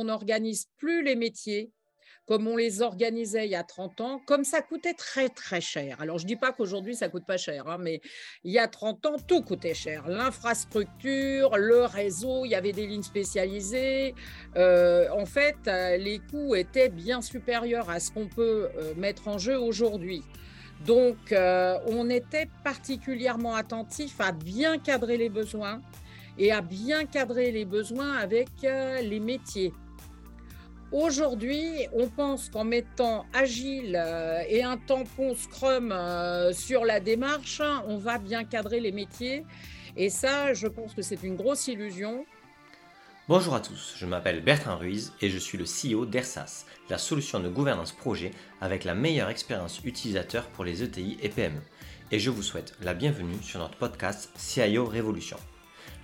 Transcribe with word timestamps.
qu'on 0.00 0.04
n'organise 0.04 0.68
plus 0.78 1.04
les 1.04 1.16
métiers 1.16 1.72
comme 2.26 2.46
on 2.46 2.56
les 2.56 2.80
organisait 2.80 3.46
il 3.46 3.50
y 3.50 3.56
a 3.56 3.64
30 3.64 4.00
ans, 4.02 4.20
comme 4.24 4.44
ça 4.44 4.62
coûtait 4.62 4.94
très 4.94 5.28
très 5.28 5.60
cher. 5.60 6.00
Alors 6.00 6.18
je 6.18 6.24
ne 6.24 6.28
dis 6.28 6.36
pas 6.36 6.52
qu'aujourd'hui 6.52 6.94
ça 6.94 7.08
coûte 7.08 7.26
pas 7.26 7.36
cher, 7.36 7.66
hein, 7.66 7.76
mais 7.80 8.00
il 8.44 8.52
y 8.52 8.58
a 8.60 8.68
30 8.68 9.04
ans 9.06 9.16
tout 9.26 9.42
coûtait 9.42 9.74
cher. 9.74 10.06
L'infrastructure, 10.06 11.56
le 11.56 11.84
réseau, 11.86 12.44
il 12.44 12.50
y 12.50 12.54
avait 12.54 12.70
des 12.70 12.86
lignes 12.86 13.02
spécialisées. 13.02 14.14
Euh, 14.54 15.08
en 15.10 15.26
fait, 15.26 15.56
euh, 15.66 15.96
les 15.96 16.20
coûts 16.20 16.54
étaient 16.54 16.88
bien 16.88 17.20
supérieurs 17.20 17.90
à 17.90 17.98
ce 17.98 18.12
qu'on 18.12 18.28
peut 18.28 18.68
euh, 18.76 18.94
mettre 18.94 19.26
en 19.26 19.38
jeu 19.38 19.58
aujourd'hui. 19.58 20.22
Donc, 20.86 21.16
on 21.30 22.08
était 22.08 22.48
particulièrement 22.64 23.54
attentif 23.54 24.18
à 24.20 24.32
bien 24.32 24.78
cadrer 24.78 25.18
les 25.18 25.28
besoins 25.28 25.82
et 26.38 26.52
à 26.52 26.62
bien 26.62 27.04
cadrer 27.04 27.50
les 27.50 27.66
besoins 27.66 28.16
avec 28.16 28.48
les 28.62 29.20
métiers. 29.20 29.74
Aujourd'hui, 30.92 31.86
on 31.92 32.08
pense 32.08 32.50
qu'en 32.50 32.64
mettant 32.64 33.24
Agile 33.32 33.96
euh, 33.96 34.42
et 34.48 34.64
un 34.64 34.76
tampon 34.76 35.36
Scrum 35.36 35.92
euh, 35.92 36.52
sur 36.52 36.84
la 36.84 36.98
démarche, 36.98 37.62
on 37.86 37.96
va 37.96 38.18
bien 38.18 38.42
cadrer 38.42 38.80
les 38.80 38.90
métiers. 38.90 39.44
Et 39.96 40.10
ça, 40.10 40.52
je 40.52 40.66
pense 40.66 40.94
que 40.94 41.02
c'est 41.02 41.22
une 41.22 41.36
grosse 41.36 41.68
illusion. 41.68 42.26
Bonjour 43.28 43.54
à 43.54 43.60
tous, 43.60 43.94
je 43.96 44.06
m'appelle 44.06 44.42
Bertrand 44.42 44.76
Ruiz 44.78 45.12
et 45.20 45.30
je 45.30 45.38
suis 45.38 45.56
le 45.56 45.64
CEO 45.64 46.06
d'ERSAS, 46.06 46.66
la 46.88 46.98
solution 46.98 47.38
de 47.38 47.48
gouvernance 47.48 47.92
projet 47.92 48.32
avec 48.60 48.82
la 48.82 48.96
meilleure 48.96 49.28
expérience 49.28 49.80
utilisateur 49.84 50.48
pour 50.48 50.64
les 50.64 50.82
ETI 50.82 51.18
et 51.22 51.28
PME. 51.28 51.60
Et 52.10 52.18
je 52.18 52.30
vous 52.30 52.42
souhaite 52.42 52.74
la 52.82 52.94
bienvenue 52.94 53.40
sur 53.42 53.60
notre 53.60 53.76
podcast 53.76 54.30
CIO 54.34 54.84
Révolution. 54.86 55.36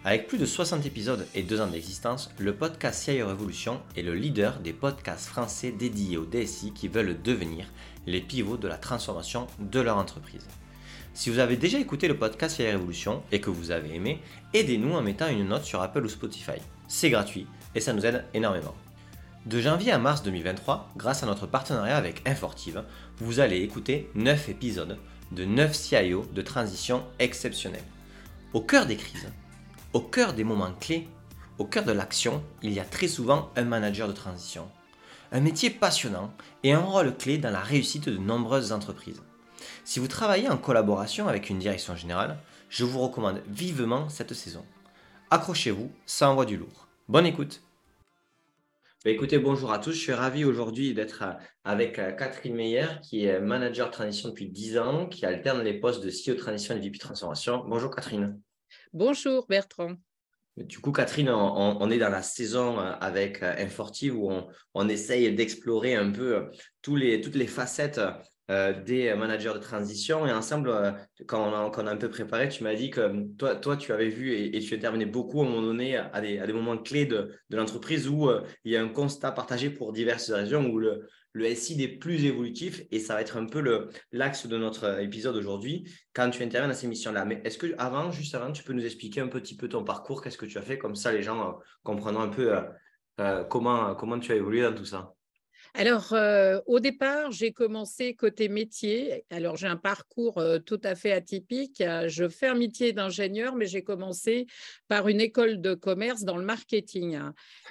Avec 0.07 0.29
plus 0.29 0.39
de 0.39 0.47
60 0.47 0.87
épisodes 0.87 1.27
et 1.35 1.43
2 1.43 1.61
ans 1.61 1.67
d'existence, 1.67 2.31
le 2.39 2.55
podcast 2.55 3.03
CIO 3.03 3.27
Révolution 3.27 3.81
est 3.97 4.03
le 4.03 4.15
leader 4.15 4.61
des 4.61 4.73
podcasts 4.73 5.27
français 5.27 5.73
dédiés 5.73 6.17
aux 6.17 6.25
DSI 6.25 6.73
qui 6.73 6.87
veulent 6.87 7.21
devenir 7.25 7.67
les 8.07 8.21
pivots 8.21 8.57
de 8.57 8.69
la 8.69 8.79
transformation 8.79 9.49
de 9.59 9.81
leur 9.81 9.97
entreprise. 9.97 10.47
Si 11.13 11.29
vous 11.29 11.41
avez 11.41 11.57
déjà 11.57 11.81
écouté 11.81 12.07
le 12.07 12.17
podcast 12.17 12.55
CIO 12.55 12.71
Révolution 12.71 13.25
et 13.33 13.41
que 13.41 13.51
vous 13.51 13.73
avez 13.73 13.97
aimé, 13.97 14.23
aidez-nous 14.55 14.95
en 14.95 15.03
mettant 15.03 15.27
une 15.27 15.49
note 15.49 15.65
sur 15.65 15.83
Apple 15.83 16.05
ou 16.05 16.09
Spotify. 16.09 16.61
C'est 16.87 17.11
gratuit 17.11 17.49
et 17.75 17.81
ça 17.81 17.93
nous 17.93 18.07
aide 18.07 18.27
énormément. 18.33 18.77
De 19.47 19.61
janvier 19.61 19.91
à 19.91 19.99
mars 19.99 20.23
2023, 20.23 20.93
grâce 20.97 21.25
à 21.25 21.27
notre 21.27 21.49
partenariat 21.49 21.97
avec 21.97 22.23
Infortive, 22.29 22.85
vous 23.19 23.41
allez 23.41 23.61
écouter 23.61 24.09
9 24.15 24.51
épisodes 24.51 24.99
de 25.33 25.45
9 25.45 25.75
CIO 25.75 26.25
de 26.33 26.43
transition 26.43 27.03
exceptionnels. 27.19 27.83
Au 28.53 28.61
cœur 28.61 28.87
des 28.87 28.97
crises, 28.97 29.33
au 29.97 30.01
cœur 30.01 30.35
des 30.35 30.45
moments 30.45 30.75
clés, 30.79 31.09
au 31.57 31.65
cœur 31.65 31.83
de 31.83 31.91
l'action, 31.91 32.45
il 32.63 32.75
y 32.75 32.81
a 32.81 32.85
très 32.85 33.09
souvent 33.09 33.51
un 33.57 33.65
manager 33.65 34.07
de 34.07 34.13
transition. 34.13 34.71
Un 35.33 35.41
métier 35.41 35.71
passionnant 35.71 36.35
et 36.65 36.75
un 36.75 36.81
rôle 36.81 37.17
clé 37.17 37.39
dans 37.39 37.51
la 37.51 37.61
réussite 37.61 38.11
de 38.11 38.19
nombreuses 38.19 38.73
entreprises. 38.73 39.23
Si 39.85 39.99
vous 39.99 40.07
travaillez 40.07 40.51
en 40.51 40.59
collaboration 40.59 41.29
avec 41.29 41.49
une 41.49 41.59
direction 41.59 41.97
générale, 41.97 42.37
je 42.69 42.85
vous 42.85 43.01
recommande 43.01 43.41
vivement 43.49 44.11
cette 44.11 44.35
saison. 44.35 44.67
Accrochez-vous, 45.31 45.91
ça 46.05 46.29
envoie 46.29 46.45
du 46.45 46.59
lourd. 46.59 46.89
Bonne 47.09 47.25
écoute 47.25 47.63
bah, 49.03 49.11
Écoutez, 49.11 49.39
bonjour 49.39 49.73
à 49.73 49.79
tous. 49.79 49.93
Je 49.93 50.01
suis 50.01 50.13
ravi 50.13 50.45
aujourd'hui 50.45 50.93
d'être 50.93 51.25
avec 51.65 51.99
euh, 51.99 52.13
Catherine 52.13 52.55
Meyer, 52.55 53.01
qui 53.03 53.25
est 53.25 53.41
manager 53.41 53.91
transition 53.91 54.29
depuis 54.29 54.51
10 54.51 54.77
ans, 54.77 55.07
qui 55.07 55.25
alterne 55.25 55.63
les 55.63 55.81
postes 55.81 56.05
de 56.05 56.11
CEO 56.11 56.37
transition 56.37 56.77
et 56.77 56.81
VP 56.81 56.99
transformation. 56.99 57.65
Bonjour 57.67 57.91
Catherine. 57.91 58.39
Bonjour 58.93 59.47
Bertrand. 59.49 59.97
Du 60.57 60.79
coup, 60.79 60.91
Catherine, 60.91 61.29
on, 61.29 61.91
est 61.91 61.99
dans 61.99 62.09
la 62.09 62.23
saison 62.23 62.81
euh, 62.81 62.93
avec 63.01 63.43
euh, 63.43 63.55
Infortive 63.59 64.17
où 64.17 64.31
on, 64.73 64.89
essaye 64.89 65.35
d'explorer 65.35 65.95
un 65.95 66.11
peu 66.11 66.37
euh, 66.37 66.51
toutes 66.81 67.35
les 67.35 67.47
facettes 67.47 68.01
des 68.87 69.13
managers 69.15 69.53
de 69.55 69.59
transition. 69.59 70.25
Et 70.25 70.33
ensemble, 70.33 70.73
quand, 71.27 71.51
on 71.51 71.87
a, 71.87 71.91
un 71.91 71.97
peu 71.97 72.09
préparé, 72.09 72.49
tu 72.49 72.63
m'as 72.63 72.75
dit 72.75 72.91
que 72.91 73.27
toi, 73.37 73.57
toi, 73.57 73.77
tu 73.77 73.93
avais 73.93 74.09
vu 74.09 74.33
et, 74.35 74.61
tu 74.61 74.77
intervenais 74.77 75.05
beaucoup 75.05 75.43
à 75.43 75.45
un 75.45 75.49
moment 75.49 75.63
donné 75.63 75.97
à 75.97 76.21
des, 76.21 76.53
moments 76.53 76.79
clés 76.79 77.07
de, 77.07 77.33
l'entreprise 77.51 78.09
où 78.09 78.31
il 78.65 78.71
y 78.71 78.77
a 78.77 78.83
un 78.83 78.89
constat 78.89 79.33
partagé 79.33 79.69
pour 79.69 79.93
diverses 79.93 80.31
raisons, 80.31 80.65
où 80.67 80.79
le, 80.79 81.09
le 81.37 81.55
SI 81.55 81.77
des 81.77 81.87
plus 81.87 82.25
évolutifs 82.25 82.83
et 82.91 82.99
ça 82.99 83.13
va 83.15 83.21
être 83.21 83.37
un 83.37 83.45
peu 83.45 83.91
l'axe 84.11 84.47
de 84.47 84.57
notre 84.57 84.85
euh, 84.85 85.01
épisode 85.01 85.37
aujourd'hui 85.37 85.93
quand 86.15 86.31
tu 86.31 86.43
interviens 86.43 86.69
dans 86.69 86.75
ces 86.75 86.89
missions-là. 86.89 87.27
Mais 87.27 87.43
est-ce 87.45 87.59
que 87.59 87.75
avant, 87.77 88.11
juste 88.11 88.35
avant, 88.35 88.51
tu 88.53 88.63
peux 88.63 88.73
nous 88.73 88.87
expliquer 88.87 89.21
un 89.21 89.29
petit 89.29 89.55
peu 89.55 89.69
ton 89.69 89.85
parcours, 89.85 90.23
qu'est-ce 90.23 90.39
que 90.39 90.47
tu 90.47 90.57
as 90.57 90.63
fait, 90.63 90.79
comme 90.79 90.97
ça 90.97 91.13
les 91.13 91.23
gens 91.23 91.47
euh, 91.47 91.53
comprendront 91.83 92.23
un 92.23 92.29
peu 92.29 92.57
euh, 93.21 93.45
comment, 93.45 93.95
comment 93.95 94.19
tu 94.19 94.33
as 94.33 94.37
évolué 94.37 94.63
dans 94.63 94.75
tout 94.75 94.87
ça 94.87 95.13
alors, 95.79 96.15
euh, 96.15 96.59
au 96.65 96.81
départ, 96.81 97.31
j'ai 97.33 97.53
commencé 97.53 98.15
côté 98.15 98.49
métier. 98.49 99.27
Alors, 99.29 99.57
j'ai 99.57 99.67
un 99.67 99.77
parcours 99.77 100.39
euh, 100.39 100.59
tout 100.59 100.81
à 100.83 100.95
fait 100.95 101.13
atypique. 101.13 101.83
Je 102.07 102.29
fais 102.31 102.47
un 102.47 102.55
métier 102.55 102.95
d'ingénieur, 102.95 103.55
mais 103.55 103.67
j'ai 103.67 103.83
commencé 103.83 104.47
par 104.89 105.07
une 105.09 105.21
école 105.21 105.61
de 105.61 105.75
commerce 105.75 106.23
dans 106.23 106.39
le 106.39 106.47
marketing. 106.47 107.21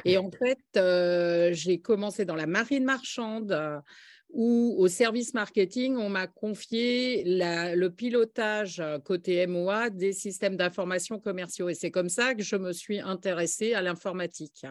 Et 0.06 0.20
en 0.20 0.30
fait, 0.30 0.60
euh, 0.78 1.50
j'ai 1.54 1.82
commencé 1.82 2.26
dans 2.26 2.36
la 2.36 2.46
marine 2.46 2.84
marchande 2.84 3.82
où 4.30 4.76
au 4.78 4.88
service 4.88 5.34
marketing, 5.34 5.98
on 5.98 6.10
m'a 6.10 6.28
confié 6.28 7.24
le 7.26 7.88
pilotage 7.88 8.84
côté 9.06 9.46
MOA 9.48 9.90
des 9.90 10.14
systèmes 10.14 10.58
d'information 10.58 11.20
commerciaux. 11.20 11.70
Et 11.70 11.74
c'est 11.74 11.92
comme 11.92 12.10
ça 12.10 12.36
que 12.36 12.44
je 12.44 12.56
me 12.56 12.74
suis 12.74 13.00
intéressée 13.00 13.74
à 13.74 13.82
l'informatique. 13.82 14.66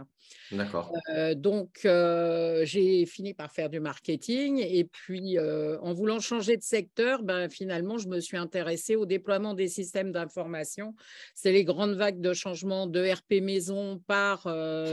D'accord. 0.52 0.92
Euh, 1.14 1.34
donc, 1.34 1.80
euh, 1.84 2.64
j'ai 2.64 3.06
fini 3.06 3.34
par 3.34 3.50
faire 3.50 3.70
du 3.70 3.80
marketing. 3.80 4.58
Et 4.58 4.84
puis, 4.84 5.38
euh, 5.38 5.78
en 5.80 5.92
voulant 5.92 6.20
changer 6.20 6.56
de 6.56 6.62
secteur, 6.62 7.22
ben, 7.22 7.48
finalement, 7.48 7.98
je 7.98 8.08
me 8.08 8.20
suis 8.20 8.36
intéressée 8.36 8.96
au 8.96 9.06
déploiement 9.06 9.54
des 9.54 9.68
systèmes 9.68 10.12
d'information. 10.12 10.94
C'est 11.34 11.52
les 11.52 11.64
grandes 11.64 11.94
vagues 11.94 12.20
de 12.20 12.34
changement 12.34 12.86
de 12.86 13.00
RP 13.00 13.42
maison 13.42 13.98
par 14.06 14.44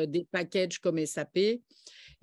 des 0.07 0.25
packages 0.31 0.79
comme 0.79 1.03
SAP. 1.05 1.59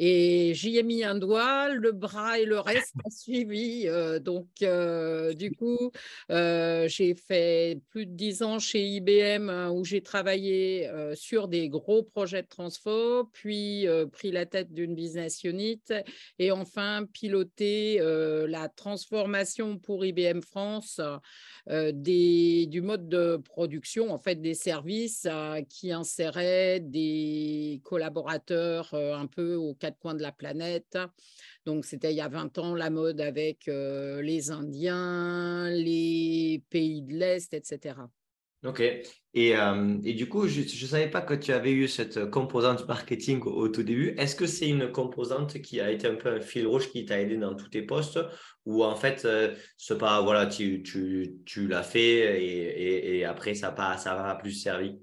Et 0.00 0.53
j'y 0.54 0.78
ai 0.78 0.84
mis 0.84 1.03
un 1.03 1.16
doigt, 1.16 1.70
le 1.70 1.91
bras 1.91 2.38
et 2.38 2.44
le 2.44 2.60
reste 2.60 2.94
a 3.04 3.10
suivi. 3.10 3.82
Euh, 3.86 4.20
donc, 4.20 4.47
euh, 4.62 5.32
du 5.34 5.50
coup, 5.50 5.91
euh, 6.31 6.86
j'ai 6.86 7.14
fait 7.14 7.81
plus 7.91 8.06
de 8.06 8.12
dix 8.12 8.42
ans 8.42 8.60
chez 8.60 8.81
IBM 8.81 9.50
où 9.72 9.84
j'ai 9.84 10.00
travaillé 10.00 10.88
sur 11.14 11.48
des 11.48 11.69
gros 11.69 12.03
projets 12.03 12.42
de 12.42 12.48
transfo, 12.48 13.25
puis 13.32 13.87
pris 14.12 14.31
la 14.31 14.47
tête 14.47 14.72
d'une 14.72 14.94
business 14.94 15.42
unit 15.42 15.82
et 16.38 16.53
enfin 16.53 17.04
piloté 17.12 17.98
la 18.00 18.69
transformation 18.69 19.78
pour 19.78 20.04
IBM 20.04 20.41
France 20.41 21.00
du 21.66 22.81
mode 22.82 23.08
de 23.08 23.37
production, 23.37 24.12
en 24.12 24.19
fait, 24.19 24.37
des 24.37 24.54
services 24.54 25.26
qui 25.69 25.92
inséraient 25.92 26.81
des 26.81 27.81
collaborateurs 27.84 28.94
un 28.94 29.26
peu 29.26 29.54
au 29.54 29.75
quatre 29.88 29.99
coins 29.99 30.15
de 30.15 30.22
la 30.22 30.32
planète. 30.32 30.99
Donc, 31.65 31.84
c'était 31.84 32.12
il 32.12 32.16
y 32.16 32.21
a 32.21 32.28
20 32.28 32.56
ans 32.59 32.75
la 32.75 32.91
mode 32.91 33.21
avec 33.21 33.69
euh, 33.69 34.21
les 34.22 34.50
Indiens, 34.50 35.71
les 35.71 36.62
pays 36.71 37.03
de 37.03 37.15
l'Est, 37.15 37.53
etc. 37.54 37.94
Ok. 38.65 38.81
Et, 39.34 39.56
euh, 39.56 39.99
et, 40.04 40.15
du 40.15 40.28
coup, 40.28 40.49
je 40.49 40.62
ne 40.62 40.66
savais 40.66 41.09
pas 41.09 41.21
que 41.21 41.34
tu 41.34 41.53
avais 41.53 41.71
eu 41.71 41.87
cette 41.87 42.28
composante 42.31 42.88
marketing 42.88 43.41
au, 43.43 43.69
tout 43.69 43.84
début. 43.84 44.15
Est-ce 44.19 44.34
que 44.34 44.47
c'est 44.47 44.69
une 44.69 44.91
composante 44.91 45.62
qui 45.62 45.81
a 45.81 45.93
été 45.93 46.09
un 46.09 46.16
peu 46.16 46.28
un 46.28 46.41
fil 46.41 46.66
rouge 46.66 46.91
qui 46.91 47.05
t'a 47.05 47.20
aidé 47.20 47.37
dans 47.37 47.55
tous 47.55 47.69
tes 47.69 47.82
postes? 47.82 48.19
Ou 48.66 48.84
en 48.84 48.97
fait, 48.97 49.25
euh, 49.25 49.55
pas, 49.99 50.20
voilà, 50.22 50.47
tu, 50.47 50.82
tu, 50.82 51.37
tu 51.47 51.69
l'as 51.69 51.84
fait 51.84 52.43
et, 52.43 53.19
et, 53.19 53.25
après, 53.25 53.55
ça 53.55 53.69
n'a 53.69 53.72
pas, 53.75 53.97
ça 53.97 54.15
pas 54.16 54.34
plus 54.34 54.53
servi? 54.53 54.99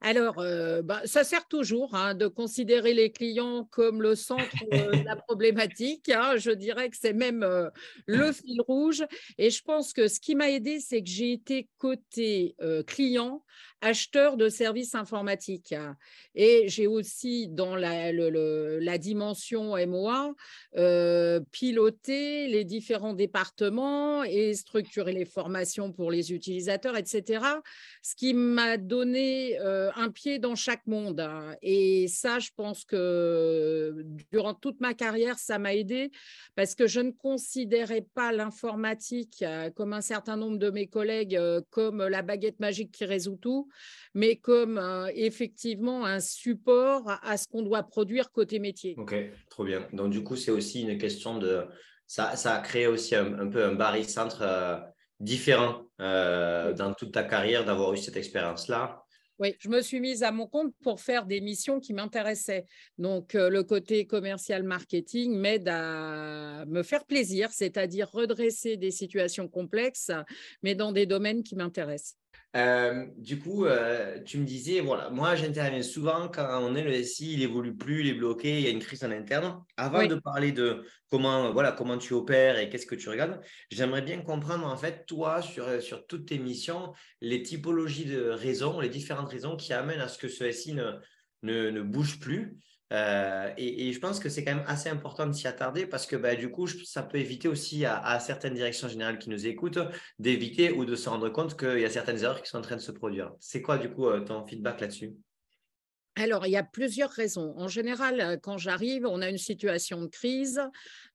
Alors, 0.00 0.38
euh, 0.38 0.80
bah, 0.80 1.02
ça 1.06 1.24
sert 1.24 1.48
toujours 1.48 1.94
hein, 1.94 2.14
de 2.14 2.28
considérer 2.28 2.94
les 2.94 3.10
clients 3.10 3.64
comme 3.64 4.00
le 4.00 4.14
centre 4.14 4.44
euh, 4.72 4.92
de 4.92 5.04
la 5.04 5.16
problématique. 5.28 6.08
Hein. 6.08 6.36
Je 6.36 6.52
dirais 6.52 6.88
que 6.88 6.96
c'est 6.96 7.12
même 7.12 7.42
euh, 7.42 7.68
le 8.06 8.30
fil 8.32 8.60
rouge. 8.60 9.04
Et 9.38 9.50
je 9.50 9.62
pense 9.62 9.92
que 9.92 10.06
ce 10.06 10.20
qui 10.20 10.36
m'a 10.36 10.50
aidé, 10.50 10.78
c'est 10.78 11.02
que 11.02 11.08
j'ai 11.08 11.32
été 11.32 11.68
côté 11.78 12.54
client 12.86 13.42
acheteur 13.80 14.36
de 14.36 14.48
services 14.48 14.94
informatiques. 14.94 15.74
Et 16.34 16.68
j'ai 16.68 16.86
aussi, 16.86 17.48
dans 17.48 17.76
la, 17.76 18.98
dimension 18.98 19.76
MOA, 19.86 20.34
euh, 20.76 21.40
piloté 21.52 22.48
les 22.48 22.64
différents 22.64 23.14
départements 23.14 24.24
et 24.24 24.54
structuré 24.54 25.12
les 25.12 25.24
formations 25.24 25.92
pour 25.92 26.10
les 26.10 26.32
utilisateurs, 26.32 26.96
etc. 26.96 27.44
Ce 28.02 28.14
qui 28.16 28.34
m'a 28.34 28.76
donné 28.76 29.58
euh, 29.60 29.90
un 29.94 30.10
pied 30.10 30.38
dans 30.38 30.56
chaque 30.56 30.86
monde. 30.86 31.26
Et 31.62 32.08
ça, 32.08 32.38
je 32.38 32.50
pense 32.56 32.84
que 32.84 34.04
durant 34.32 34.54
toute 34.54 34.80
ma 34.80 34.94
carrière, 34.94 35.38
ça 35.38 35.58
m'a 35.58 35.74
aidé 35.74 36.10
parce 36.56 36.74
que 36.74 36.86
je 36.86 37.00
ne 37.00 37.12
considérais 37.12 38.06
pas 38.14 38.32
l'informatique, 38.32 39.42
euh, 39.42 39.70
comme 39.70 39.92
un 39.92 40.00
certain 40.00 40.36
nombre 40.36 40.58
de 40.58 40.70
mes 40.70 40.88
collègues, 40.88 41.38
comme 41.70 42.02
la 42.06 42.22
baguette 42.22 42.58
magique 42.58 42.92
qui 42.92 43.04
résout 43.04 43.36
tout 43.36 43.67
mais 44.14 44.36
comme 44.36 44.80
effectivement 45.14 46.04
un 46.04 46.20
support 46.20 47.18
à, 47.22 47.36
ce 47.36 47.46
qu'on 47.48 47.62
doit 47.62 47.82
produire 47.82 48.30
côté 48.30 48.58
métier. 48.58 48.94
Ok, 48.98 49.14
trop 49.50 49.64
bien. 49.64 49.88
Donc 49.92 50.10
du 50.10 50.22
coup, 50.22 50.36
c'est 50.36 50.50
aussi 50.50 50.82
une 50.82 50.98
question 50.98 51.38
de... 51.38 51.64
Ça, 52.06 52.36
ça 52.36 52.54
a 52.54 52.60
créé 52.60 52.86
aussi 52.86 53.14
un, 53.14 53.48
peu 53.48 53.64
un 53.64 53.74
barycentre 53.74 54.42
différent 55.20 55.84
dans 55.98 56.94
toute 56.96 57.12
ta 57.12 57.22
carrière 57.22 57.64
d'avoir 57.64 57.92
eu 57.92 57.98
cette 57.98 58.16
expérience-là. 58.16 59.04
Oui, 59.38 59.54
je 59.60 59.68
me 59.68 59.80
suis 59.82 60.00
mise 60.00 60.24
à 60.24 60.32
mon 60.32 60.48
compte 60.48 60.74
pour 60.82 61.00
faire 61.00 61.24
des 61.24 61.40
missions 61.40 61.78
qui 61.78 61.92
m'intéressaient. 61.92 62.66
Donc, 62.98 63.36
euh, 63.36 63.48
le 63.48 63.62
côté 63.62 64.04
commercial 64.04 64.64
marketing 64.64 65.38
m'aide 65.38 65.68
à 65.68 66.64
me 66.66 66.82
faire 66.82 67.04
plaisir, 67.04 67.50
c'est-à-dire 67.52 68.10
redresser 68.10 68.76
des 68.76 68.90
situations 68.90 69.46
complexes, 69.46 70.10
mais 70.64 70.74
dans 70.74 70.90
des 70.90 71.06
domaines 71.06 71.44
qui 71.44 71.54
m'intéressent. 71.54 72.16
Euh, 72.56 73.06
du 73.18 73.38
coup, 73.38 73.66
euh, 73.66 74.22
tu 74.24 74.38
me 74.38 74.44
disais, 74.44 74.80
voilà, 74.80 75.10
moi 75.10 75.34
j'interviens 75.34 75.82
souvent 75.82 76.28
quand 76.28 76.60
on 76.62 76.74
est 76.74 76.82
le 76.82 77.02
SI, 77.02 77.34
il 77.34 77.42
évolue 77.42 77.76
plus, 77.76 78.00
il 78.00 78.08
est 78.08 78.14
bloqué, 78.14 78.58
il 78.58 78.64
y 78.64 78.66
a 78.66 78.70
une 78.70 78.78
crise 78.78 79.04
en 79.04 79.10
interne. 79.10 79.62
Avant 79.76 80.06
de 80.06 80.14
parler 80.14 80.52
de 80.52 80.82
comment, 81.10 81.52
voilà, 81.52 81.72
comment 81.72 81.98
tu 81.98 82.14
opères 82.14 82.58
et 82.58 82.70
qu'est-ce 82.70 82.86
que 82.86 82.94
tu 82.94 83.10
regardes, 83.10 83.40
j'aimerais 83.70 84.00
bien 84.00 84.22
comprendre 84.22 84.66
en 84.66 84.76
fait, 84.78 85.04
toi, 85.06 85.42
sur, 85.42 85.82
sur 85.82 86.06
toutes 86.06 86.26
tes 86.26 86.38
missions, 86.38 86.94
les 87.20 87.42
typologies 87.42 88.06
de 88.06 88.30
raisons, 88.30 88.80
les 88.80 88.88
différentes 88.88 89.28
raisons 89.28 89.56
qui 89.56 89.74
amènent 89.74 90.00
à 90.00 90.08
ce 90.08 90.16
que 90.16 90.28
ce 90.28 90.50
SI 90.50 90.72
ne, 90.72 90.92
ne, 91.42 91.68
ne 91.68 91.82
bouge 91.82 92.18
plus. 92.18 92.56
Euh, 92.92 93.52
et, 93.56 93.92
je 93.92 93.98
pense 93.98 94.18
que 94.18 94.28
c'est 94.28 94.44
quand 94.44 94.54
même 94.54 94.64
assez 94.66 94.88
important 94.88 95.26
de 95.26 95.32
s'y 95.32 95.46
attarder 95.46 95.86
parce 95.86 96.06
que 96.06 96.16
bah, 96.16 96.34
du 96.34 96.50
coup, 96.50 96.66
ça 96.66 97.02
peut 97.02 97.18
éviter 97.18 97.48
aussi 97.48 97.84
à, 97.84 98.18
certaines 98.20 98.54
directions 98.54 98.88
générales 98.88 99.18
qui 99.18 99.30
nous 99.30 99.46
écoutent 99.46 99.78
d'éviter 100.18 100.70
ou 100.72 100.84
de 100.84 100.96
se 100.96 101.08
rendre 101.08 101.28
compte 101.28 101.58
qu'il 101.58 101.80
y 101.80 101.84
a 101.84 101.90
certaines 101.90 102.22
erreurs 102.22 102.42
qui 102.42 102.48
sont 102.48 102.58
en 102.58 102.62
train 102.62 102.76
de 102.76 102.80
se 102.80 102.92
produire. 102.92 103.32
C'est 103.40 103.62
quoi 103.62 103.78
du 103.78 103.90
coup 103.90 104.06
euh, 104.06 104.20
ton 104.20 104.46
feedback 104.46 104.80
là-dessus? 104.80 105.12
Alors, 106.16 106.46
il 106.46 106.50
y 106.50 106.56
a 106.56 106.64
plusieurs 106.64 107.10
raisons. 107.10 107.54
En 107.56 107.68
général, 107.68 108.20
euh, 108.20 108.36
quand 108.36 108.58
j'arrive, 108.58 109.06
on 109.06 109.22
a 109.22 109.28
une 109.28 109.38
situation 109.38 110.00
de 110.00 110.06
crise, 110.06 110.60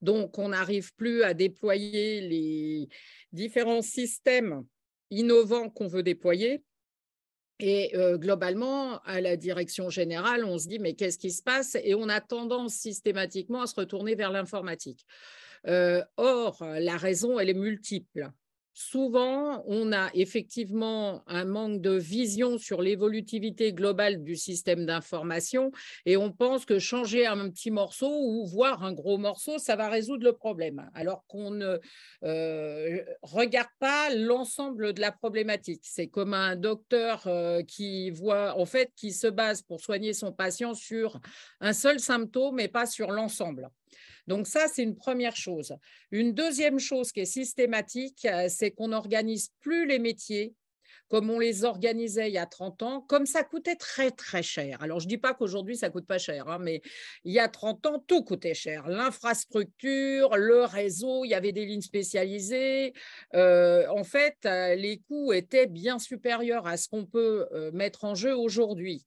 donc 0.02 0.38
on 0.38 0.50
n'arrive 0.50 0.94
plus 0.96 1.24
à 1.24 1.34
déployer 1.34 2.22
les 2.22 2.88
différents 3.34 3.81
systèmes 3.81 4.64
innovants 5.10 5.69
qu'on 5.69 5.88
veut 5.88 6.04
déployer. 6.04 6.64
Et 7.65 7.94
globalement, 8.15 9.00
à 9.06 9.21
la 9.21 9.38
direction 9.38 9.89
générale, 9.89 10.44
on 10.44 10.57
se 10.57 10.68
dit, 10.68 10.80
mais 10.80 10.95
qu'est-ce 10.95 11.18
qui 11.18 11.31
se 11.31 11.42
passe? 11.42 11.77
Et 11.81 11.95
on 11.95 12.10
a 12.10 12.19
tendance 12.19 12.74
systématiquement 12.74 13.62
à 13.62 13.68
se 13.68 13.75
retourner 13.75 14.15
vers 14.15 14.31
l'informatique. 14.31 15.06
or, 15.65 16.57
la 16.60 16.98
raison, 16.98 17.39
elle 17.39 17.50
est 17.50 17.54
multiple 17.54 18.31
souvent, 18.74 19.64
on 19.68 19.92
a 19.92 20.10
effectivement 20.14 21.24
un 21.28 21.46
manque 21.46 21.81
de 21.81 21.92
vision 21.92 22.58
sur 22.58 22.81
l'évolutivité 22.81 23.74
globale 23.74 24.24
du 24.24 24.36
système 24.36 24.86
d'information 24.86 25.72
et 26.06 26.18
on 26.18 26.31
pense 26.31 26.66
que 26.66 26.80
changer 26.80 27.25
un 27.25 27.50
petit 27.50 27.72
morceau 27.72 28.10
ou 28.10 28.46
voir 28.46 28.84
un 28.84 28.94
gros 28.94 29.18
morceau, 29.18 29.58
ça 29.58 29.75
va 29.75 29.90
résoudre 29.90 30.24
le 30.24 30.34
problème, 30.34 30.90
alors 30.94 31.25
qu'on 31.28 31.52
ne 31.52 31.80
euh, 32.24 33.04
regarde 33.22 33.70
pas 33.80 34.14
l'ensemble 34.14 34.94
de 34.94 35.02
la 35.02 35.12
problématique. 35.12 35.81
C'est 35.84 36.08
comme 36.08 36.34
un 36.34 36.56
docteur 36.56 37.24
euh, 37.28 37.62
qui 37.64 38.10
voit, 38.12 38.58
en 38.58 38.66
fait, 38.66 38.92
qui 38.96 39.12
se 39.12 39.28
base 39.28 39.62
pour 39.62 39.81
soigner 39.81 40.14
son 40.14 40.31
patient 40.31 40.74
sur 40.74 41.19
un 41.60 41.74
seul 41.74 42.00
symptôme 42.00 42.60
et 42.60 42.68
pas 42.68 42.86
sur 42.86 43.12
l'ensemble. 43.12 43.69
Donc 44.28 44.48
ça, 44.48 44.68
c'est 44.68 44.84
une 44.84 44.96
première 44.96 45.36
chose. 45.36 45.75
Une 46.12 46.34
deuxième 46.34 46.80
chose 46.80 47.12
qui 47.12 47.22
est 47.22 47.25
systématique, 47.25 48.25
euh, 48.25 48.48
c'est 48.50 48.72
qu'on 48.72 48.90
n'organise 48.90 49.50
plus 49.60 49.86
les 49.86 50.00
métiers 50.00 50.54
comme 51.10 51.30
on 51.30 51.40
les 51.40 51.64
organisait 51.64 52.30
il 52.30 52.34
y 52.34 52.38
a 52.38 52.46
30 52.46 52.84
ans, 52.84 53.02
comme 53.02 53.26
ça 53.26 53.44
coûtait 53.44 53.76
très 53.76 54.12
très 54.12 54.44
cher. 54.44 54.82
Alors 54.82 55.00
je 55.00 55.06
ne 55.06 55.10
dis 55.10 55.18
pas 55.18 55.34
qu'aujourd'hui 55.34 55.78
ça 55.78 55.90
coûte 55.90 56.08
pas 56.08 56.18
cher, 56.18 56.48
hein, 56.48 56.58
mais 56.60 56.82
il 57.24 57.34
y 57.34 57.40
a 57.40 57.48
30 57.48 57.86
ans 57.86 58.04
tout 58.06 58.24
coûtait 58.24 58.54
cher. 58.54 58.88
L'infrastructure, 58.88 60.36
le 60.36 60.64
réseau, 60.66 61.26
il 61.26 61.30
y 61.30 61.36
avait 61.36 61.52
des 61.52 61.66
lignes 61.66 61.82
spécialisées. 61.82 62.94
Euh, 63.36 63.88
en 63.90 64.04
fait, 64.04 64.38
euh, 64.46 64.76
les 64.76 65.00
coûts 65.08 65.34
étaient 65.34 65.68
bien 65.68 66.00
supérieurs 66.00 66.68
à 66.68 66.78
ce 66.78 66.88
qu'on 66.88 67.06
peut 67.06 67.48
mettre 67.74 68.06
en 68.06 68.16
jeu 68.16 68.36
aujourd'hui. 68.36 69.06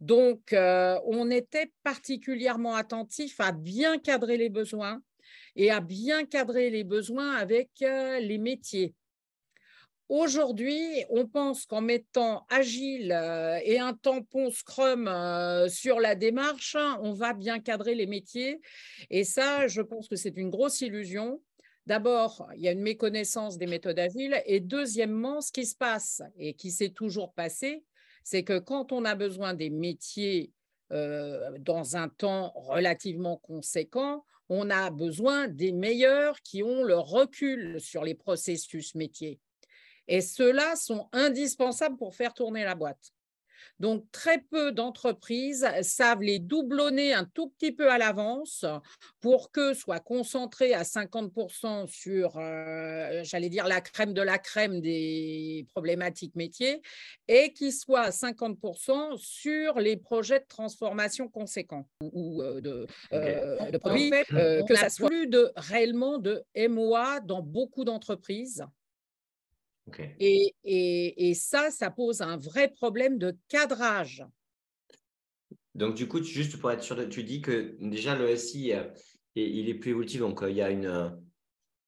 Donc, 0.00 0.52
euh, 0.52 0.98
on 1.06 1.30
était 1.30 1.72
particulièrement 1.82 2.76
attentif 2.76 3.40
à 3.40 3.52
bien 3.52 3.98
cadrer 3.98 4.36
les 4.36 4.48
besoins 4.48 5.02
et 5.56 5.70
à 5.70 5.80
bien 5.80 6.24
cadrer 6.24 6.70
les 6.70 6.84
besoins 6.84 7.34
avec 7.34 7.70
euh, 7.82 8.20
les 8.20 8.38
métiers. 8.38 8.94
Aujourd'hui, 10.08 11.04
on 11.10 11.26
pense 11.26 11.66
qu'en 11.66 11.82
mettant 11.82 12.46
Agile 12.48 13.12
euh, 13.12 13.60
et 13.62 13.78
un 13.78 13.92
tampon 13.92 14.50
Scrum 14.50 15.10
sur 15.68 16.00
la 16.00 16.14
démarche, 16.14 16.76
on 17.02 17.12
va 17.12 17.34
bien 17.34 17.58
cadrer 17.60 17.94
les 17.94 18.06
métiers. 18.06 18.60
Et 19.10 19.24
ça, 19.24 19.68
je 19.68 19.82
pense 19.82 20.08
que 20.08 20.16
c'est 20.16 20.36
une 20.36 20.50
grosse 20.50 20.80
illusion. 20.80 21.42
D'abord, 21.88 22.46
il 22.54 22.62
y 22.62 22.68
a 22.68 22.72
une 22.72 22.82
méconnaissance 22.82 23.56
des 23.56 23.66
méthodes 23.66 23.98
agiles. 23.98 24.42
Et 24.44 24.60
deuxièmement, 24.60 25.40
ce 25.40 25.52
qui 25.52 25.64
se 25.64 25.74
passe 25.74 26.22
et 26.36 26.52
qui 26.52 26.70
s'est 26.70 26.90
toujours 26.90 27.32
passé, 27.32 27.82
c'est 28.24 28.44
que 28.44 28.58
quand 28.58 28.92
on 28.92 29.06
a 29.06 29.14
besoin 29.14 29.54
des 29.54 29.70
métiers 29.70 30.52
euh, 30.92 31.50
dans 31.58 31.96
un 31.96 32.10
temps 32.10 32.52
relativement 32.54 33.38
conséquent, 33.38 34.24
on 34.50 34.68
a 34.68 34.90
besoin 34.90 35.48
des 35.48 35.72
meilleurs 35.72 36.40
qui 36.42 36.62
ont 36.62 36.82
le 36.82 36.98
recul 36.98 37.80
sur 37.80 38.04
les 38.04 38.14
processus 38.14 38.94
métiers. 38.94 39.40
Et 40.08 40.20
ceux-là 40.20 40.74
sont 40.76 41.08
indispensables 41.12 41.96
pour 41.96 42.14
faire 42.14 42.34
tourner 42.34 42.64
la 42.64 42.74
boîte. 42.74 43.12
Donc, 43.78 44.10
très 44.10 44.38
peu 44.38 44.72
d'entreprises 44.72 45.66
savent 45.82 46.22
les 46.22 46.38
doublonner 46.40 47.12
un 47.14 47.24
tout 47.24 47.48
petit 47.50 47.70
peu 47.70 47.90
à 47.90 47.98
l'avance 47.98 48.64
pour 49.20 49.52
que 49.52 49.72
soient 49.72 50.00
concentrés 50.00 50.74
à 50.74 50.82
50% 50.82 51.86
sur, 51.86 52.36
euh, 52.38 53.22
j'allais 53.22 53.48
dire, 53.48 53.68
la 53.68 53.80
crème 53.80 54.14
de 54.14 54.22
la 54.22 54.38
crème 54.38 54.80
des 54.80 55.64
problématiques 55.68 56.34
métiers 56.34 56.82
et 57.28 57.52
qu'ils 57.52 57.72
soient 57.72 58.02
à 58.02 58.10
50% 58.10 59.16
sur 59.16 59.78
les 59.78 59.96
projets 59.96 60.40
de 60.40 60.46
transformation 60.48 61.28
conséquents 61.28 61.88
ou 62.00 62.42
euh, 62.42 62.60
de, 62.60 62.86
euh, 63.12 63.70
de 63.70 63.78
produits, 63.78 64.10
que 64.28 64.74
ça 64.74 64.88
soit 64.88 65.08
plus 65.08 65.28
de, 65.28 65.52
réellement 65.56 66.18
de 66.18 66.42
MOA 66.56 67.20
dans 67.20 67.42
beaucoup 67.42 67.84
d'entreprises. 67.84 68.64
Et, 70.20 71.34
ça, 71.34 71.70
ça 71.70 71.90
pose 71.90 72.20
un 72.20 72.36
vrai 72.36 72.68
problème 72.68 73.18
de 73.18 73.36
cadrage. 73.48 74.24
Donc, 75.74 75.94
du 75.94 76.08
coup, 76.08 76.22
juste 76.22 76.58
pour 76.58 76.70
être 76.72 76.82
sûr, 76.82 76.96
tu 77.08 77.22
dis 77.22 77.40
que 77.40 77.76
déjà 77.80 78.16
le 78.16 78.34
SI, 78.36 78.72
euh, 78.72 78.84
il 79.36 79.68
est 79.68 79.74
plus 79.74 79.90
évolutif. 79.90 80.20
Donc, 80.20 80.42
euh, 80.42 80.50
il 80.50 80.56
y 80.56 80.62
a 80.62 80.70
une, 80.70 81.16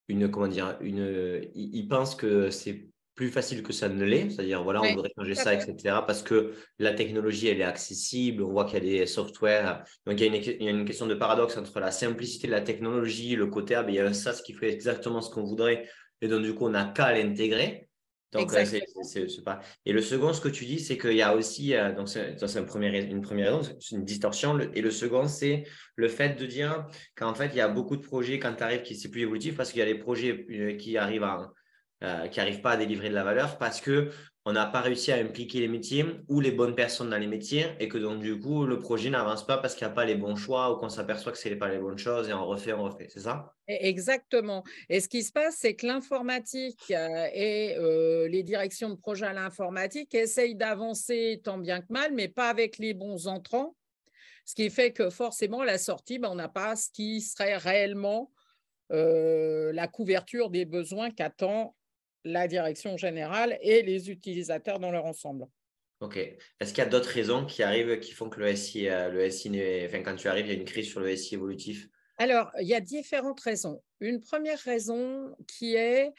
une 0.09 0.30
comment 0.30 0.47
dire, 0.47 0.76
une, 0.80 1.42
il 1.54 1.88
pense 1.88 2.14
que 2.14 2.50
c'est 2.50 2.90
plus 3.21 3.28
facile 3.28 3.62
que 3.62 3.75
ça 3.75 3.90
ne 3.90 4.02
l'est. 4.02 4.30
C'est-à-dire, 4.30 4.64
voilà, 4.64 4.80
on 4.80 4.95
voudrait 4.95 5.12
changer 5.14 5.35
ça, 5.35 5.52
etc. 5.52 5.76
Parce 6.07 6.23
que 6.23 6.54
la 6.78 6.95
technologie, 6.95 7.49
elle 7.49 7.61
est 7.61 7.64
accessible. 7.64 8.42
On 8.42 8.50
voit 8.50 8.64
qu'il 8.64 8.75
y 8.75 8.76
a 8.78 9.00
des 9.00 9.07
softwares. 9.07 9.85
Donc, 10.07 10.19
il 10.19 10.21
y, 10.21 10.23
a 10.23 10.26
une, 10.26 10.42
il 10.42 10.62
y, 10.62 10.69
a 10.69 10.71
une, 10.71 10.87
question 10.87 11.07
de 11.07 11.14
paradoxe 11.14 11.59
entre 11.59 11.80
la 11.80 11.90
simplicité 11.90 12.47
de 12.47 12.52
la 12.52 12.62
technologie, 12.62 13.37
le 13.37 13.49
côté, 13.49 13.75
ah, 13.75 13.83
ben, 13.83 13.92
il 13.92 13.97
y 13.97 14.00
a 14.00 14.14
ça, 14.14 14.33
ce 14.33 14.42
qui 14.42 14.54
fait 14.54 14.73
exactement 14.73 15.21
ce 15.21 15.28
qu'on 15.28 15.45
voudrait. 15.45 15.87
Et 16.23 16.28
donc, 16.28 16.42
du 16.45 16.54
coup, 16.54 16.64
on 16.64 16.71
n'a 16.71 16.87
qu'à 16.87 17.12
l'intégrer. 17.12 17.89
Donc, 18.32 18.52
euh, 18.52 18.64
c'est 18.64 19.44
pas. 19.44 19.60
Et 19.84 19.92
le 19.92 20.00
second, 20.00 20.32
ce 20.32 20.40
que 20.40 20.49
tu 20.49 20.64
dis, 20.64 20.78
c'est 20.78 20.96
qu'il 20.96 21.14
y 21.14 21.22
a 21.22 21.34
aussi, 21.34 21.75
euh, 21.75 21.92
donc 21.92 22.08
c'est 22.08 22.37
une 22.56 22.66
première, 22.66 22.94
une 22.94 23.22
première 23.22 23.56
raison, 23.56 23.76
c'est 23.80 23.96
une 23.96 24.04
distorsion. 24.04 24.58
Et 24.72 24.82
le 24.82 24.90
second, 24.92 25.26
c'est 25.26 25.64
le 25.96 26.08
fait 26.08 26.38
de 26.38 26.46
dire 26.46 26.87
qu'en 27.16 27.34
fait, 27.34 27.49
il 27.49 27.56
y 27.56 27.60
a 27.60 27.68
beaucoup 27.68 27.96
de 27.96 28.02
projets 28.02 28.38
quand 28.38 28.54
tu 28.54 28.62
arrives 28.62 28.82
qui 28.82 28.94
c'est 28.94 29.10
plus 29.10 29.22
évolutif 29.22 29.56
parce 29.56 29.72
qu'il 29.72 29.80
y 29.80 29.82
a 29.82 29.87
des 29.87 29.96
projets 29.99 30.46
euh, 30.50 30.76
qui 30.76 30.96
arrivent 30.96 31.26
à, 32.00 32.28
qui 32.28 32.38
n'arrivent 32.38 32.61
pas 32.61 32.73
à 32.73 32.76
délivrer 32.76 33.09
de 33.09 33.14
la 33.14 33.25
valeur 33.25 33.59
parce 33.59 33.80
que 33.80 34.11
on 34.47 34.52
n'a 34.52 34.64
pas 34.64 34.80
réussi 34.80 35.12
à 35.12 35.16
impliquer 35.16 35.61
les 35.61 35.69
métiers 35.69 36.04
ou 36.28 36.40
les 36.40 36.50
bonnes 36.50 36.75
personnes 36.75 37.11
dans 37.11 37.19
les 37.19 37.26
métiers 37.26 37.66
et 37.78 37.88
que 37.88 37.99
donc 37.99 38.21
du 38.21 38.40
coup 38.40 38.64
le 38.64 38.78
projet 38.78 39.11
n'avance 39.11 39.47
pas 39.47 39.59
parce 39.59 39.75
qu'il 39.75 39.87
n'y 39.87 39.92
a 39.92 39.95
pas 39.95 40.07
les 40.07 40.14
bons 40.14 40.35
choix 40.35 40.73
ou 40.73 40.76
qu'on 40.78 40.88
s'aperçoit 40.88 41.30
que 41.33 41.38
ce 41.38 41.50
n'est 41.50 41.57
pas 41.57 41.69
les 41.69 41.78
bonnes 41.78 41.99
choses 41.99 42.28
et 42.28 42.33
on 42.33 42.47
refait, 42.47 42.73
on 42.73 42.83
refait, 42.83 43.09
c'est 43.11 43.21
ça? 43.21 43.54
Exactement. 43.69 44.64
Et 44.88 45.00
ce 45.00 45.09
qui 45.09 45.23
se 45.23 45.30
passe, 45.30 45.57
c'est 45.59 45.75
que 45.75 45.87
l'informatique 45.87 46.90
euh, 46.90 47.28
et 47.35 47.76
euh, 47.76 48.28
les 48.28 48.42
directions 48.42 48.88
de 48.88 48.95
projet 48.95 49.26
à 49.26 49.35
l'informatique 49.35 50.14
essayent 50.14 50.57
d'avancer 50.57 51.40
tant 51.45 51.59
bien 51.59 51.83
que 51.83 51.92
mal, 51.92 52.14
mais 52.14 52.28
pas 52.28 52.49
avec 52.49 52.78
les 52.78 52.95
bons 52.95 53.26
entrants. 53.26 53.76
Ce 54.47 54.54
qui 54.54 54.71
fait 54.71 54.92
que 54.92 55.11
forcément, 55.11 55.62
la 55.62 55.76
sortie, 55.76 56.19
ben, 56.19 56.30
on 56.30 56.35
n'a 56.35 56.49
pas 56.49 56.75
ce 56.76 56.88
qui 56.90 57.21
serait 57.21 57.59
réellement 57.59 58.33
euh, 58.90 59.71
la 59.73 59.87
couverture 59.87 60.50
des 60.50 60.64
besoins 60.64 61.11
qu'attend 61.11 61.76
la 62.25 62.49
direction 62.49 62.97
générale 62.97 63.59
et 63.62 63.83
les 63.83 64.11
utilisateurs 64.11 64.79
dans 64.79 64.91
leur 64.91 65.05
ensemble. 65.05 65.47
Ok. 66.00 66.17
Est-ce 66.17 66.71
qu'il 66.73 66.83
y 66.83 66.87
a 66.87 66.91
d'autres 66.91 67.11
raisons 67.11 67.45
qui 67.45 67.62
arrivent 67.62 67.99
qui 68.00 68.12
font 68.12 68.31
que 68.31 68.41
le 68.41 68.57
SI, 68.57 68.89
euh, 68.89 69.11
le 69.11 69.31
SI 69.31 69.50
enfin, 69.85 70.03
quand 70.03 70.17
tu 70.17 70.29
arrives, 70.29 70.47
il 70.47 70.53
y 70.53 70.57
a 70.57 70.59
une 70.59 70.65
crise 70.65 70.89
sur 70.89 71.00
le 71.00 71.15
SI 71.15 71.35
évolutif? 71.35 71.89
Alors, 72.17 72.50
il 72.61 72.67
y 72.67 72.75
a 72.75 72.81
différentes 72.81 73.41
raisons. 73.41 73.83
Une 74.00 74.21
première 74.21 74.59
raison 74.59 75.35
qui 75.47 75.75
est 75.75 76.11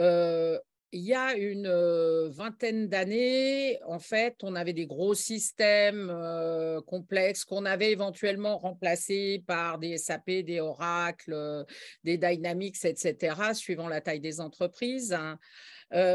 euh, 0.00 0.58
il 0.92 1.02
y 1.02 1.14
a 1.14 1.36
une 1.36 1.66
euh, 1.66 2.28
vingtaine 2.30 2.88
d'années, 2.88 3.78
en 3.84 3.98
fait, 3.98 4.36
on 4.42 4.54
avait 4.54 4.72
des 4.72 4.86
gros 4.86 5.14
systèmes 5.14 6.08
euh, 6.10 6.80
complexes 6.80 7.44
qu'on 7.44 7.66
avait 7.66 7.92
éventuellement 7.92 8.56
remplacés 8.56 9.42
par 9.46 9.78
des 9.78 9.98
SAP, 9.98 10.30
des 10.30 10.60
Oracle, 10.60 11.32
euh, 11.34 11.64
des 12.04 12.16
Dynamics, 12.16 12.84
etc., 12.84 13.52
suivant 13.52 13.88
la 13.88 14.00
taille 14.00 14.20
des 14.20 14.40
entreprises. 14.40 15.12
Hein. 15.12 15.38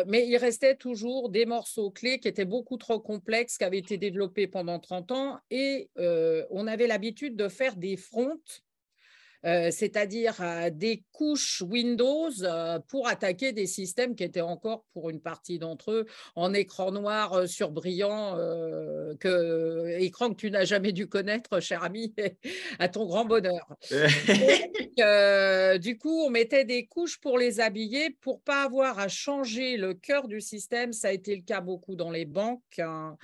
mais 0.08 0.28
il 0.28 0.38
restait 0.38 0.76
toujours 0.76 1.30
des 1.30 1.46
morceaux 1.46 1.92
clés 1.92 2.20
qui 2.20 2.28
étaient 2.28 2.46
beaucoup 2.46 2.78
trop 2.78 3.00
complexes, 3.00 3.58
qui 3.58 3.64
avaient 3.64 3.80
été 3.80 3.98
développés 3.98 4.48
pendant 4.48 4.80
30 4.80 5.12
ans, 5.12 5.40
et 5.50 5.90
on 5.98 6.68
avait 6.68 6.88
l'habitude 6.88 7.36
de 7.36 7.48
faire 7.48 7.76
des 7.76 7.98
fronts 7.98 8.40
euh, 9.46 9.72
c'est-à-dire 9.72 10.36
euh, 10.40 10.70
des 10.70 11.04
couches 11.12 11.62
Windows 11.62 12.32
euh, 12.44 12.80
pour 12.88 13.08
attaquer 13.08 13.52
des 13.52 13.68
systèmes 13.68 14.16
qui 14.16 14.24
étaient 14.24 14.40
encore, 14.42 14.86
pour 14.94 15.10
une 15.10 15.20
partie 15.20 15.60
d'entre 15.60 15.92
eux, 15.92 16.06
en 16.36 16.54
écran 16.54 16.92
noir 16.92 17.48
surbrillant, 17.48 18.38
que, 19.20 20.00
écran 20.00 20.30
que 20.30 20.36
tu 20.36 20.52
n'as 20.52 20.64
jamais 20.66 20.92
dû 20.92 21.08
connaître, 21.08 21.60
cher 21.60 21.84
ami, 21.84 22.14
à 22.80 22.88
ton 22.88 23.06
grand 23.06 23.26
bonheur. 23.26 23.68
du 25.80 25.98
coup, 25.98 26.24
on 26.24 26.30
mettait 26.30 26.66
des 26.66 26.86
couches 26.86 27.20
pour 27.20 27.38
les 27.38 27.60
habiller, 27.60 28.12
pour 28.22 28.42
pas 28.42 28.64
avoir 28.64 29.00
à 29.00 29.08
changer 29.08 29.78
le 29.78 29.94
cœur 29.94 30.28
du 30.28 30.42
système. 30.42 30.94
Ça 30.94 31.10
a 31.10 31.12
été 31.12 31.36
le 31.36 31.42
cas 31.42 31.62
beaucoup 31.62 31.96
dans 31.96 32.12
les 32.12 32.26
banques, 32.26 32.80
hein, 32.80 33.18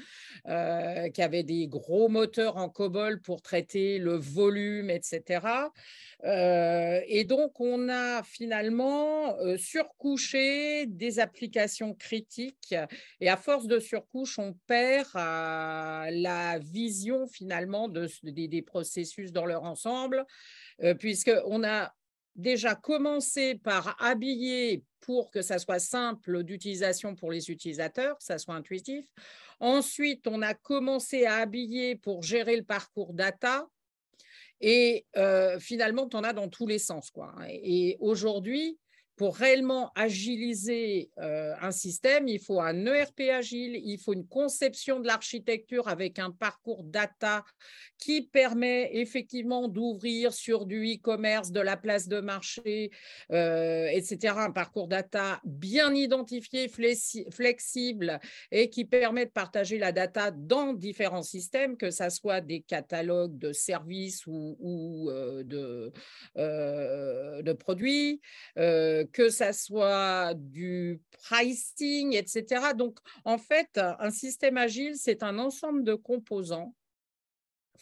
qui 1.13 1.21
avaient 1.21 1.43
des 1.43 1.67
gros 1.67 2.09
moteurs 2.09 2.57
en 2.57 2.69
COBOL 2.69 3.21
pour 3.21 3.41
traiter 3.41 3.99
le 3.99 4.15
volume, 4.15 4.89
etc. 4.89 5.69
Euh, 6.23 7.01
et 7.07 7.23
donc, 7.23 7.59
on 7.59 7.89
a 7.89 8.23
finalement 8.23 9.37
euh, 9.37 9.57
surcouché 9.57 10.85
des 10.85 11.19
applications 11.19 11.93
critiques 11.93 12.75
et 13.19 13.29
à 13.29 13.37
force 13.37 13.67
de 13.67 13.79
surcouche, 13.79 14.37
on 14.39 14.53
perd 14.67 15.07
euh, 15.15 16.09
la 16.11 16.59
vision 16.59 17.27
finalement 17.27 17.87
de, 17.87 18.07
des, 18.23 18.61
processus 18.61 19.31
dans 19.31 19.45
leur 19.45 19.63
ensemble, 19.63 20.25
puisqu'on 20.99 21.63
a 21.63 21.93
déjà 22.35 22.75
commencé 22.75 23.55
par 23.55 23.95
habiller 24.01 24.83
pour 25.01 25.31
que 25.31 25.41
ça 25.41 25.59
soit 25.59 25.79
simple 25.79 26.43
d'utilisation 26.43 27.15
pour 27.15 27.31
les 27.31 27.49
utilisateurs, 27.49 28.17
que 28.17 28.23
ça 28.23 28.37
soit 28.37 28.55
intuitif. 28.55 29.05
Ensuite, 29.59 30.27
on 30.27 30.41
a 30.41 30.53
commencé 30.53 31.25
à 31.25 31.37
habiller 31.37 31.95
pour 31.95 32.23
gérer 32.23 32.55
le 32.55 32.63
parcours 32.63 33.13
data 33.13 33.67
et 34.61 35.05
euh, 35.15 35.59
finalement, 35.59 36.07
tu 36.07 36.17
en 36.17 36.23
as 36.23 36.33
dans 36.33 36.49
tous 36.49 36.67
les 36.67 36.79
sens. 36.79 37.11
Quoi. 37.11 37.33
Et 37.47 37.97
aujourd'hui, 37.99 38.77
pour 39.15 39.35
réellement 39.35 39.91
agiliser 39.95 41.11
euh, 41.17 41.53
un 41.61 41.71
système, 41.71 42.29
il 42.29 42.39
faut 42.39 42.61
un 42.61 42.85
ERP 42.85 43.21
agile, 43.31 43.75
il 43.75 43.99
faut 43.99 44.13
une 44.13 44.27
conception 44.27 45.01
de 45.01 45.07
l'architecture 45.07 45.89
avec 45.89 46.19
un 46.19 46.31
parcours 46.31 46.85
data 46.85 47.43
qui 47.99 48.21
permet 48.21 48.89
effectivement 48.93 49.67
d'ouvrir 49.67 50.33
sur 50.33 50.65
du 50.65 50.95
e-commerce, 50.95 51.51
de 51.51 51.59
la 51.59 51.77
place 51.77 52.07
de 52.07 52.21
marché, 52.21 52.91
euh, 53.31 53.87
etc. 53.91 54.35
Un 54.37 54.51
parcours 54.51 54.87
data 54.87 55.41
bien 55.43 55.93
identifié, 55.93 56.69
flexible 56.69 58.19
et 58.51 58.69
qui 58.69 58.85
permet 58.85 59.25
de 59.25 59.31
partager 59.31 59.77
la 59.77 59.91
data 59.91 60.31
dans 60.31 60.73
différents 60.73 61.23
systèmes, 61.23 61.75
que 61.75 61.91
ce 61.91 62.09
soit 62.09 62.41
des 62.41 62.61
catalogues 62.61 63.37
de 63.37 63.51
services 63.51 64.25
ou, 64.25 65.09
euh, 65.09 65.43
de, 65.43 65.91
de, 66.35 67.53
produits 67.53 68.21
que 68.55 69.29
ça 69.29 69.51
soit 69.51 70.33
du 70.35 71.01
pricing, 71.11 72.15
etc. 72.15 72.73
Donc, 72.75 72.97
en 73.25 73.37
fait, 73.37 73.69
un 73.75 74.11
système 74.11 74.57
agile, 74.57 74.93
c'est 74.95 75.23
un 75.23 75.37
ensemble 75.39 75.83
de 75.83 75.95
composants 75.95 76.73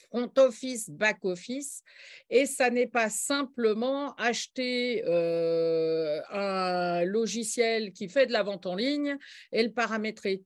front 0.10 0.32
office, 0.38 0.90
back 0.90 1.24
office, 1.24 1.82
et 2.30 2.46
ça 2.46 2.70
n'est 2.70 2.88
pas 2.88 3.10
simplement 3.10 4.14
acheter 4.16 5.04
euh, 5.06 6.22
un 6.30 7.04
logiciel 7.04 7.92
qui 7.92 8.10
fait 8.10 8.26
de 8.26 8.34
la 8.34 8.44
vente 8.44 8.66
en 8.66 8.76
ligne 8.76 9.18
et 9.52 9.64
le 9.64 9.72
paramétrer 9.72 10.42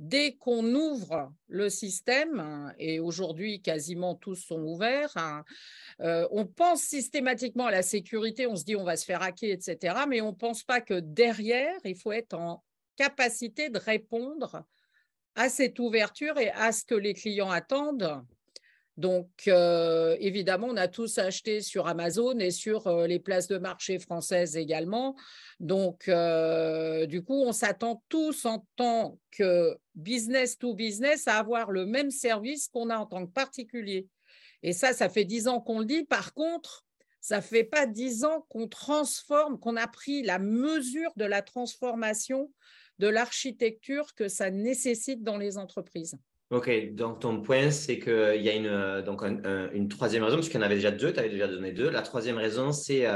dès 0.00 0.32
qu'on 0.32 0.64
ouvre 0.74 1.30
le 1.48 1.68
système, 1.68 2.72
et 2.78 3.00
aujourd'hui 3.00 3.60
quasiment 3.60 4.14
tous 4.14 4.36
sont 4.36 4.62
ouverts, 4.62 5.12
hein, 5.16 5.44
euh, 6.00 6.26
on 6.30 6.46
pense 6.46 6.80
systématiquement 6.80 7.66
à 7.66 7.70
la 7.70 7.82
sécurité, 7.82 8.46
on 8.46 8.56
se 8.56 8.64
dit 8.64 8.76
on 8.76 8.84
va 8.84 8.96
se 8.96 9.04
faire 9.04 9.22
hacker, 9.22 9.52
etc. 9.52 9.94
Mais 10.08 10.22
on 10.22 10.30
ne 10.30 10.36
pense 10.36 10.62
pas 10.62 10.80
que 10.80 11.00
derrière, 11.00 11.78
il 11.84 11.96
faut 11.96 12.12
être 12.12 12.32
en 12.32 12.64
capacité 12.96 13.68
de 13.68 13.78
répondre 13.78 14.64
à 15.34 15.50
cette 15.50 15.78
ouverture 15.78 16.38
et 16.38 16.50
à 16.50 16.72
ce 16.72 16.84
que 16.84 16.94
les 16.94 17.12
clients 17.12 17.50
attendent 17.50 18.24
donc, 18.96 19.28
euh, 19.48 20.16
évidemment, 20.20 20.66
on 20.68 20.76
a 20.76 20.88
tous 20.88 21.18
acheté 21.18 21.62
sur 21.62 21.86
Amazon 21.86 22.38
et 22.38 22.50
sur 22.50 22.86
euh, 22.86 23.06
les 23.06 23.18
places 23.18 23.48
de 23.48 23.56
marché 23.56 23.98
françaises 23.98 24.56
également. 24.56 25.16
Donc, 25.58 26.08
euh, 26.08 27.06
du 27.06 27.22
coup, 27.22 27.42
on 27.42 27.52
s'attend 27.52 28.02
tous 28.08 28.44
en 28.44 28.66
tant 28.76 29.18
que 29.30 29.76
business 29.94 30.58
to 30.58 30.74
business 30.74 31.28
à 31.28 31.36
avoir 31.36 31.70
le 31.70 31.86
même 31.86 32.10
service 32.10 32.68
qu'on 32.68 32.90
a 32.90 32.98
en 32.98 33.06
tant 33.06 33.26
que 33.26 33.32
particulier. 33.32 34.06
Et 34.62 34.72
ça, 34.72 34.92
ça 34.92 35.08
fait 35.08 35.24
dix 35.24 35.48
ans 35.48 35.60
qu'on 35.60 35.78
le 35.78 35.86
dit. 35.86 36.04
Par 36.04 36.34
contre, 36.34 36.84
ça 37.22 37.36
ne 37.36 37.42
fait 37.42 37.64
pas 37.64 37.86
dix 37.86 38.24
ans 38.24 38.44
qu'on 38.50 38.68
transforme, 38.68 39.58
qu'on 39.58 39.76
a 39.76 39.86
pris 39.86 40.22
la 40.22 40.38
mesure 40.38 41.12
de 41.16 41.24
la 41.24 41.42
transformation 41.42 42.52
de 42.98 43.08
l'architecture 43.08 44.14
que 44.14 44.28
ça 44.28 44.50
nécessite 44.50 45.22
dans 45.22 45.38
les 45.38 45.56
entreprises. 45.56 46.16
Ok, 46.50 46.68
donc 46.94 47.20
ton 47.20 47.42
point, 47.42 47.70
c'est 47.70 48.00
qu'il 48.00 48.42
y 48.42 48.48
a 48.48 48.54
une, 48.54 48.66
euh, 48.66 49.02
donc 49.02 49.22
une 49.22 49.88
troisième 49.88 50.24
raison, 50.24 50.36
puisqu'il 50.36 50.56
y 50.56 50.58
en 50.58 50.62
avait 50.62 50.74
déjà 50.74 50.90
deux, 50.90 51.12
tu 51.12 51.20
avais 51.20 51.28
déjà 51.28 51.46
donné 51.46 51.70
deux. 51.70 51.88
La 51.88 52.02
troisième 52.02 52.38
raison, 52.38 52.72
c'est 52.72 53.06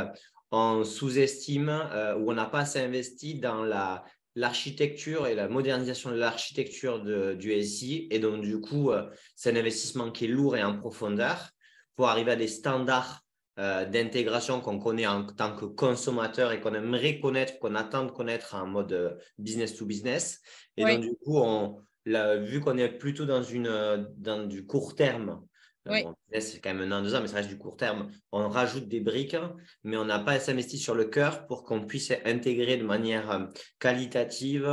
qu'on 0.53 0.83
euh, 0.83 0.85
sous-estime 0.85 1.69
euh, 1.69 2.17
ou 2.17 2.31
on 2.31 2.35
n'a 2.35 2.45
pas 2.45 2.61
assez 2.61 2.79
investi 2.79 3.41
dans 3.41 3.65
la, 3.65 4.05
l'architecture 4.37 5.27
et 5.27 5.35
la 5.35 5.49
modernisation 5.49 6.11
de 6.11 6.17
l'architecture 6.17 7.03
du 7.35 7.61
SI. 7.61 8.07
Et 8.13 8.21
donc, 8.21 8.41
du 8.41 8.61
coup, 8.61 8.93
c'est 9.35 9.51
un 9.51 9.57
investissement 9.57 10.13
qui 10.13 10.27
est 10.27 10.29
lourd 10.29 10.57
et 10.57 10.63
en 10.63 10.79
profondeur 10.79 11.51
pour 11.97 12.09
arriver 12.09 12.33
à 12.33 12.37
des 12.37 12.49
standards 12.49 13.21
d'intégration 13.57 14.61
qu'on 14.61 14.81
connaît 14.81 15.07
en 15.07 15.25
tant 15.25 15.55
que 15.55 15.65
consommateur 15.65 16.51
et 16.51 16.61
qu'on 16.61 16.75
aimerait 16.75 17.21
connaître, 17.21 17.59
qu'on 17.61 17.77
attend 17.77 18.05
de 18.05 18.11
connaître 18.11 18.57
en 18.57 18.67
mode 18.67 19.19
business 19.39 19.77
to 19.77 19.87
business. 19.87 20.41
Et 20.77 20.85
donc, 20.85 21.01
du 21.01 21.15
coup, 21.25 21.39
on 21.39 21.79
vu 22.07 22.61
qu'on 22.61 22.79
est 22.79 22.89
plutôt 22.89 23.25
dans, 23.25 23.43
une, 23.43 23.67
euh, 23.67 24.05
dans 24.17 24.47
du 24.47 24.67
court 24.67 24.95
terme, 24.95 25.43
euh, 25.89 26.03
c'est 26.41 26.61
quand 26.61 26.73
même 26.75 26.91
un 26.91 26.99
an, 26.99 27.03
deux 27.03 27.15
ans, 27.15 27.21
mais 27.21 27.29
ça 27.29 27.37
reste 27.37 27.51
du 27.51 27.59
court 27.59 27.77
terme. 27.77 28.11
On 28.33 28.49
rajoute 28.49 28.89
des 28.89 29.01
briques, 29.01 29.37
mais 29.83 29.97
on 29.97 30.07
n'a 30.07 30.19
pas 30.19 30.51
investi 30.51 30.79
sur 30.79 30.95
le 30.95 31.05
cœur 31.05 31.47
pour 31.47 31.65
qu'on 31.65 31.87
puisse 31.87 32.11
intégrer 32.25 32.79
de 32.79 32.85
manière 32.85 33.31
euh, 33.31 33.47
qualitative 33.79 34.67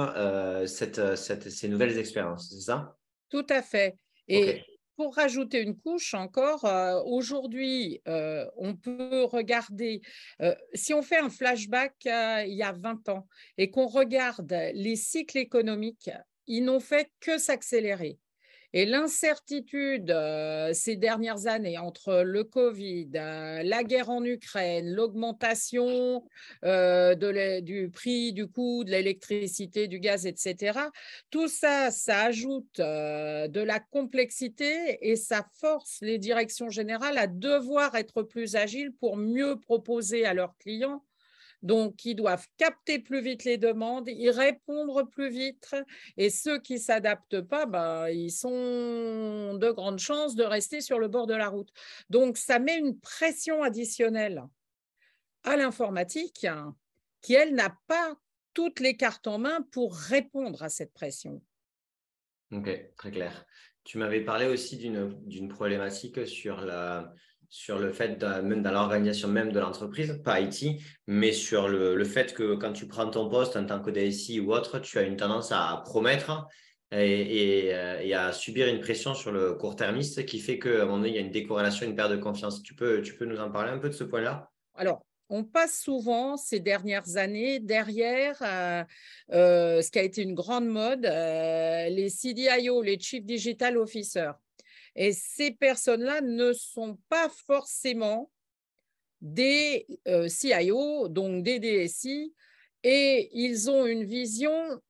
cette, 0.67 1.15
cette, 1.15 1.50
ces 1.50 1.67
nouvelles 1.67 1.97
expériences. 1.97 2.50
C'est 2.53 2.61
ça? 2.61 2.95
Tout 3.29 3.45
à 3.50 3.61
fait. 3.61 3.95
Et 4.29 4.63
pour 4.95 5.15
rajouter 5.15 5.61
une 5.61 5.77
couche 5.77 6.13
encore, 6.13 6.63
aujourd'hui, 7.05 8.01
on 8.05 8.75
peut 8.75 9.23
regarder, 9.23 10.01
si 10.73 10.93
on 10.93 11.01
fait 11.01 11.17
un 11.17 11.29
flashback 11.29 11.95
il 12.05 12.53
y 12.53 12.63
a 12.63 12.71
20 12.71 13.09
ans 13.09 13.27
et 13.57 13.69
qu'on 13.69 13.88
regarde 13.88 14.53
les 14.73 14.95
cycles 14.95 15.39
économiques 15.39 16.09
ils 16.51 16.65
n'ont 16.65 16.81
fait 16.81 17.10
que 17.22 17.38
s'accélérer. 17.38 18.20
Et 18.74 18.86
l'incertitude 18.86 20.12
euh, 20.12 20.72
ces 20.74 20.96
dernières 20.96 21.48
années 21.48 21.77
entre 21.77 22.24
le 22.24 22.46
Covid, 22.46 23.10
euh, 23.15 23.63
la 23.63 23.84
guerre 23.84 24.10
en 24.10 24.24
Ukraine, 24.24 24.93
l'augmentation 24.93 26.24
euh, 26.63 27.62
du 27.62 27.89
prix, 27.89 28.31
du 28.31 28.48
coût 28.48 28.84
de 28.86 28.91
l'électricité, 28.91 29.88
du 29.88 30.00
gaz, 30.00 30.25
etc., 30.25 30.79
tout 31.29 31.50
ça, 31.50 31.91
ça 31.91 32.22
ajoute 32.24 32.77
de 32.77 33.62
la 33.62 33.79
complexité 33.79 34.98
et 35.01 35.15
ça 35.17 35.46
force 35.60 36.00
les 36.01 36.17
directions 36.17 36.70
générales 36.70 37.17
à 37.17 37.27
devoir 37.27 37.96
être 37.96 38.24
plus 38.24 38.55
agiles 38.55 38.93
pour 38.93 39.17
mieux 39.17 39.60
proposer 39.60 40.25
à 40.25 40.34
leurs 40.34 40.58
clients 40.58 41.03
donc, 41.62 42.06
ils 42.06 42.15
doivent 42.15 42.48
capter 42.58 43.00
plus 43.00 43.22
vite 43.22 43.44
les 43.44 43.58
demandes, 43.58 44.08
y 44.10 44.30
répondre 44.30 45.03
plus 45.03 45.30
vite. 45.30 45.75
Et 46.18 46.30
ceux 46.30 46.60
qui 46.60 46.74
ne 46.74 46.80
s'adaptent 46.80 47.41
pas, 47.41 47.65
ben, 47.65 48.10
ils 48.10 48.32
sont 48.32 49.58
de 49.60 49.72
grandes 49.72 50.00
chances 50.00 50.36
de 50.36 50.44
rester 50.44 50.82
sur 50.82 50.98
le 50.98 51.08
bord 51.08 51.27
de 51.27 51.36
la 51.36 51.50
route. 51.50 51.70
Donc, 52.10 52.38
ça 52.38 52.58
met 52.58 52.77
une 52.77 53.00
pression 53.00 53.62
additionnelle 53.62 54.44
à 55.44 55.56
l'informatique 55.56 56.48
qui, 57.22 57.34
elle, 57.34 57.53
n'a 57.53 57.77
pas 57.88 58.15
toutes 58.53 58.80
les 58.80 58.98
cartes 58.98 59.27
en 59.27 59.38
main 59.38 59.62
pour 59.72 59.96
répondre 59.96 60.63
à 60.63 60.70
cette 60.70 60.94
pression. 60.94 61.41
Ok, 62.51 62.70
très 62.98 63.12
clair. 63.12 63.46
Tu 63.84 63.98
m'avais 63.98 64.22
parlé 64.22 64.48
aussi 64.48 64.77
d'une 64.77 65.48
problématique 65.48 66.27
sur 66.27 66.62
la, 66.62 67.13
sur 67.51 67.79
le 67.79 67.91
fait, 67.91 68.24
même 68.24 68.63
dans 68.63 68.72
l'organisation 68.72 69.27
même 69.27 69.51
de 69.51 69.60
l'entreprise, 69.60 70.22
pas 70.24 70.39
IT, 70.39 70.81
mais 71.05 71.34
sur 71.34 71.67
le, 71.67 72.01
fait 72.05 72.34
que 72.34 72.55
quand 72.55 72.72
tu 72.72 72.88
prends 72.88 73.10
ton 73.10 73.29
poste 73.29 73.58
en 73.58 73.65
tant 73.65 73.81
que 73.81 73.91
DSI 73.91 74.39
ou 74.39 74.53
autre, 74.53 74.79
tu 74.79 74.98
as 74.98 75.01
une 75.01 75.17
tendance 75.17 75.51
à 75.51 75.84
promettre 75.86 76.48
et, 76.93 77.72
euh, 77.74 78.17
à 78.17 78.31
subir 78.31 78.67
une 78.67 78.79
pression 78.79 79.13
sur 79.13 79.34
le 79.34 79.53
court-termiste 79.53 80.25
qui 80.25 80.39
fait 80.39 80.60
qu'à 80.60 80.70
un 80.70 80.86
moment 80.86 81.00
donné, 81.00 81.10
il 81.10 81.15
y 81.15 81.17
a 81.17 81.22
une 81.22 81.31
décorrélation, 81.31 81.86
une 81.86 81.96
perte 81.96 82.12
de 82.12 82.17
confiance. 82.17 82.63
Tu 82.63 82.74
peux, 82.74 83.01
tu 83.01 83.15
peux 83.15 83.25
nous 83.25 83.39
en 83.41 83.51
parler 83.51 83.72
un 83.72 83.79
peu 83.79 83.89
de 83.89 83.93
ce 83.93 84.05
point-là? 84.05 84.50
Alors, 84.75 85.05
on 85.27 85.43
passe 85.43 85.77
souvent 85.77 86.38
ces 86.38 86.62
dernières 86.62 87.17
années 87.17 87.60
derrière 87.60 88.38
euh, 88.41 88.84
euh, 89.34 89.81
ce 89.81 89.91
qui 89.91 90.00
a 90.00 90.03
été 90.03 90.22
une 90.22 90.36
grande 90.36 90.67
mode, 90.67 91.03
les 91.03 92.10
CDIO, 92.10 92.81
les 92.81 92.98
Chief 92.98 93.25
Digital 93.25 93.77
Officers. 93.77 94.31
Et 94.95 95.13
ces 95.13 95.51
personnes-là 95.51 96.21
ne 96.21 96.53
sont 96.53 96.98
pas 97.10 97.29
forcément 97.48 98.31
des 99.21 99.88
CIO, 100.27 101.07
donc 101.07 101.43
des 101.43 101.60
DSI, 101.60 102.33
et 102.83 103.29
ils 103.33 103.69
ont 103.69 103.86
une 103.86 104.03
vision 104.03 104.81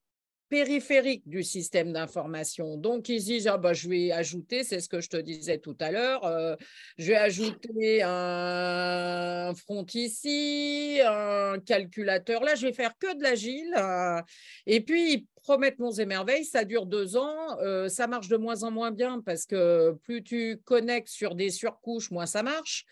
périphérique 0.52 1.30
du 1.30 1.44
système 1.44 1.94
d'information. 1.94 2.76
Donc, 2.76 3.08
ils 3.08 3.24
disent, 3.24 3.48
ah 3.48 3.58
bah, 3.58 3.72
je 3.72 3.88
vais 3.88 4.12
ajouter, 4.12 4.66
c'est 4.66 4.82
ce 4.82 4.90
que 4.90 5.00
je 5.00 5.08
te 5.08 5.16
disais 5.16 5.60
tout 5.60 5.78
à 5.80 5.92
l'heure, 5.92 6.26
euh, 6.26 6.58
je 6.98 7.08
vais 7.08 7.16
ajouter 7.16 8.02
un 8.04 9.54
front 9.56 9.86
ici, 9.94 11.00
un 11.06 11.58
calculateur 11.66 12.44
là, 12.44 12.56
je 12.56 12.68
vais 12.68 12.74
faire 12.74 12.98
que 13.00 13.18
de 13.18 13.24
l'agile. 13.24 13.74
Euh, 13.78 14.22
et 14.66 14.82
puis, 14.82 15.14
ils 15.14 15.28
promettent 15.42 15.80
monts 15.80 15.94
et 15.94 16.44
ça 16.44 16.66
dure 16.66 16.86
deux 16.86 17.16
ans, 17.16 17.58
euh, 17.62 17.88
ça 17.88 18.08
marche 18.08 18.28
de 18.28 18.36
moins 18.36 18.64
en 18.64 18.72
moins 18.72 18.92
bien 18.92 19.22
parce 19.26 19.46
que 19.46 19.94
plus 20.04 20.22
tu 20.22 20.60
connectes 20.66 21.08
sur 21.08 21.34
des 21.34 21.50
surcouches, 21.50 22.12
moins 22.12 22.26
ça 22.26 22.44
marche. 22.44 22.84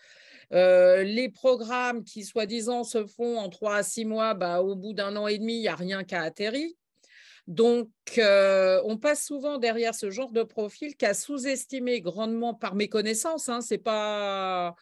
les 0.50 1.28
programmes 1.28 2.04
qui, 2.04 2.24
soi-disant, 2.24 2.84
se 2.84 3.04
font 3.04 3.36
en 3.36 3.50
trois 3.50 3.76
à 3.76 3.82
six 3.82 4.06
mois, 4.06 4.32
bah, 4.32 4.62
au 4.62 4.76
bout 4.76 4.94
d'un 4.94 5.14
an 5.16 5.28
et 5.28 5.36
demi, 5.38 5.56
il 5.56 5.60
n'y 5.60 5.68
a 5.68 5.76
rien 5.76 6.04
qui 6.04 6.14
a 6.14 6.22
atterri. 6.22 6.74
Donc, 7.50 7.88
euh, 8.18 8.80
on 8.84 8.96
passe 8.96 9.24
souvent 9.24 9.58
derrière 9.58 9.92
ce 9.96 10.08
genre 10.12 10.30
de 10.30 10.44
profil 10.44 10.96
qu'a 10.96 11.14
sous-estimé 11.14 12.00
grandement 12.00 12.54
par 12.54 12.76
méconnaissance. 12.76 13.48
Hein, 13.48 13.60
c'est 13.60 13.76
pas 13.78 14.76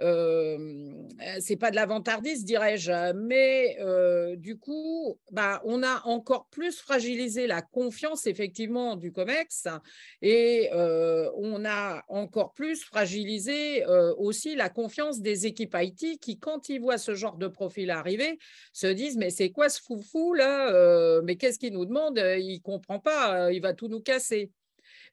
euh, 0.00 0.92
c'est 1.40 1.56
pas 1.56 1.70
de 1.70 1.76
la 1.76 1.86
vantardise, 1.86 2.44
dirais-je, 2.44 3.12
mais 3.14 3.76
euh, 3.80 4.36
du 4.36 4.58
coup, 4.58 5.18
bah, 5.30 5.60
on 5.64 5.82
a 5.82 6.02
encore 6.06 6.46
plus 6.50 6.78
fragilisé 6.78 7.46
la 7.46 7.62
confiance 7.62 8.26
effectivement 8.26 8.96
du 8.96 9.12
COMEX 9.12 9.68
et 10.20 10.70
on 10.72 11.64
a 11.64 12.02
encore 12.08 12.52
plus 12.54 12.82
fragilisé 12.82 13.84
aussi 14.18 14.54
la 14.54 14.68
confiance 14.68 15.20
des 15.20 15.46
équipes 15.46 15.76
IT 15.78 16.20
qui, 16.20 16.38
quand 16.38 16.68
ils 16.68 16.80
voient 16.80 16.98
ce 16.98 17.14
genre 17.14 17.36
de 17.36 17.48
profil 17.48 17.90
arriver, 17.90 18.38
se 18.72 18.86
disent 18.86 19.16
mais 19.16 19.30
c'est 19.30 19.50
quoi 19.50 19.68
ce 19.68 19.80
foufou 19.80 20.34
là 20.34 21.20
Mais 21.22 21.36
qu'est-ce 21.36 21.58
qu'il 21.58 21.72
nous 21.72 21.86
demande 21.86 22.18
Il 22.18 22.60
comprend 22.60 22.98
pas, 22.98 23.52
il 23.52 23.60
va 23.60 23.74
tout 23.74 23.88
nous 23.88 24.00
casser. 24.00 24.50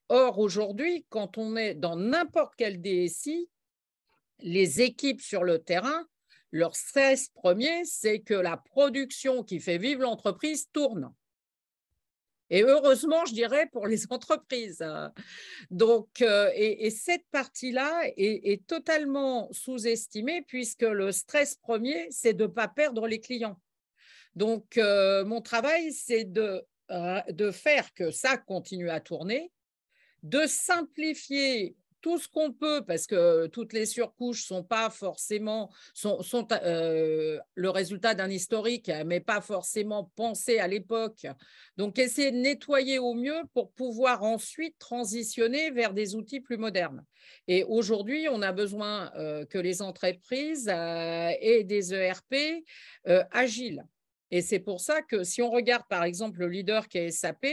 Or, 0.09 0.39
aujourd'hui, 0.39 1.05
quand 1.09 1.37
on 1.37 1.55
est 1.55 1.75
dans 1.75 1.95
n'importe 1.95 2.53
quel 2.57 2.81
DSI, 2.81 3.47
les 4.41 4.81
équipes 4.81 5.21
sur 5.21 5.43
le 5.43 5.59
terrain, 5.59 6.07
leur 6.51 6.75
stress 6.75 7.29
premier, 7.29 7.85
c'est 7.85 8.19
que 8.19 8.33
la 8.33 8.57
production 8.57 9.43
qui 9.43 9.59
fait 9.59 9.77
vivre 9.77 10.01
l'entreprise 10.01 10.69
tourne. 10.71 11.13
Et 12.49 12.63
heureusement, 12.63 13.25
je 13.25 13.33
dirais, 13.33 13.67
pour 13.71 13.87
les 13.87 14.05
entreprises. 14.11 14.83
Donc, 15.69 16.21
euh, 16.21 16.51
et, 16.55 16.89
cette 16.89 17.25
partie-là 17.31 18.01
est, 18.17 18.65
totalement 18.65 19.49
sous-estimée 19.51 20.41
puisque 20.47 20.81
le 20.81 21.11
stress 21.11 21.55
premier, 21.55 22.07
c'est 22.09 22.33
de 22.33 22.43
ne 22.43 22.47
pas 22.47 22.67
perdre 22.67 23.07
les 23.07 23.19
clients. 23.19 23.59
Donc, 24.35 24.77
euh, 24.77 25.25
mon 25.25 25.41
travail, 25.41 25.91
c'est 25.91 26.27
euh, 26.37 27.21
de 27.29 27.51
faire 27.51 27.93
que 27.93 28.11
ça 28.11 28.37
continue 28.37 28.89
à 28.89 28.99
tourner, 28.99 29.51
de 30.23 30.45
simplifier 30.47 31.75
tout 32.01 32.17
ce 32.17 32.27
qu'on 32.27 32.51
peut, 32.51 32.83
parce 32.85 33.07
que 33.07 33.47
toutes 33.47 33.73
les 33.73 33.85
surcouches 33.85 34.43
sont 34.43 34.63
pas 34.63 34.89
forcément 34.89 35.71
sont, 35.93 36.47
euh, 36.51 37.39
le 37.55 37.69
résultat 37.69 38.13
d'un 38.15 38.29
historique, 38.29 38.91
mais 39.05 39.19
pas 39.19 39.41
forcément 39.41 40.11
pensées 40.15 40.59
à 40.59 40.67
l'époque. 40.67 41.27
Donc, 41.77 41.99
essayer 41.99 42.31
de 42.31 42.37
nettoyer 42.37 42.99
au 42.99 43.13
mieux 43.13 43.41
pour 43.53 43.71
pouvoir 43.71 44.23
ensuite 44.23 44.77
transitionner 44.79 45.71
vers 45.71 45.93
des 45.93 46.15
outils 46.15 46.39
plus 46.39 46.57
modernes. 46.57 47.03
Et 47.47 47.63
aujourd'hui, 47.63 48.27
on 48.29 48.41
a 48.41 48.51
besoin 48.51 49.11
euh, 49.15 49.45
que 49.45 49.57
les 49.57 49.81
entreprises 49.81 50.69
euh, 50.69 51.31
aient 51.39 51.63
des 51.63 51.93
ERP 51.93 52.63
agiles. 53.31 53.83
Et 54.31 54.41
c'est 54.41 54.59
pour 54.59 54.79
ça 54.79 55.01
que 55.01 55.23
si 55.23 55.41
on 55.41 55.49
regarde 55.49 55.83
par 55.89 56.03
exemple 56.03 56.39
le 56.39 56.47
leader 56.47 56.87
qui 56.87 56.99
est 56.99 57.11
SAP, 57.11 57.45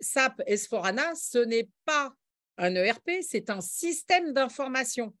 SAP 0.00 0.42
s 0.46 0.68
ce 0.68 1.38
n'est 1.44 1.68
pas 1.84 2.12
un 2.58 2.74
ERP, 2.74 3.10
c'est 3.22 3.50
un 3.50 3.60
système 3.60 4.32
d'information. 4.32 5.14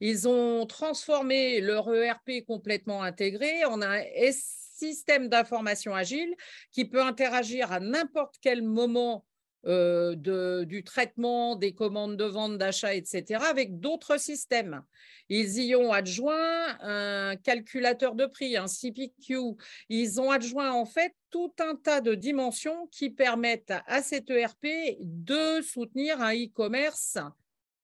Ils 0.00 0.28
ont 0.28 0.66
transformé 0.66 1.60
leur 1.60 1.92
ERP 1.92 2.44
complètement 2.46 3.02
intégré 3.02 3.64
en 3.64 3.80
un 3.80 4.02
système 4.32 5.28
d'information 5.28 5.94
agile 5.94 6.34
qui 6.72 6.84
peut 6.84 7.02
interagir 7.02 7.72
à 7.72 7.80
n'importe 7.80 8.36
quel 8.40 8.62
moment 8.62 9.24
euh, 9.66 10.64
du 10.64 10.84
traitement 10.84 11.56
des 11.56 11.72
commandes 11.72 12.16
de 12.16 12.24
vente, 12.24 12.58
d'achat, 12.58 12.94
etc., 12.94 13.42
avec 13.48 13.80
d'autres 13.80 14.18
systèmes. 14.18 14.82
Ils 15.28 15.58
y 15.58 15.74
ont 15.74 15.92
adjoint 15.92 16.78
un 16.80 17.36
calculateur 17.36 18.14
de 18.14 18.26
prix, 18.26 18.56
un 18.56 18.66
CPQ. 18.66 19.56
Ils 19.88 20.20
ont 20.20 20.30
adjoint 20.30 20.72
en 20.72 20.84
fait 20.84 21.14
tout 21.30 21.52
un 21.60 21.76
tas 21.76 22.00
de 22.00 22.14
dimensions 22.14 22.88
qui 22.88 23.08
permettent 23.08 23.72
à 23.86 24.02
cet 24.02 24.30
ERP 24.30 24.66
de 25.00 25.62
soutenir 25.62 26.20
un 26.20 26.34
e-commerce 26.34 27.18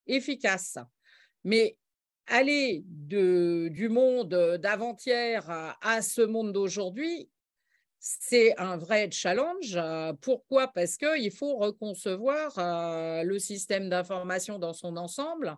efficace. 0.05 0.77
Mais 1.43 1.77
aller 2.27 2.83
du 2.85 3.89
monde 3.89 4.57
d'avant-hier 4.61 5.77
à 5.81 6.01
ce 6.01 6.21
monde 6.21 6.53
d'aujourd'hui, 6.53 7.27
c'est 8.03 8.59
un 8.59 8.77
vrai 8.77 9.11
challenge. 9.11 9.75
Euh, 9.75 10.11
pourquoi? 10.21 10.67
Parce 10.67 10.97
qu'il 10.97 11.29
faut 11.31 11.57
reconcevoir 11.57 12.57
euh, 12.57 13.21
le 13.21 13.37
système 13.37 13.89
d'information 13.89 14.57
dans 14.57 14.73
son 14.73 14.97
ensemble 14.97 15.55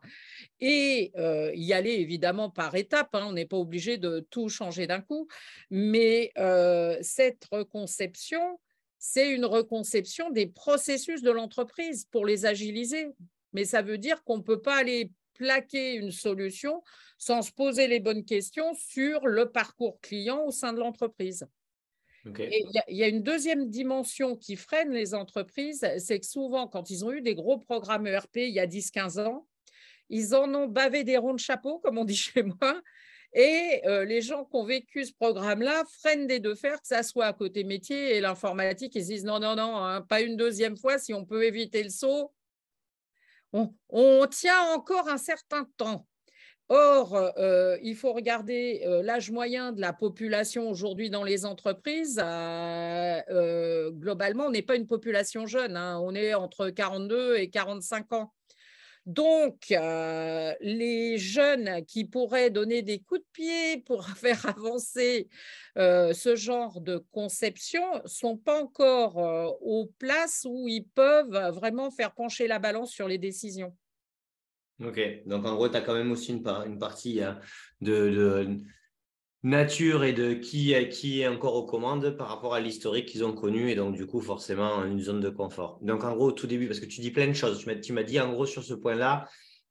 et 0.59 1.13
euh, 1.15 1.51
y 1.55 1.71
aller 1.71 1.91
évidemment 1.91 2.49
par 2.49 2.75
étapes. 2.75 3.15
Hein. 3.15 3.27
On 3.29 3.31
n'est 3.31 3.45
pas 3.45 3.55
obligé 3.55 3.97
de 3.97 4.27
tout 4.29 4.49
changer 4.49 4.87
d'un 4.87 4.99
coup, 4.99 5.29
mais 5.71 6.33
cette 7.01 7.45
reconception, 7.49 8.59
c'est 8.99 9.31
une 9.31 9.45
reconception 9.45 10.29
des 10.29 10.47
processus 10.47 11.21
de 11.21 11.31
l'entreprise 11.31 12.05
pour 12.11 12.25
les 12.25 12.45
agiliser. 12.45 13.07
Mais 13.53 13.63
ça 13.63 13.81
veut 13.81 13.97
dire 13.97 14.21
qu'on 14.25 14.37
ne 14.37 14.43
peut 14.43 14.61
pas 14.61 14.75
aller 14.75 15.11
plaquer 15.33 15.93
une 15.93 16.11
solution 16.11 16.83
sans 17.17 17.41
se 17.41 17.53
poser 17.53 17.87
les 17.87 18.01
bonnes 18.01 18.25
questions 18.25 18.73
sur 18.73 19.27
le 19.27 19.49
parcours 19.49 20.01
client 20.01 20.43
au 20.45 20.51
sein 20.51 20.73
de 20.73 20.79
l'entreprise. 20.79 21.47
Il 22.25 22.81
y, 22.87 23.03
a 23.03 23.07
une 23.07 23.21
deuxième 23.21 23.69
dimension 23.69 24.37
qui 24.37 24.55
freine 24.55 24.91
les 24.91 25.13
entreprises, 25.13 25.85
c'est 25.97 26.19
que 26.19 26.25
souvent, 26.25 26.67
quand 26.67 26.89
ils 26.89 27.03
ont 27.03 27.11
eu 27.11 27.21
des 27.21 27.35
gros 27.35 27.57
programmes 27.57 28.07
ERP 28.07 28.37
il 28.37 28.53
y 28.53 28.59
a 28.61 28.67
10-15 28.67 29.19
ans, 29.19 29.45
ils 30.09 30.33
en 30.33 30.53
ont 30.53 30.67
bavé 30.67 31.03
des 31.03 31.17
ronds 31.17 31.33
de 31.33 31.39
chapeau, 31.39 31.79
comme 31.79 31.97
on 31.97 32.05
dit 32.05 32.15
chez 32.15 32.43
moi, 32.43 32.81
et 33.33 33.81
euh, 33.85 34.05
les 34.05 34.21
gens 34.21 34.45
qui 34.45 34.55
ont 34.55 34.63
vécu 34.63 35.05
ce 35.05 35.13
programme-là 35.13 35.83
freinent 35.99 36.27
des 36.27 36.39
deux 36.39 36.55
fers, 36.55 36.79
que 36.79 36.87
ça 36.87 37.03
soit 37.03 37.25
à 37.25 37.33
côté 37.33 37.63
métier 37.63 38.15
et 38.15 38.21
l'informatique, 38.21 38.95
ils 38.95 39.05
disent 39.05 39.25
non, 39.25 39.39
non, 39.39 39.55
non, 39.55 39.75
hein, 39.77 40.01
pas 40.01 40.21
une 40.21 40.37
deuxième 40.37 40.77
fois, 40.77 40.99
si 40.99 41.13
on 41.13 41.25
peut 41.25 41.43
éviter 41.43 41.83
le 41.83 41.89
saut. 41.89 42.31
on 43.51 44.27
tient 44.27 44.61
encore 44.75 45.09
un 45.09 45.17
certain 45.17 45.67
temps. 45.77 46.07
Or, 46.69 47.13
euh, 47.37 47.77
il 47.83 47.95
faut 47.95 48.13
regarder 48.13 48.83
euh, 48.85 49.03
l'âge 49.03 49.31
moyen 49.31 49.73
de 49.73 49.81
la 49.81 49.91
population 49.91 50.69
aujourd'hui 50.69 51.09
dans 51.09 51.23
les 51.23 51.45
entreprises. 51.45 52.21
Euh, 52.23 53.91
globalement, 53.91 54.45
on 54.45 54.51
n'est 54.51 54.61
pas 54.61 54.75
une 54.75 54.87
population 54.87 55.45
jeune, 55.45 55.75
hein. 55.75 55.99
on 56.01 56.15
est 56.15 56.33
entre 56.33 56.69
42 56.69 57.35
et 57.35 57.49
45 57.49 58.13
ans. 58.13 58.33
Donc, 59.05 59.67
les 59.69 61.17
jeunes 61.17 61.83
qui 61.85 62.05
pourraient 62.05 62.49
donner 62.49 62.81
des 62.83 62.99
coups 62.99 63.19
de 63.19 63.25
pied 63.33 63.77
pour 63.81 64.07
faire 64.17 64.45
avancer 64.45 65.27
ce 65.75 66.35
genre 66.37 66.79
de 66.79 67.03
conception 67.11 67.83
ne 68.01 68.07
sont 68.07 68.37
pas 68.37 68.63
encore 68.63 69.17
aux 69.61 69.91
places 69.99 70.47
où 70.49 70.69
ils 70.69 70.85
peuvent 70.85 71.51
vraiment 71.53 71.91
faire 71.91 72.13
pencher 72.13 72.47
la 72.47 72.59
balance 72.59 72.91
sur 72.91 73.09
les 73.09 73.17
décisions. 73.17 73.75
Ok, 74.81 74.99
donc 75.25 75.45
en 75.45 75.55
gros, 75.55 75.69
tu 75.69 75.75
as 75.75 75.81
quand 75.81 75.93
même 75.93 76.11
aussi 76.11 76.31
une, 76.31 76.79
partie 76.79 77.21
hein, 77.21 77.39
de, 77.81 78.57
nature 79.43 80.03
et 80.03 80.13
de 80.13 80.33
qui, 80.33 80.73
qui 80.89 81.21
est 81.21 81.27
encore 81.27 81.55
aux 81.55 81.65
commandes 81.65 82.11
par 82.17 82.27
rapport 82.29 82.53
à 82.53 82.59
l'historique 82.59 83.07
qu'ils 83.07 83.23
ont 83.23 83.33
connu 83.33 83.69
et 83.69 83.75
donc 83.75 83.95
du 83.95 84.07
coup 84.07 84.21
forcément 84.21 84.83
une 84.83 84.99
zone 84.99 85.19
de 85.19 85.29
confort. 85.29 85.79
Donc 85.81 86.03
en 86.03 86.13
gros, 86.15 86.27
au 86.27 86.31
tout 86.31 86.47
début, 86.47 86.67
parce 86.67 86.79
que 86.79 86.85
tu 86.85 87.01
dis 87.01 87.11
plein 87.11 87.27
de 87.27 87.33
choses, 87.33 87.65
tu 87.81 87.93
m'as 87.93 88.03
dit 88.03 88.19
en 88.19 88.31
gros 88.31 88.45
sur 88.45 88.63
ce 88.63 88.73
point-là, 88.73 89.27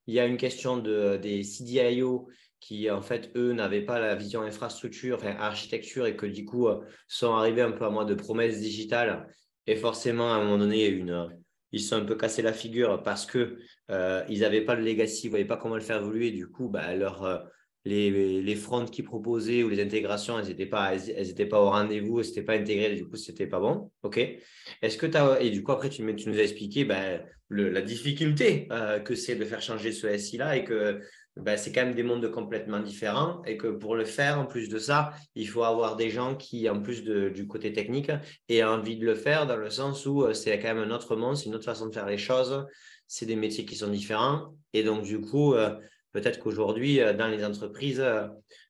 il 0.07 0.15
y 0.15 0.21
a 0.21 0.27
une 0.27 0.37
question 0.37 0.79
de, 0.79 1.17
des 1.17 1.43
CDIO 1.43 2.29
qui, 2.61 2.91
en 2.91 3.03
fait, 3.03 3.33
eux, 3.37 3.53
n'avaient 3.53 3.85
pas 3.85 3.99
la 3.99 4.15
vision 4.15 4.43
infrastructure, 4.43 5.17
enfin, 5.17 5.35
architecture, 5.39 6.07
et 6.07 6.17
que 6.17 6.27
du 6.27 6.45
coup, 6.45 6.69
euh, 6.69 6.81
sont 7.09 7.35
arrivés 7.35 7.63
un 7.63 7.73
peu 7.73 7.85
à 7.85 7.91
moi 7.91 8.05
de 8.05 8.15
promesses 8.15 8.61
digitales. 8.61 9.29
Et 9.67 9.75
forcément, 9.77 10.33
à 10.33 10.37
un 10.37 10.45
moment 10.45 10.59
donné, 10.59 10.87
une, 10.87 11.29
ils 11.73 11.81
se 11.81 11.89
sont 11.89 11.97
un 11.97 12.05
peu 12.05 12.17
cassés 12.17 12.43
la 12.43 12.53
figure 12.53 13.03
parce 13.03 13.27
qu'ils 13.27 13.57
euh, 13.91 14.25
n'avaient 14.29 14.65
pas 14.65 14.75
le 14.75 14.85
legacy, 14.85 15.23
ils 15.25 15.27
ne 15.27 15.31
voyaient 15.31 15.45
pas 15.45 15.57
comment 15.57 15.75
le 15.75 15.81
faire 15.81 15.99
évoluer. 15.99 16.31
Du 16.31 16.47
coup, 16.49 16.69
bah, 16.69 16.95
leur, 16.95 17.25
euh, 17.25 17.39
les, 17.85 18.43
les 18.43 18.55
fronts 18.55 18.85
qu'ils 18.85 19.05
proposaient 19.05 19.63
ou 19.63 19.69
les 19.69 19.83
intégrations, 19.83 20.39
elles 20.39 20.47
n'étaient 20.47 20.67
pas, 20.67 20.95
elles, 20.95 21.49
pas 21.49 21.61
au 21.61 21.71
rendez-vous, 21.71 22.21
elles 22.21 22.27
n'étaient 22.27 22.43
pas 22.43 22.55
intégrées, 22.55 22.95
du 22.95 23.07
coup, 23.07 23.17
ce 23.17 23.31
n'était 23.33 23.47
pas 23.47 23.61
bon. 23.61 23.91
OK 24.03 24.19
Est-ce 24.83 24.99
que. 24.99 25.43
Et 25.43 25.51
du 25.51 25.63
coup, 25.63 25.73
après, 25.73 25.89
tu, 25.89 26.03
nous 26.03 26.39
as 26.39 26.43
expliqué 26.43 26.85
ben, 26.85 27.23
la 27.51 27.83
difficulté 27.83 28.69
euh, 28.71 29.01
que 29.01 29.15
c'est 29.15 29.37
de 29.37 29.45
faire 29.45 29.63
changer 29.63 29.93
ce 29.93 30.17
SI-là 30.17 30.57
et 30.57 30.65
que 30.65 31.01
ben, 31.37 31.57
c'est 31.57 31.73
quand 31.73 31.85
même 31.85 31.95
des 31.95 32.03
mondes 32.03 32.31
complètement 32.31 32.81
différents 32.81 33.43
et 33.47 33.57
que 33.57 33.69
pour 33.69 33.97
le 33.97 34.05
faire, 34.05 34.39
en 34.39 34.45
plus 34.45 34.69
de 34.69 34.79
ça, 34.79 35.13
il 35.35 35.49
faut 35.49 35.65
avoir 35.65 35.97
des 35.97 36.11
gens 36.11 36.37
qui, 36.37 36.69
en 36.69 36.81
plus 36.81 37.03
du 37.03 37.47
côté 37.47 37.73
technique, 37.73 38.11
aient 38.51 38.63
envie 38.63 38.99
de 38.99 39.07
le 39.07 39.15
faire 39.15 39.47
dans 39.47 39.57
le 39.57 39.71
sens 39.71 40.05
où 40.05 40.25
euh, 40.25 40.35
c'est 40.35 40.59
quand 40.59 40.75
même 40.75 40.91
un 40.91 40.95
autre 40.95 41.17
monde, 41.17 41.37
c'est 41.37 41.47
une 41.47 41.55
autre 41.55 41.65
façon 41.65 41.87
de 41.87 41.95
faire 41.95 42.07
les 42.07 42.19
choses, 42.19 42.67
c'est 43.07 43.25
des 43.25 43.37
métiers 43.37 43.65
qui 43.65 43.77
sont 43.77 43.89
différents. 43.89 44.55
Et 44.75 44.83
donc, 44.83 45.05
du 45.05 45.23
coup, 45.23 45.55
euh, 45.55 45.75
peut-être 46.13 46.39
qu'aujourd'hui, 46.39 47.01
euh, 47.01 47.15
dans 47.15 47.29
les 47.29 47.47
entreprises, 47.47 48.05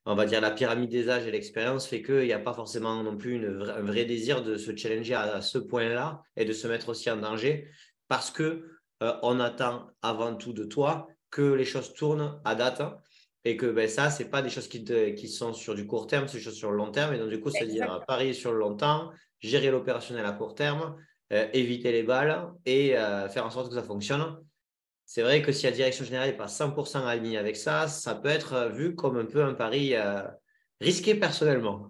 on 0.07 0.15
va 0.15 0.25
dire 0.25 0.41
la 0.41 0.53
pyramide 0.53 0.91
des 0.91 1.09
âges 1.09 1.27
et 1.27 1.33
l'expérience 1.33 1.89
fait 1.89 2.03
qu'il 2.03 2.23
n'y 2.23 2.33
a 2.33 2.39
pas 2.39 2.55
forcément 2.55 3.03
non 3.03 3.17
plus 3.17 3.45
un 3.45 3.83
vrai 3.83 4.05
désir 4.05 4.41
de 4.45 4.57
se 4.57 4.75
challenger 4.77 5.15
à, 5.15 5.41
ce 5.41 5.59
point-là 5.59 6.23
et 6.37 6.45
de 6.45 6.53
se 6.53 6.69
mettre 6.69 6.91
aussi 6.91 7.11
en 7.11 7.17
danger 7.17 7.69
parce 8.07 8.31
que 8.31 8.69
on 9.01 9.41
attend 9.41 9.89
avant 10.01 10.37
tout 10.37 10.53
de 10.53 10.63
toi 10.63 11.09
que 11.33 11.43
les 11.43 11.65
choses 11.65 11.93
tournent 11.95 12.41
à 12.45 12.55
date 12.55 12.83
et 13.45 13.57
que 13.57 13.67
ben, 13.67 13.89
ça, 13.89 14.11
ce 14.11 14.23
n'est 14.23 14.29
pas 14.29 14.43
des 14.43 14.51
choses 14.51 14.69
qui, 14.69 14.85
qui, 14.85 15.29
sont 15.29 15.53
sur 15.53 15.75
du 15.75 15.85
court 15.85 16.07
terme, 16.07 16.29
c'est 16.29 16.37
des 16.37 16.45
choses 16.45 16.57
sur 16.57 16.71
le 16.71 16.77
long 16.77 16.93
terme. 16.93 17.15
Et 17.15 17.19
donc, 17.19 17.31
du 17.31 17.41
coup, 17.41 17.51
c'est-à-dire 17.51 18.05
parier 18.07 18.35
sur 18.35 18.53
le 18.53 18.59
long 18.59 18.77
terme, 18.77 19.11
gérer 19.41 19.73
l'opérationnel 19.73 20.25
à 20.25 20.33
court 20.33 20.55
terme, 20.55 20.95
euh, 21.33 21.49
éviter 21.53 21.91
les 21.91 22.05
balles 22.05 22.53
et 22.67 22.97
euh, 22.97 23.29
faire 23.29 23.45
en 23.45 23.51
sorte 23.51 23.71
que 23.71 23.75
ça 23.75 23.83
fonctionne. 23.83 24.39
C'est 25.05 25.23
vrai 25.23 25.43
que 25.43 25.51
si 25.51 25.67
la 25.67 25.73
direction 25.73 26.05
générale 26.05 26.31
n'est 26.31 26.37
pas 26.37 26.47
100% 26.47 27.05
alignée 27.05 27.39
avec 27.39 27.57
ça, 27.57 27.89
ça 27.89 28.15
peut 28.15 28.29
être 28.29 28.71
vu 28.73 28.95
comme 28.95 29.17
un 29.17 29.25
peu 29.25 29.43
un 29.43 29.55
pari 29.55 29.95
euh, 29.97 30.23
risqué 30.83 31.15
personnellement. 31.15 31.89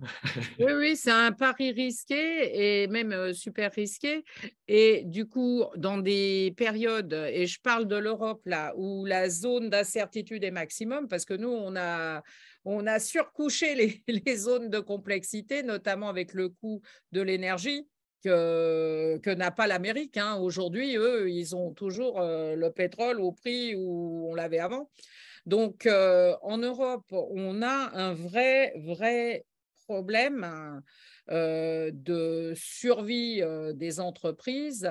oui, 0.61 0.73
oui, 0.73 0.97
c'est 0.97 1.11
un 1.11 1.33
pari 1.33 1.73
risqué 1.73 2.83
et 2.83 2.87
même 2.87 3.13
euh, 3.13 3.33
super 3.33 3.73
risqué. 3.73 4.25
Et 4.69 5.03
du 5.05 5.27
coup, 5.27 5.65
dans 5.77 5.99
des 5.99 6.55
périodes, 6.57 7.13
et 7.13 7.47
je 7.47 7.61
parle 7.61 7.87
de 7.87 7.97
l'Europe 7.97 8.43
là, 8.47 8.73
où 8.77 9.05
la 9.05 9.29
zone 9.29 9.71
d'incertitude 9.71 10.45
est 10.45 10.51
maximum, 10.51 11.09
parce 11.09 11.25
que 11.25 11.35
nous, 11.35 11.49
on 11.49 11.75
a, 11.77 12.23
on 12.65 12.87
a 12.87 12.99
surcouché 12.99 13.75
les, 13.75 14.03
les 14.27 14.37
zones 14.37 14.71
de 14.71 14.79
complexité, 14.79 15.63
notamment 15.63 16.09
avec 16.09 16.35
le 16.35 16.49
coût 16.49 16.81
de 17.13 17.21
l'énergie. 17.21 17.89
Que, 18.25 19.19
que 19.19 19.31
n'a 19.31 19.51
pas 19.51 19.67
l'Amérique. 19.67 20.17
Hein. 20.17 20.37
Aujourd'hui, 20.37 20.97
eux, 20.97 21.29
ils 21.29 21.57
ont 21.57 21.73
toujours 21.73 22.21
euh, 22.21 22.55
le 22.55 22.71
pétrole 22.71 23.21
au 23.21 23.33
prix 23.33 23.75
où 23.75 24.29
on 24.31 24.37
l'avait 24.37 24.61
avant. 24.61 24.89
Donc, 25.47 25.87
euh, 25.87 26.37
en 26.43 26.59
Europe, 26.59 27.07
on 27.11 27.63
a 27.63 27.91
un 27.95 28.15
vrai, 28.15 28.73
vrai 28.77 29.45
problème 29.87 30.83
euh, 31.31 31.91
de 31.93 32.53
survie 32.55 33.43
euh, 33.43 33.73
des 33.73 33.99
entreprises. 33.99 34.89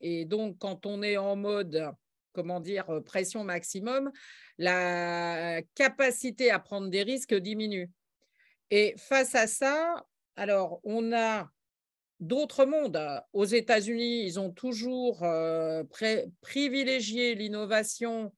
et 0.00 0.24
donc, 0.24 0.58
quand 0.58 0.86
on 0.86 1.02
est 1.02 1.16
en 1.16 1.34
mode, 1.34 1.90
comment 2.32 2.60
dire, 2.60 2.86
pression 3.04 3.42
maximum, 3.42 4.12
la 4.58 5.62
capacité 5.74 6.50
à 6.50 6.60
prendre 6.60 6.88
des 6.88 7.02
risques 7.02 7.34
diminue. 7.34 7.90
Et 8.70 8.94
face 8.98 9.34
à 9.34 9.46
ça, 9.46 10.04
alors, 10.36 10.80
on 10.84 11.12
a 11.12 11.50
d'autres 12.20 12.64
mondes. 12.64 13.00
Aux 13.32 13.44
États-Unis, 13.44 14.24
ils 14.24 14.38
ont 14.38 14.52
toujours 14.52 15.26
privilégié 16.40 17.34
l'innovation 17.34 18.32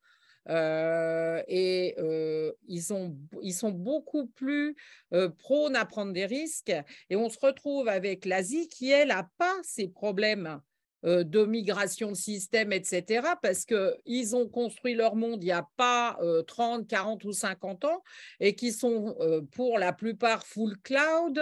euh, 0.48 1.42
et 1.48 1.94
euh, 1.98 2.52
ils, 2.66 2.92
ont, 2.92 3.16
ils, 3.42 3.52
sont 3.52 3.70
beaucoup 3.70 4.26
plus 4.26 4.74
euh, 5.12 5.28
prônes 5.28 5.76
à 5.76 5.84
prendre 5.84 6.12
des 6.12 6.26
risques. 6.26 6.72
Et 7.10 7.16
on 7.16 7.28
se 7.28 7.38
retrouve 7.40 7.88
avec 7.88 8.24
l'Asie 8.24 8.68
qui, 8.68 8.90
elle, 8.90 9.08
n'a 9.08 9.28
pas 9.38 9.56
ces 9.62 9.88
problèmes 9.88 10.60
de 11.02 11.46
migration 11.46 12.10
de 12.10 12.16
système, 12.16 12.74
etc., 12.74 13.26
parce 13.40 13.64
qu'ils 13.64 14.36
ont 14.36 14.46
construit 14.46 14.92
leur 14.92 15.16
monde 15.16 15.42
il 15.42 15.46
n'y 15.46 15.50
a 15.50 15.66
pas 15.78 16.18
30, 16.46 16.86
40 16.86 17.24
ou 17.24 17.32
50 17.32 17.86
ans, 17.86 18.02
et 18.38 18.54
qui 18.54 18.70
sont 18.70 19.16
pour 19.52 19.78
la 19.78 19.94
plupart 19.94 20.44
full 20.44 20.76
cloud, 20.82 21.40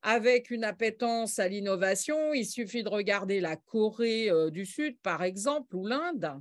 avec 0.00 0.50
une 0.50 0.64
appétence 0.64 1.38
à 1.38 1.48
l'innovation. 1.48 2.32
Il 2.32 2.46
suffit 2.46 2.82
de 2.82 2.88
regarder 2.88 3.42
la 3.42 3.56
Corée 3.56 4.30
du 4.50 4.64
Sud, 4.64 4.98
par 5.02 5.22
exemple, 5.22 5.76
ou 5.76 5.86
l'Inde 5.86 6.40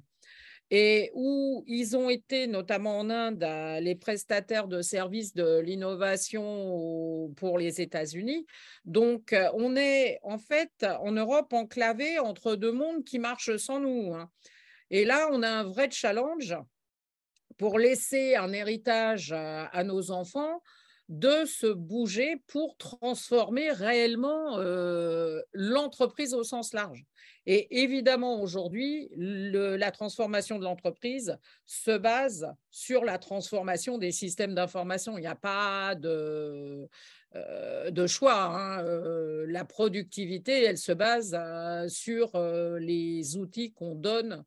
et 0.71 1.11
où 1.13 1.63
ils 1.67 1.95
ont 1.95 2.09
été, 2.09 2.47
notamment 2.47 2.97
en 2.97 3.09
Inde, 3.09 3.45
les 3.81 3.95
prestataires 3.95 4.67
de 4.67 4.81
services 4.81 5.33
de 5.33 5.59
l'innovation 5.59 7.31
pour 7.35 7.57
les 7.57 7.81
États-Unis. 7.81 8.45
Donc, 8.85 9.33
euh, 9.33 9.49
on 9.53 9.75
est 9.75 10.19
en 10.23 10.37
fait 10.37 10.71
en 11.01 11.11
Europe 11.11 11.53
enclavé 11.53 12.19
entre 12.19 12.55
deux 12.55 12.71
mondes 12.71 13.03
qui 13.03 13.19
marchent 13.19 13.57
sans 13.57 13.79
nous. 13.79 14.13
Hein. 14.13 14.29
Et 14.89 15.05
là, 15.05 15.29
on 15.31 15.43
a 15.43 15.49
un 15.49 15.63
vrai 15.63 15.89
challenge 15.91 16.55
pour 17.57 17.77
laisser 17.77 18.35
un 18.35 18.51
héritage 18.51 19.31
à 19.31 19.83
nos 19.83 20.11
enfants 20.11 20.61
de 21.13 21.45
se 21.45 21.67
bouger 21.67 22.41
pour 22.47 22.75
transformer 22.77 23.71
réellement 23.71 24.57
euh, 24.57 25.41
l'entreprise 25.53 26.33
au 26.33 26.43
sens 26.43 26.73
large. 26.73 27.05
Et 27.45 27.83
évidemment, 27.83 28.41
aujourd'hui, 28.41 29.09
la 29.15 29.91
transformation 29.91 30.57
de 30.57 30.63
l'entreprise 30.63 31.37
se 31.67 31.95
base 31.95 32.47
sur 32.71 33.05
la 33.05 33.19
transformation 33.19 33.99
des 33.99 34.11
systèmes 34.11 34.55
d'information. 34.55 35.17
Il 35.17 35.21
n'y 35.21 35.27
a 35.27 35.35
pas 35.35 35.93
de, 35.93 36.89
euh, 37.35 37.91
de 37.91 38.07
choix. 38.07 38.45
Hein. 38.45 38.83
Euh, 38.83 39.45
la 39.47 39.65
productivité, 39.65 40.63
elle 40.63 40.79
se 40.79 40.93
base 40.93 41.37
sur 41.89 42.31
les 42.79 43.37
outils 43.37 43.71
qu'on 43.71 43.93
donne 43.93 44.43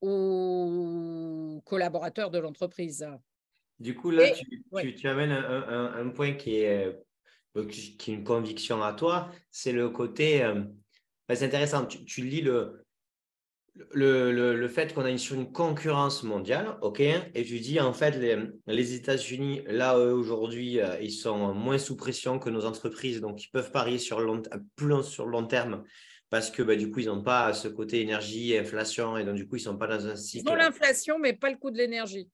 aux 0.00 1.62
collaborateurs 1.64 2.30
de 2.30 2.38
l'entreprise. 2.38 3.06
Du 3.82 3.96
coup, 3.96 4.10
là, 4.10 4.30
tu, 4.96 5.08
amènes 5.08 5.32
un, 5.32 6.08
point 6.10 6.34
qui 6.34 6.60
est, 6.60 6.96
euh, 7.56 7.64
qui 7.66 8.12
est 8.12 8.14
une 8.14 8.22
conviction 8.22 8.80
à 8.80 8.92
toi, 8.92 9.28
c'est 9.50 9.72
le 9.72 9.90
côté, 9.90 10.44
euh, 10.44 10.62
ben, 11.28 11.34
c'est 11.34 11.46
intéressant, 11.46 11.84
tu, 11.86 12.22
lis 12.22 12.42
le, 12.42 12.84
le, 13.90 14.30
le, 14.30 14.68
fait 14.68 14.94
qu'on 14.94 15.04
a 15.04 15.18
sur 15.18 15.34
une 15.34 15.50
concurrence 15.50 16.22
mondiale, 16.22 16.78
ok, 16.80 17.00
et 17.00 17.44
tu 17.44 17.58
dis 17.58 17.80
en 17.80 17.92
fait 17.92 18.12
les, 18.12 18.38
les 18.68 18.94
États-Unis, 18.94 19.62
là 19.66 19.98
aujourd'hui, 19.98 20.78
euh, 20.78 21.00
ils 21.00 21.10
sont 21.10 21.52
moins 21.52 21.78
sous 21.78 21.96
pression 21.96 22.38
que 22.38 22.50
nos 22.50 22.64
entreprises, 22.64 23.20
donc 23.20 23.42
ils 23.42 23.50
peuvent 23.50 23.72
parier 23.72 23.98
sur 23.98 24.20
long, 24.20 24.42
plus 24.76 25.02
sur 25.02 25.26
long 25.26 25.44
terme 25.44 25.82
parce 26.30 26.50
que 26.50 26.62
ben, 26.62 26.78
du 26.78 26.90
coup, 26.90 27.00
ils 27.00 27.08
n'ont 27.08 27.22
pas 27.22 27.52
ce 27.52 27.68
côté 27.68 28.00
énergie, 28.00 28.56
inflation, 28.56 29.18
et 29.18 29.24
donc 29.24 29.34
du 29.34 29.46
coup, 29.46 29.56
ils 29.56 29.58
ne 29.58 29.64
sont 29.64 29.76
pas 29.76 29.86
dans 29.86 30.06
un 30.06 30.16
cycle. 30.16 30.44
Ils 30.46 30.50
ont 30.50 30.54
l'inflation, 30.54 31.18
mais 31.18 31.34
pas 31.34 31.50
le 31.50 31.58
coût 31.58 31.70
de 31.70 31.76
l'énergie. 31.76 32.30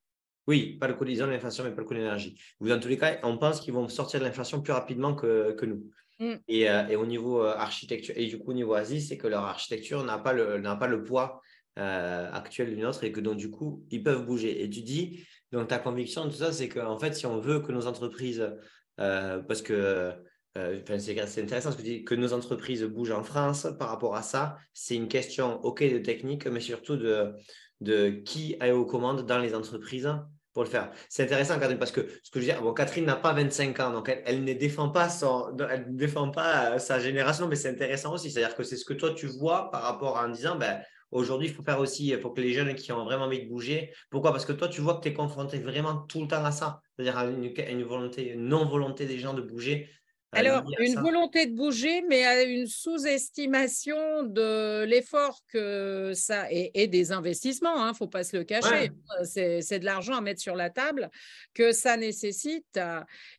Oui, 0.49 0.79
pas 0.81 0.89
le 0.89 0.95
coût 0.95 1.05
de 1.05 1.11
l'inflation, 1.11 1.63
mais 1.63 1.73
pas 1.73 1.83
le 1.83 1.87
coût 1.87 1.93
de 1.93 1.99
l'énergie. 1.99 2.41
Dans 2.63 2.81
tous 2.81 2.89
les 2.89 2.97
cas, 2.97 3.19
on 3.23 3.37
pense 3.37 3.61
qu'ils 3.61 3.75
vont 3.75 3.87
sortir 3.87 4.19
de 4.19 4.25
l'inflation 4.25 4.63
plus 4.63 4.73
rapidement 4.73 5.15
que, 5.15 5.53
que 5.53 5.67
nous. 5.67 5.91
Mm. 6.21 6.37
Et, 6.49 6.71
euh, 6.71 6.89
et, 6.89 6.97
au 6.97 7.05
niveau 7.05 7.43
euh, 7.43 7.55
architecture, 7.55 8.15
et 8.17 8.25
du 8.25 8.39
coup, 8.39 8.53
au 8.53 8.55
niveau 8.55 8.73
Asie, 8.73 9.03
c'est 9.03 9.19
que 9.19 9.27
leur 9.27 9.45
architecture 9.45 10.03
n'a 10.05 10.17
pas 10.17 10.33
le, 10.33 10.59
n'a 10.59 10.75
pas 10.75 10.87
le 10.87 11.05
poids 11.05 11.43
euh, 11.79 12.33
actuel 12.33 12.75
d'une 12.75 12.87
autre 12.87 13.05
et 13.05 13.13
que 13.13 13.21
donc, 13.21 13.37
du 13.37 13.51
coup, 13.51 13.85
ils 13.91 14.03
peuvent 14.03 14.25
bouger. 14.25 14.65
Et 14.65 14.71
tu 14.71 14.81
dis, 14.81 15.23
donc 15.53 15.69
ta 15.69 15.79
conviction, 15.79 16.25
tout 16.25 16.37
ça, 16.37 16.51
c'est 16.51 16.71
qu'en 16.71 16.99
fait, 16.99 17.13
si 17.13 17.27
on 17.27 17.39
veut 17.39 17.61
que 17.61 17.71
nos 17.71 17.87
entreprises, 17.87 18.51
parce 18.97 19.61
que 19.61 20.15
c'est 20.55 21.43
intéressant 21.43 21.73
ce 21.73 21.77
que 21.77 21.83
tu 21.83 21.89
dis, 21.89 22.05
que 22.05 22.15
nos 22.15 22.33
entreprises 22.33 22.85
bougent 22.85 23.13
en 23.13 23.23
France 23.23 23.69
par 23.79 23.91
rapport 23.91 24.17
à 24.17 24.23
ça, 24.23 24.57
c'est 24.73 24.97
une 24.97 25.09
question, 25.09 25.63
OK, 25.63 25.83
de 25.83 25.99
technique, 25.99 26.47
mais 26.47 26.61
surtout 26.61 26.97
de, 26.97 27.35
de 27.83 28.09
qui 28.09 28.57
est 28.63 28.73
aux 28.73 28.87
commandes 28.87 29.27
dans 29.27 29.39
les 29.39 29.55
entreprises 29.55 30.11
pour 30.59 30.65
le 30.65 30.71
faire. 30.71 30.91
C'est 31.09 31.23
intéressant, 31.23 31.57
Catherine, 31.61 31.79
parce 31.79 31.93
que 31.93 32.09
ce 32.21 32.33
que 32.33 32.41
je 32.41 32.51
veux 32.51 32.75
Catherine 32.75 33.05
n'a 33.05 33.15
pas 33.15 33.33
25 33.33 33.79
ans, 33.79 33.93
donc 33.93 34.13
elle, 34.25 34.43
ne 34.43 34.55
défend 34.55 34.89
pas, 34.89 35.09
son, 35.09 35.57
elle 35.71 35.87
défend 35.95 36.33
pas 36.33 36.73
euh, 36.73 36.79
sa 36.81 36.99
génération, 36.99 37.47
mais 37.47 37.55
c'est 37.55 37.69
intéressant 37.69 38.13
aussi. 38.13 38.33
C'est-à-dire 38.33 38.57
que 38.57 38.65
c'est 38.65 38.77
ce 38.77 38.85
que 38.85 38.93
toi, 38.93 39.15
tu 39.15 39.29
vois 39.29 39.71
par 39.71 39.83
rapport 39.83 40.19
à 40.19 40.27
en 40.27 40.31
disant, 40.31 40.57
ben, 40.57 40.81
aujourd'hui, 41.13 41.47
il 41.47 41.55
faut 41.55 41.63
faire 41.63 41.79
aussi, 41.79 42.09
il 42.09 42.19
faut 42.19 42.31
que 42.31 42.41
les 42.41 42.53
jeunes 42.53 42.75
qui 42.75 42.91
ont 42.91 43.05
vraiment 43.05 43.27
envie 43.27 43.45
de 43.45 43.49
bouger. 43.49 43.93
Pourquoi? 44.11 44.33
Parce 44.33 44.45
que 44.45 44.53
toi, 44.53 44.67
tu 44.67 44.81
vois 44.81 44.95
que 44.95 45.03
tu 45.03 45.11
es 45.11 45.13
confronté 45.13 45.61
vraiment 45.61 45.95
tout 46.09 46.23
le 46.23 46.27
temps 46.27 46.45
à 46.45 46.51
ça. 46.51 46.81
C'est-à-dire 46.97 47.17
à 47.17 47.27
une, 47.27 47.85
volonté, 47.85 48.35
non-volonté 48.37 49.07
des 49.07 49.21
gens 49.21 49.35
de 49.35 49.43
bouger. 49.43 49.89
Alors, 50.33 50.65
une 50.79 50.95
volonté 50.97 51.47
de 51.47 51.55
bouger, 51.55 52.03
mais 52.03 52.25
à 52.25 52.43
une 52.43 52.67
sous-estimation 52.67 54.25
de 54.25 54.85
l'effort 54.85 55.41
que 55.49 56.13
ça 56.15 56.47
et, 56.51 56.87
des 56.87 57.13
investissements, 57.13 57.77
il 57.77 57.81
hein, 57.81 57.89
ne 57.91 57.97
faut 57.97 58.09
pas 58.09 58.25
se 58.25 58.37
le 58.37 58.45
cacher. 58.45 58.91
C'est 59.25 59.79
de 59.79 59.85
l'argent 59.85 60.17
à 60.17 60.21
mettre 60.21 60.41
sur 60.41 60.55
la 60.55 60.71
table 60.71 61.11
que 61.55 61.73
ça 61.73 61.97
nécessite. 61.97 62.79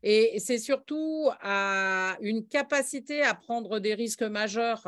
Et 0.02 0.40
c'est 0.40 0.58
surtout 0.58 1.30
à 1.42 2.18
une 2.22 2.48
capacité 2.48 3.22
à 3.22 3.36
prendre 3.36 3.80
des 3.80 3.94
risques 3.94 4.24
majeurs. 4.24 4.84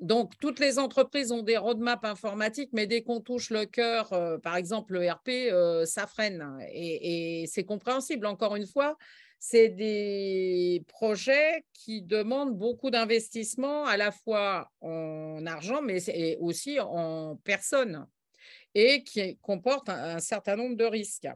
Donc, 0.00 0.32
toutes 0.38 0.60
les 0.60 0.78
entreprises 0.78 1.32
ont 1.32 1.42
des 1.42 1.56
roadmaps 1.56 2.04
informatiques, 2.04 2.70
mais 2.72 2.86
dès 2.86 3.02
qu'on 3.02 3.20
touche 3.20 3.50
le 3.50 3.64
cœur, 3.64 4.12
euh, 4.12 4.36
par 4.36 4.56
exemple 4.56 4.92
le 4.92 5.10
RP, 5.10 5.28
euh, 5.50 5.86
ça 5.86 6.06
freine. 6.06 6.58
et 6.70 7.46
c'est 7.48 7.64
compréhensible, 7.64 8.26
encore 8.26 8.56
une 8.56 8.66
fois 8.66 8.96
c'est 9.38 9.68
des 9.68 10.84
projets 10.88 11.64
qui 11.72 12.02
demandent 12.02 12.56
beaucoup 12.56 12.90
d'investissement 12.90 13.84
à 13.84 13.96
la 13.96 14.10
fois 14.10 14.70
en 14.80 15.44
argent, 15.46 15.82
mais 15.82 16.36
aussi 16.40 16.80
en 16.80 17.36
personnes 17.44 18.06
et 18.74 19.04
qui 19.04 19.36
comportent 19.38 19.88
un, 19.88 20.18
certain 20.20 20.56
nombre 20.56 20.76
de 20.76 20.84
risques. 20.84 21.28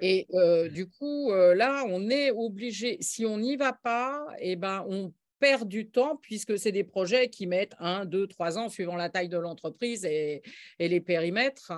Et 0.00 0.26
euh, 0.34 0.68
du 0.68 0.88
coup, 0.88 1.32
là, 1.32 1.84
on 1.88 2.08
est 2.08 2.30
obligé, 2.30 2.96
si 3.00 3.26
on 3.26 3.38
n'y 3.38 3.56
va 3.56 3.72
pas, 3.72 4.26
eh 4.38 4.56
ben, 4.56 4.84
on 4.88 5.12
perd 5.44 5.68
du 5.68 5.90
temps 5.90 6.16
puisque 6.16 6.58
c'est 6.58 6.72
des 6.72 6.84
projets 6.84 7.28
qui 7.28 7.46
mettent 7.46 7.74
un, 7.78 8.06
deux, 8.06 8.26
trois 8.26 8.56
ans 8.56 8.70
suivant 8.70 8.96
la 8.96 9.10
taille 9.10 9.28
de 9.28 9.36
l'entreprise 9.36 10.06
et, 10.06 10.40
les 10.78 11.00
périmètres. 11.02 11.70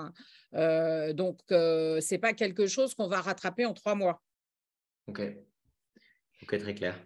Euh, 0.53 1.11
donc, 1.11 1.41
ce 1.49 2.13
n'est 2.13 2.17
pas 2.17 2.31
quelque 2.31 2.65
chose 2.65 2.95
qu'on 2.95 3.09
va 3.09 3.19
rattraper 3.19 3.65
en 3.65 3.73
trois 3.73 3.95
mois. 3.95 4.23
Ok. 5.07 5.21
Ok, 6.43 6.57
très 6.59 6.75
clair. 6.75 6.97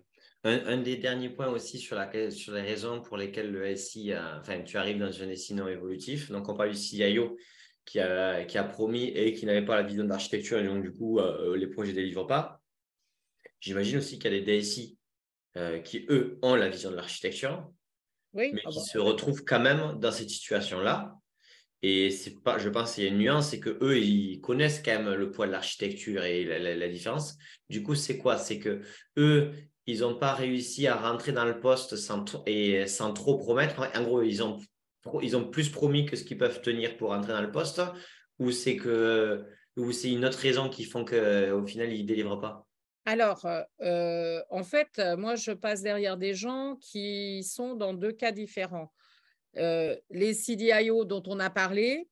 Un, 0.43 0.77
des 0.77 0.97
derniers 0.97 1.29
points 1.29 1.49
aussi 1.49 1.79
sur, 1.79 1.95
la, 1.95 2.29
sur 2.29 2.53
les 2.53 2.61
raisons 2.61 3.01
pour 3.01 3.17
lesquelles 3.17 3.51
le 3.51 3.75
SI, 3.75 4.13
enfin, 4.39 4.61
tu 4.61 4.77
arrives 4.77 4.99
dans 4.99 5.23
un 5.23 5.35
SI 5.35 5.55
non 5.55 5.67
évolutif. 5.67 6.29
Donc, 6.29 6.47
on 6.47 6.55
parle 6.55 6.69
du 6.69 6.77
CIO 6.77 7.37
qui 7.85 7.99
a, 7.99 8.45
qui 8.45 8.59
a 8.59 8.63
promis 8.63 9.05
et 9.05 9.33
qui 9.33 9.47
n'avait 9.47 9.65
pas 9.65 9.77
la 9.77 9.83
vision 9.83 10.03
d'architecture 10.03 10.59
et 10.59 10.63
donc, 10.63 10.83
du 10.83 10.93
coup, 10.93 11.17
euh, 11.17 11.57
les 11.57 11.67
projets 11.67 11.91
ne 11.91 11.95
délivrent 11.95 12.27
pas. 12.27 12.61
J'imagine 13.59 13.97
aussi 13.97 14.19
qu'il 14.19 14.31
y 14.31 14.37
a 14.37 14.39
des 14.39 14.59
DSI 14.59 14.99
euh, 15.57 15.79
qui, 15.79 16.05
eux, 16.09 16.39
ont 16.41 16.55
la 16.55 16.69
vision 16.69 16.91
de 16.91 16.95
l'architecture, 16.95 17.69
mais 18.33 18.51
ah 18.65 18.69
qui 18.69 18.79
se 18.79 18.97
retrouvent 18.97 19.43
quand 19.43 19.59
même 19.59 19.99
dans 19.99 20.11
cette 20.11 20.29
situation-là 20.29 21.21
et 21.83 22.11
c'est 22.11 22.41
pas, 22.41 22.59
je 22.59 22.69
pense 22.69 22.93
qu'il 22.93 23.03
y 23.03 23.07
a 23.07 23.09
une 23.09 23.17
nuance, 23.17 23.49
c'est 23.49 23.59
que 23.59 23.77
eux, 23.81 23.97
ils 23.97 24.39
connaissent 24.39 24.81
quand 24.83 24.91
même 24.91 25.13
le 25.13 25.31
poids 25.31 25.47
de 25.47 25.51
l'architecture 25.51 26.23
et 26.23 26.43
la, 26.43 26.87
différence. 26.87 27.37
Du 27.69 27.81
coup, 27.81 27.95
c'est 27.95 28.19
quoi? 28.19 28.37
C'est 28.37 28.59
que 28.59 28.81
eux, 29.17 29.51
ils 29.87 30.01
n'ont 30.01 30.15
pas 30.15 30.33
réussi 30.33 30.85
à 30.85 30.95
rentrer 30.95 31.31
dans 31.31 31.45
le 31.45 31.59
poste 31.59 31.95
sans, 31.95 32.23
et 32.45 32.85
sans 32.85 33.13
trop 33.13 33.37
promettre. 33.37 33.81
En 33.95 34.03
gros, 34.03 34.21
ils 34.21 34.43
ont, 34.43 34.59
ils 35.23 35.35
ont 35.35 35.49
plus 35.49 35.69
promis 35.69 36.05
que 36.05 36.15
ce 36.15 36.23
qu'ils 36.23 36.37
peuvent 36.37 36.61
tenir 36.61 36.97
pour 36.97 37.09
rentrer 37.09 37.33
dans 37.33 37.41
le 37.41 37.51
poste, 37.51 37.81
ou 38.37 38.51
c'est 38.51 38.75
que 38.75 39.43
ou 39.77 39.91
c'est 39.91 40.11
une 40.11 40.25
autre 40.25 40.37
raison 40.37 40.69
qui 40.69 40.83
font 40.83 41.03
qu'au 41.03 41.65
final, 41.65 41.91
ils 41.91 42.03
ne 42.03 42.07
délivrent 42.07 42.39
pas? 42.39 42.67
Alors, 43.11 43.45
euh, 43.81 44.41
en 44.49 44.63
fait, 44.63 45.01
moi, 45.17 45.35
je 45.35 45.51
passe 45.51 45.81
derrière 45.81 46.15
des 46.15 46.33
gens 46.33 46.77
qui 46.79 47.43
sont 47.43 47.75
dans 47.75 47.93
deux 47.93 48.13
cas 48.13 48.31
différents. 48.31 48.89
Euh, 49.57 49.97
les 50.11 50.33
CDIO 50.33 51.03
dont 51.03 51.21
on 51.27 51.37
a 51.41 51.49
parlé 51.49 52.07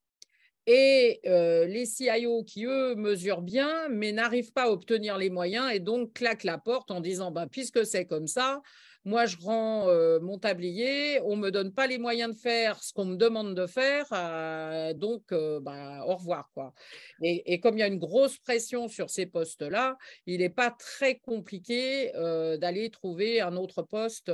et 0.68 1.22
euh, 1.26 1.66
les 1.68 1.86
CIO 1.86 2.44
qui, 2.44 2.66
eux, 2.66 2.96
mesurent 2.96 3.42
bien, 3.42 3.88
mais 3.88 4.12
n'arrivent 4.12 4.52
pas 4.52 4.64
à 4.64 4.72
obtenir 4.72 5.18
les 5.18 5.30
moyens 5.30 5.72
et 5.74 5.80
donc 5.80 6.12
claquent 6.12 6.44
la 6.44 6.58
porte 6.58 6.92
en 6.92 7.00
disant 7.00 7.32
bah, 7.32 7.48
puisque 7.50 7.86
c'est 7.86 8.06
comme 8.06 8.28
ça, 8.28 8.62
moi 9.06 9.26
je 9.26 9.38
rends 9.38 9.88
euh, 9.88 10.20
mon 10.20 10.38
tablier, 10.38 11.20
on 11.24 11.36
ne 11.36 11.42
me 11.42 11.52
donne 11.52 11.74
pas 11.74 11.88
les 11.88 11.98
moyens 11.98 12.36
de 12.36 12.40
faire 12.40 12.82
ce 12.84 12.94
qu'on 12.94 13.06
me 13.06 13.16
demande 13.16 13.56
de 13.56 13.68
faire, 13.68 14.06
donc 14.96 15.34
bah, 15.62 16.04
au 16.06 16.16
revoir. 16.16 16.50
Quoi. 16.54 16.74
Et, 17.22 17.54
et, 17.54 17.60
comme 17.60 17.78
il 17.78 17.80
y 17.80 17.84
a 17.84 17.88
une 17.88 18.00
grosse 18.00 18.38
pression 18.38 18.88
sur 18.88 19.10
ces 19.10 19.26
postes-là, 19.26 19.98
il 20.26 20.40
n'est 20.40 20.50
pas 20.50 20.72
très 20.72 21.16
compliqué 21.20 22.12
d'aller 22.60 22.90
trouver 22.90 23.42
un 23.42 23.56
autre 23.56 23.84
poste 23.84 24.32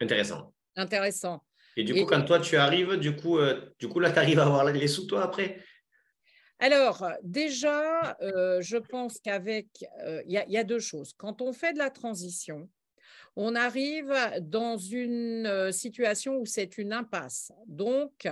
intéressant. 0.00 0.52
intéressant. 0.76 1.42
Et 1.76 1.84
du 1.84 1.94
coup, 1.94 2.04
quand 2.04 2.22
toi, 2.22 2.38
tu 2.38 2.56
arrives, 2.56 2.96
du 2.96 3.16
coup, 3.16 3.38
euh, 3.38 3.72
du 3.78 3.88
coup 3.88 4.00
là, 4.00 4.10
tu 4.10 4.18
arrives 4.18 4.38
à 4.38 4.44
avoir 4.44 4.64
les 4.64 4.88
sous, 4.88 5.06
toi, 5.06 5.24
après? 5.24 5.58
Alors, 6.58 7.06
déjà, 7.22 8.16
euh, 8.20 8.60
je 8.60 8.76
pense 8.76 9.18
qu'avec, 9.18 9.66
euh, 10.04 10.22
il 10.26 10.32
y, 10.32 10.56
a 10.56 10.64
deux 10.64 10.78
choses. 10.78 11.12
Quand 11.16 11.40
on 11.40 11.52
fait 11.52 11.72
de 11.72 11.78
la 11.78 11.90
transition, 11.90 12.68
on 13.36 13.54
arrive 13.54 14.12
dans 14.40 14.76
une 14.76 15.70
situation 15.72 16.38
où 16.38 16.46
c'est 16.46 16.78
une 16.78 16.92
impasse. 16.92 17.52
Donc, 17.66 18.28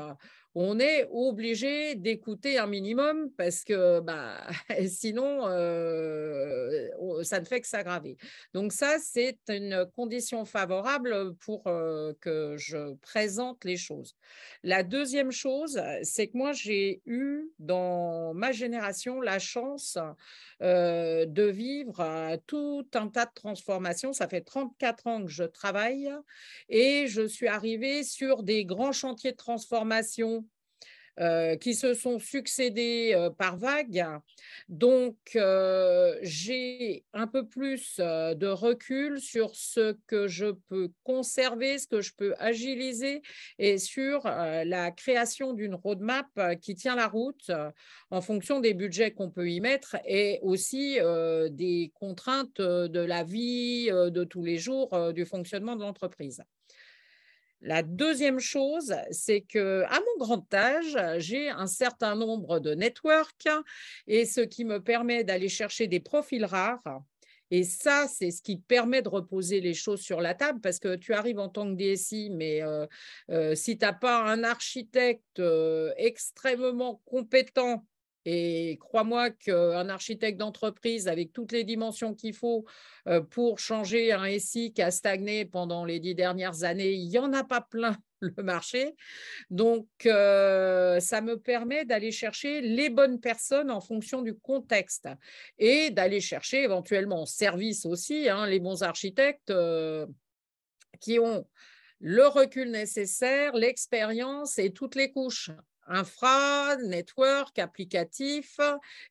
on 0.54 0.80
est 0.80 1.06
obligé 1.12 1.94
d'écouter 1.94 2.58
un 2.58 2.66
minimum 2.66 3.30
parce 3.36 3.62
que 3.62 4.00
bah, 4.00 4.46
sinon, 4.88 5.46
euh, 5.46 6.88
ça 7.22 7.38
ne 7.38 7.44
fait 7.44 7.60
que 7.60 7.68
s'aggraver. 7.68 8.16
Donc 8.52 8.72
ça, 8.72 8.96
c'est 8.98 9.38
une 9.48 9.86
condition 9.94 10.44
favorable 10.44 11.34
pour 11.36 11.66
euh, 11.66 12.12
que 12.20 12.56
je 12.56 12.94
présente 12.96 13.64
les 13.64 13.76
choses. 13.76 14.16
La 14.64 14.82
deuxième 14.82 15.30
chose, 15.30 15.80
c'est 16.02 16.28
que 16.28 16.36
moi, 16.36 16.52
j'ai 16.52 17.00
eu 17.06 17.50
dans 17.60 18.34
ma 18.34 18.50
génération 18.50 19.20
la 19.20 19.38
chance 19.38 19.98
euh, 20.62 21.26
de 21.26 21.44
vivre 21.44 22.36
tout 22.46 22.86
un 22.94 23.08
tas 23.08 23.26
de 23.26 23.34
transformations. 23.34 24.12
Ça 24.12 24.28
fait 24.28 24.40
34 24.40 25.06
ans 25.06 25.24
que 25.24 25.30
je 25.30 25.44
travaille 25.44 26.10
et 26.68 27.06
je 27.06 27.26
suis 27.26 27.46
arrivée 27.46 28.02
sur 28.02 28.42
des 28.42 28.64
grands 28.64 28.92
chantiers 28.92 29.32
de 29.32 29.36
transformation 29.36 30.44
euh, 31.20 31.56
qui 31.56 31.74
se 31.74 31.92
sont 31.92 32.18
succédés 32.18 33.12
euh, 33.14 33.28
par 33.28 33.58
vagues. 33.58 34.06
Donc, 34.70 35.16
euh, 35.36 36.16
j'ai 36.22 37.04
un 37.12 37.26
peu 37.26 37.46
plus 37.46 37.98
de 37.98 38.46
recul 38.46 39.20
sur 39.20 39.54
ce 39.54 39.96
que 40.06 40.28
je 40.28 40.46
peux 40.46 40.90
conserver, 41.04 41.78
ce 41.78 41.86
que 41.86 42.00
je 42.00 42.14
peux 42.14 42.34
agiliser 42.38 43.20
et 43.58 43.76
sur 43.76 44.24
la 44.24 44.90
création 44.92 45.52
d'une 45.52 45.74
roadmap 45.74 46.26
qui 46.62 46.74
tient 46.74 46.96
la 46.96 47.08
route 47.08 47.50
en 48.10 48.20
fonction 48.22 48.60
des 48.60 48.72
budgets 48.72 49.10
qu'on 49.10 49.30
peut 49.30 49.50
y 49.50 49.60
mettre 49.60 49.96
et 50.06 50.38
aussi 50.42 50.98
des 51.50 51.92
contraintes 51.94 52.60
de 52.60 53.00
la 53.00 53.24
vie 53.24 53.90
de 53.90 54.24
tous 54.24 54.42
les 54.42 54.56
jours 54.56 55.12
du 55.12 55.26
fonctionnement 55.26 55.76
de 55.76 55.82
l'entreprise. 55.82 56.42
La 57.62 57.82
deuxième 57.82 58.40
chose, 58.40 58.94
c'est 59.10 59.42
que 59.42 59.84
à 59.88 60.00
mon 60.00 60.24
grand 60.24 60.54
âge, 60.54 60.96
j'ai 61.18 61.50
un 61.50 61.66
certain 61.66 62.16
nombre 62.16 62.58
de 62.58 62.74
networks 62.74 63.48
et 64.06 64.24
ce 64.24 64.40
qui 64.40 64.64
me 64.64 64.82
permet 64.82 65.24
d'aller 65.24 65.48
chercher 65.48 65.86
des 65.86 66.00
profils 66.00 66.44
rares. 66.44 67.02
Et 67.50 67.64
ça, 67.64 68.06
c'est 68.08 68.30
ce 68.30 68.42
qui 68.42 68.58
permet 68.58 69.02
de 69.02 69.08
reposer 69.08 69.60
les 69.60 69.74
choses 69.74 70.00
sur 70.00 70.20
la 70.20 70.34
table 70.34 70.60
parce 70.60 70.78
que 70.78 70.94
tu 70.94 71.12
arrives 71.14 71.40
en 71.40 71.48
tant 71.48 71.68
que 71.68 71.76
DSI, 71.76 72.30
mais 72.30 72.62
euh, 72.62 72.86
euh, 73.30 73.54
si 73.54 73.76
tu 73.76 73.84
n'as 73.84 73.92
pas 73.92 74.22
un 74.22 74.44
architecte 74.44 75.40
euh, 75.40 75.92
extrêmement 75.96 77.02
compétent 77.06 77.84
et 78.26 78.78
crois-moi 78.80 79.30
qu'un 79.30 79.88
architecte 79.88 80.38
d'entreprise, 80.38 81.08
avec 81.08 81.32
toutes 81.32 81.52
les 81.52 81.64
dimensions 81.64 82.14
qu'il 82.14 82.34
faut 82.34 82.66
euh, 83.08 83.20
pour 83.20 83.58
changer 83.58 84.12
un 84.12 84.38
SI 84.38 84.72
qui 84.72 84.82
a 84.82 84.90
stagné 84.90 85.46
pendant 85.46 85.84
les 85.84 86.00
dix 86.00 86.14
dernières 86.14 86.64
années, 86.64 86.92
il 86.92 87.08
n'y 87.08 87.18
en 87.18 87.32
a 87.32 87.44
pas 87.44 87.62
plein 87.62 87.96
le 88.20 88.42
marché. 88.42 88.94
Donc, 89.48 89.88
euh, 90.04 91.00
ça 91.00 91.22
me 91.22 91.38
permet 91.38 91.86
d'aller 91.86 92.12
chercher 92.12 92.60
les 92.60 92.90
bonnes 92.90 93.20
personnes 93.20 93.70
en 93.70 93.80
fonction 93.80 94.20
du 94.20 94.34
contexte 94.34 95.08
et 95.58 95.90
d'aller 95.90 96.20
chercher 96.20 96.62
éventuellement 96.62 97.22
en 97.22 97.26
service 97.26 97.86
aussi 97.86 98.28
hein, 98.28 98.46
les 98.46 98.60
bons 98.60 98.82
architectes 98.82 99.50
euh, 99.50 100.06
qui 101.00 101.18
ont 101.18 101.46
le 102.00 102.26
recul 102.26 102.70
nécessaire, 102.70 103.54
l'expérience 103.54 104.58
et 104.58 104.72
toutes 104.72 104.94
les 104.94 105.10
couches 105.10 105.50
infra, 105.86 106.76
network, 106.76 107.58
applicatif 107.58 108.58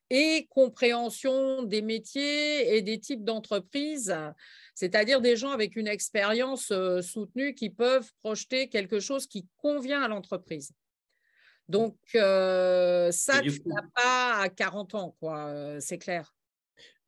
et 0.08 0.46
compréhension 0.50 1.62
des 1.62 1.82
métiers 1.82 2.76
et 2.76 2.82
des 2.82 2.98
types 2.98 3.24
d'entreprises, 3.24 4.14
c'est-à-dire 4.74 5.20
des 5.20 5.36
gens 5.36 5.50
avec 5.50 5.76
une 5.76 5.86
expérience 5.86 6.70
euh, 6.70 7.02
soutenue 7.02 7.54
qui 7.54 7.70
peuvent 7.70 8.10
projeter 8.22 8.68
quelque 8.68 9.00
chose 9.00 9.26
qui 9.26 9.46
convient 9.58 10.02
à 10.02 10.08
l'entreprise. 10.08 10.72
Donc, 11.68 11.96
euh, 12.14 13.12
ça, 13.12 13.40
tu 13.42 13.62
n'as 13.66 13.82
pas 13.94 14.40
à 14.40 14.48
40 14.48 14.94
ans, 14.94 15.16
quoi, 15.20 15.46
euh, 15.48 15.78
c'est 15.80 15.98
clair. 15.98 16.34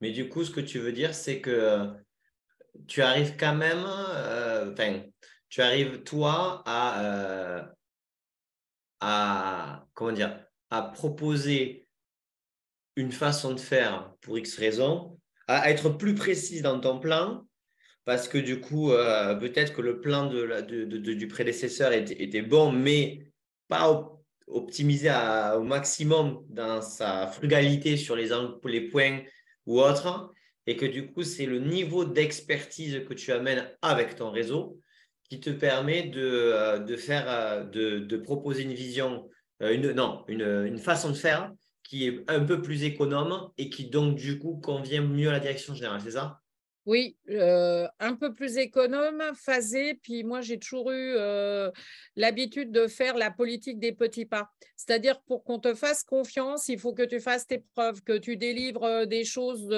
Mais 0.01 0.11
du 0.11 0.29
coup, 0.29 0.45
ce 0.45 0.51
que 0.51 0.61
tu 0.61 0.79
veux 0.79 0.93
dire, 0.93 1.15
c'est 1.15 1.41
que 1.41 1.89
tu 2.87 3.03
arrives 3.03 3.37
quand 3.37 3.55
même, 3.55 3.85
enfin, 3.85 5.03
tu 5.49 5.63
arrives 5.63 6.03
toi 6.03 6.63
à 6.67 7.73
à, 9.03 9.85
comment 9.95 10.13
dire, 10.13 10.39
à 10.71 10.83
proposer 10.83 11.87
une 12.97 13.13
façon 13.13 13.53
de 13.53 13.61
faire 13.61 14.15
pour 14.21 14.39
X 14.39 14.57
raisons 14.59 15.19
à 15.49 15.71
être 15.71 15.91
plus 15.91 16.15
précise 16.15 16.63
dans 16.63 16.79
ton 16.79 17.01
plan 17.01 17.45
parce 18.05 18.29
que 18.29 18.39
du 18.39 18.61
coup, 18.61 18.93
euh, 18.93 19.35
peut-être 19.35 19.73
que 19.73 19.83
le 19.83 20.01
plan 20.01 20.27
de, 20.27 20.63
du 20.97 21.29
prédécesseur 21.29 21.93
était, 21.93 22.43
bon, 22.43 22.73
mais 22.73 23.27
pas 23.69 24.09
optimisé 24.49 25.11
au 25.57 25.63
maximum 25.63 26.45
dans 26.49 26.83
sa 26.83 27.29
frugalité 27.29 27.97
sur 27.97 28.17
les, 28.17 28.31
les 28.65 28.89
points 28.89 29.21
ou 29.67 29.81
autres, 29.81 30.33
et 30.67 30.77
que 30.77 30.87
du 30.87 31.13
coup, 31.13 31.23
c'est 31.23 31.47
le 31.47 31.61
niveau 31.61 32.05
d'expertise 32.05 33.03
que 33.09 33.15
tu 33.15 33.31
amènes 33.33 33.71
avec 33.83 34.17
ton 34.17 34.31
réseau 34.31 34.81
qui 35.33 35.41
te 35.41 35.49
permet 35.49 36.03
de, 36.03 36.21
euh, 36.21 36.97
faire, 36.99 37.25
euh, 37.27 37.65
de, 37.65 38.17
proposer 38.19 38.65
une 38.65 38.75
vision, 38.75 39.31
une, 39.61 39.93
non, 39.93 40.25
une 40.29 40.77
façon 40.77 41.09
de 41.09 41.15
faire 41.15 41.51
qui 41.83 42.07
est 42.07 42.23
un 42.29 42.41
peu 42.45 42.61
plus 42.61 42.85
économe 42.85 43.49
et 43.57 43.71
qui 43.71 43.89
donc 43.89 44.17
du 44.17 44.39
coup 44.39 44.61
convient 44.63 45.01
mieux 45.01 45.31
à 45.31 45.33
la 45.33 45.41
direction 45.41 45.75
générale, 45.75 46.03
c'est 46.05 46.11
ça? 46.11 46.42
Oui, 46.85 47.17
euh, 47.31 47.87
un 48.01 48.17
peu 48.17 48.35
plus 48.35 48.57
économe, 48.57 49.23
phasé. 49.37 49.95
Puis 49.95 50.25
moi, 50.25 50.41
j'ai 50.41 50.59
toujours 50.59 50.91
eu 50.91 51.15
euh, 51.17 51.71
l'habitude 52.17 52.73
de 52.73 52.89
faire 52.89 53.17
la 53.17 53.31
politique 53.31 53.79
des 53.79 53.93
petits 53.93 54.27
pas. 54.27 54.51
C'est-à-dire, 54.77 55.21
pour 55.23 55.45
qu'on 55.45 55.61
te 55.61 55.75
fasse 55.75 56.03
confiance, 56.03 56.67
il 56.69 56.81
faut 56.81 56.93
que 56.93 57.05
tu 57.05 57.21
fasses 57.21 57.47
tes 57.47 57.59
preuves, 57.75 58.03
que 58.03 58.19
tu 58.19 58.37
délivres 58.37 58.83
euh, 58.83 59.07
des 59.07 59.25
choses 59.25 59.71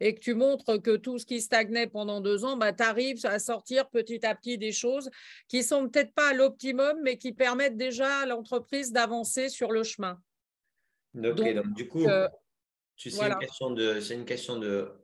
et 0.00 0.14
que 0.14 0.20
tu 0.20 0.34
montres 0.34 0.82
que 0.82 0.96
tout 0.96 1.18
ce 1.18 1.24
qui 1.24 1.40
stagnait 1.40 1.86
pendant 1.86 2.20
deux 2.20 2.44
ans, 2.44 2.58
bah, 2.58 2.74
tu 2.74 2.82
arrives 2.82 3.24
à 3.24 3.38
sortir 3.38 3.88
petit 3.88 4.24
à 4.26 4.34
petit 4.34 4.58
des 4.58 4.72
choses 4.72 5.08
qui 5.48 5.62
sont 5.62 5.88
peut-être 5.88 6.12
pas 6.12 6.28
à 6.28 6.34
l'optimum, 6.34 6.98
mais 7.02 7.16
qui 7.16 7.32
permettent 7.32 7.78
déjà 7.78 8.18
à 8.18 8.26
l'entreprise 8.26 8.92
d'avancer 8.92 9.48
sur 9.48 9.72
le 9.72 9.82
chemin. 9.82 10.20
Ok, 11.16 11.54
donc, 11.54 11.72
du 11.74 11.88
coup, 11.88 12.06
tu 12.96 13.10
sais, 13.10 13.18
c'est 14.00 14.14
une 14.14 14.24
question 14.26 14.58
de 14.58 15.01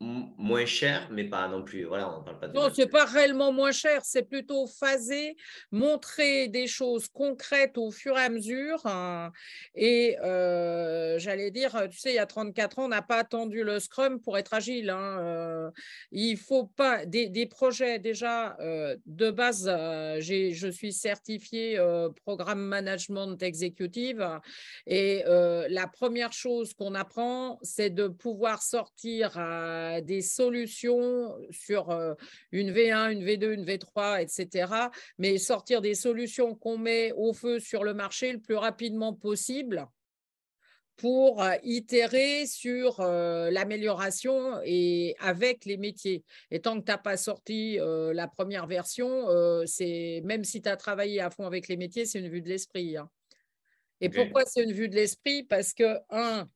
moins 0.00 0.66
cher, 0.66 1.08
mais 1.10 1.24
pas 1.24 1.48
non 1.48 1.62
plus. 1.62 1.84
Voilà, 1.84 2.16
on 2.16 2.22
parle 2.22 2.38
pas 2.38 2.48
de. 2.48 2.52
Non, 2.52 2.68
c'est 2.72 2.86
pas 2.86 3.04
réellement 3.04 3.52
moins 3.52 3.72
cher, 3.72 4.02
c'est 4.04 4.22
plutôt 4.22 4.66
phaser, 4.66 5.36
montrer 5.72 6.48
des 6.48 6.66
choses 6.66 7.08
concrètes 7.08 7.78
au 7.78 7.90
fur 7.90 8.16
et 8.18 8.22
à 8.22 8.28
mesure. 8.28 8.84
Hein. 8.84 9.32
et 9.74 10.18
euh, 10.20 11.18
j'allais 11.18 11.50
dire, 11.50 11.88
tu 11.90 11.98
sais, 11.98 12.12
il 12.12 12.16
y 12.16 12.18
a 12.18 12.26
34 12.26 12.78
ans, 12.78 12.84
on 12.84 12.88
n'a 12.88 13.02
pas 13.02 13.18
attendu 13.18 13.64
le 13.64 13.80
Scrum 13.80 14.20
pour 14.20 14.36
être 14.36 14.54
agile. 14.54 14.90
Hein. 14.90 15.18
Euh, 15.20 15.70
il 16.12 16.36
faut 16.36 16.66
pas 16.66 17.06
des, 17.06 17.46
projets 17.46 17.98
déjà 17.98 18.56
euh, 18.60 18.96
de 19.06 19.30
base. 19.30 19.66
je 19.66 20.70
suis 20.70 20.92
certifiée 20.92 21.80
programme 22.24 22.60
management 22.60 23.36
exécutive 23.42 24.26
et 24.86 25.22
la 25.26 25.86
première 25.86 26.32
chose 26.32 26.74
qu'on 26.74 26.94
apprend, 26.94 27.58
c'est 27.62 27.90
de 27.90 28.08
pouvoir 28.08 28.62
sortir 28.62 29.38
des 30.02 30.22
solutions 30.22 31.36
sur 31.50 31.90
une 32.52 32.72
V1, 32.72 33.12
une 33.12 33.24
V2, 33.24 33.52
une 33.52 33.64
V3, 33.64 34.22
etc. 34.22 34.72
Mais 35.18 35.38
sortir 35.38 35.80
des 35.80 35.94
solutions 35.94 36.54
qu'on 36.54 36.78
met 36.78 37.12
au 37.12 37.32
feu 37.32 37.58
sur 37.58 37.84
le 37.84 37.94
marché 37.94 38.32
le 38.32 38.40
plus 38.40 38.56
rapidement 38.56 39.12
possible 39.12 39.86
pour 40.96 41.44
itérer 41.62 42.46
sur 42.46 43.02
l'amélioration 43.02 44.60
et 44.64 45.14
avec 45.18 45.66
les 45.66 45.76
métiers. 45.76 46.24
Et 46.50 46.60
tant 46.60 46.80
que 46.80 46.86
tu 46.86 46.90
n'as 46.90 46.98
pas 46.98 47.16
sorti 47.16 47.78
la 47.78 48.28
première 48.28 48.66
version, 48.66 49.26
c'est 49.66 50.22
même 50.24 50.44
si 50.44 50.62
tu 50.62 50.68
as 50.68 50.76
travaillé 50.76 51.20
à 51.20 51.30
fond 51.30 51.44
avec 51.44 51.68
les 51.68 51.76
métiers, 51.76 52.06
c'est 52.06 52.20
une 52.20 52.30
vue 52.30 52.40
de 52.40 52.48
l'esprit. 52.48 52.96
Hein. 52.96 53.10
Et 54.00 54.08
pourquoi 54.08 54.44
c'est 54.44 54.62
une 54.62 54.72
vue 54.72 54.88
de 54.88 54.94
l'esprit? 54.94 55.42
Parce 55.42 55.72
que, 55.72 55.98
un, 56.10 56.48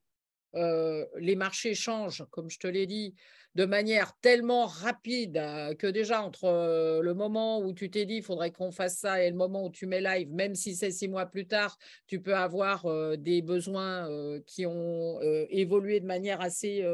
euh, 0.55 1.05
les 1.17 1.35
marchés 1.35 1.73
changent, 1.73 2.25
comme 2.31 2.49
je 2.49 2.59
te 2.59 2.67
l'ai 2.67 2.85
dit, 2.85 3.15
de 3.55 3.65
manière 3.65 4.17
tellement 4.19 4.65
rapide 4.65 5.37
euh, 5.37 5.73
que 5.75 5.87
déjà 5.87 6.21
entre 6.21 6.45
euh, 6.45 7.01
le 7.01 7.13
moment 7.13 7.59
où 7.59 7.73
tu 7.73 7.89
t'es 7.89 8.05
dit 8.05 8.15
il 8.15 8.23
faudrait 8.23 8.51
qu'on 8.51 8.71
fasse 8.71 8.97
ça 8.97 9.23
et 9.23 9.29
le 9.29 9.35
moment 9.35 9.65
où 9.65 9.69
tu 9.69 9.87
mets 9.87 10.01
live, 10.01 10.29
même 10.31 10.55
si 10.55 10.75
c'est 10.75 10.91
six 10.91 11.07
mois 11.07 11.25
plus 11.25 11.47
tard, 11.47 11.77
tu 12.07 12.21
peux 12.21 12.35
avoir 12.35 12.85
des 13.17 13.41
besoins 13.41 14.09
qui 14.45 14.65
ont 14.65 15.19
évolué 15.49 15.99
de 15.99 16.05
manière 16.05 16.41
assez 16.41 16.85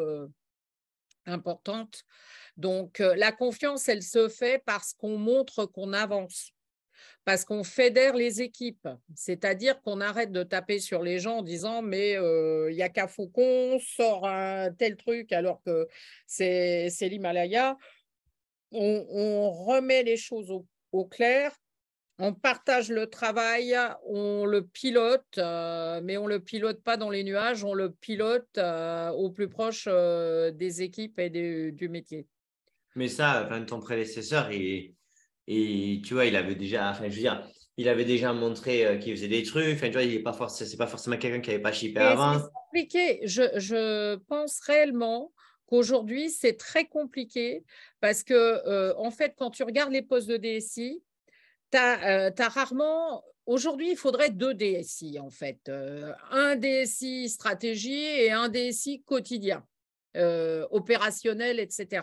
importante. 1.26 2.04
Donc 2.58 3.00
la 3.00 3.32
confiance, 3.32 3.88
elle 3.88 4.04
se 4.04 4.30
fait 4.30 4.64
parce 4.66 4.94
qu'on 4.94 5.18
montre 5.18 5.66
qu'on 5.66 5.94
avance 5.94 6.54
parce 7.28 7.44
qu'on 7.44 7.66
fédère 7.66 8.16
les 8.16 8.42
équipes. 8.42 8.88
C'est-à-dire 9.14 9.82
qu'on 9.82 10.00
arrête 10.00 10.32
de 10.32 10.44
taper 10.44 10.80
sur 10.80 11.04
les 11.04 11.20
gens 11.20 11.40
en 11.40 11.42
disant 11.42 11.82
mais 11.82 12.14
il 12.14 12.74
n'y 12.74 12.82
a 12.82 12.88
qu'à 12.88 13.10
Faucon, 13.10 13.80
sort 13.80 14.26
un 14.26 14.72
tel 14.72 14.96
truc 14.96 15.34
alors 15.34 15.62
que 15.62 15.90
c'est 16.26 16.90
l'Himalaya. 17.02 17.76
On, 18.72 19.52
remet 19.52 20.04
les 20.04 20.16
choses 20.16 20.54
au, 20.94 21.06
clair, 21.06 21.52
on 22.18 22.34
partage 22.34 22.90
le 22.90 23.08
travail, 23.08 23.78
on 24.06 24.46
le 24.46 24.66
pilote, 24.66 25.36
mais 25.36 26.16
on 26.16 26.28
ne 26.28 26.30
le 26.30 26.40
pilote 26.40 26.82
pas 26.82 26.96
dans 26.96 27.10
les 27.10 27.26
nuages, 27.26 27.66
on 27.66 27.74
le 27.74 27.92
pilote 27.92 28.58
au 28.58 29.32
plus 29.32 29.50
proche 29.50 29.90
des 29.90 30.82
équipes 30.82 31.20
et 31.20 31.30
du 31.30 31.90
métier. 31.90 32.26
Mais 32.96 33.10
ça, 33.10 33.44
enfin, 33.46 33.62
ton 33.64 33.82
prédécesseur, 33.82 34.50
il, 34.50 34.97
et 35.48 36.02
tu 36.06 36.14
vois, 36.14 36.26
il 36.26 36.36
avait 36.36 36.56
déjà, 36.56 36.92
enfin, 36.92 37.06
je 37.10 37.16
veux 37.16 37.22
dire, 37.22 37.48
il 37.78 37.88
avait 37.88 38.06
déjà 38.06 38.34
montré 38.34 38.86
euh, 38.86 38.98
qu'il 38.98 39.16
faisait 39.16 39.28
des 39.28 39.44
trucs. 39.44 39.76
Enfin, 39.76 39.88
tu 39.88 39.94
vois, 39.94 40.04
il 40.04 40.14
n'est 40.14 40.24
pas 40.24 40.34
forcément, 40.34 40.70
c'est 40.70 40.78
pas 40.78 40.88
forcément 40.88 41.18
quelqu'un 41.18 41.40
qui 41.40 41.52
n'avait 41.52 41.62
pas 41.62 41.72
chippé 41.72 42.00
avant. 42.00 42.40
C'est 42.40 42.52
compliqué. 42.66 43.20
Je, 43.24 43.44
je, 43.56 44.16
pense 44.28 44.60
réellement 44.62 45.32
qu'aujourd'hui, 45.68 46.30
c'est 46.30 46.58
très 46.58 46.86
compliqué 46.86 47.64
parce 48.02 48.24
que, 48.24 48.34
euh, 48.34 48.94
en 48.98 49.12
fait, 49.12 49.36
quand 49.38 49.52
tu 49.52 49.64
regardes 49.64 49.92
les 49.92 50.02
postes 50.02 50.28
de 50.28 50.38
DSI, 50.38 51.02
tu 51.72 51.78
as, 51.78 52.32
as, 52.36 52.50
rarement. 52.50 53.24
Aujourd'hui, 53.46 53.92
il 53.92 53.98
faudrait 53.98 54.32
deux 54.32 54.54
DSI, 54.54 55.20
en 55.20 55.30
fait. 55.30 55.60
Euh, 55.70 56.12
un 56.32 56.58
DSI 56.58 57.30
stratégie 57.30 58.04
et 58.04 58.32
un 58.32 58.50
DSI 58.50 59.04
quotidien, 59.04 59.64
opérationnel, 60.72 61.60
etc 61.60 62.02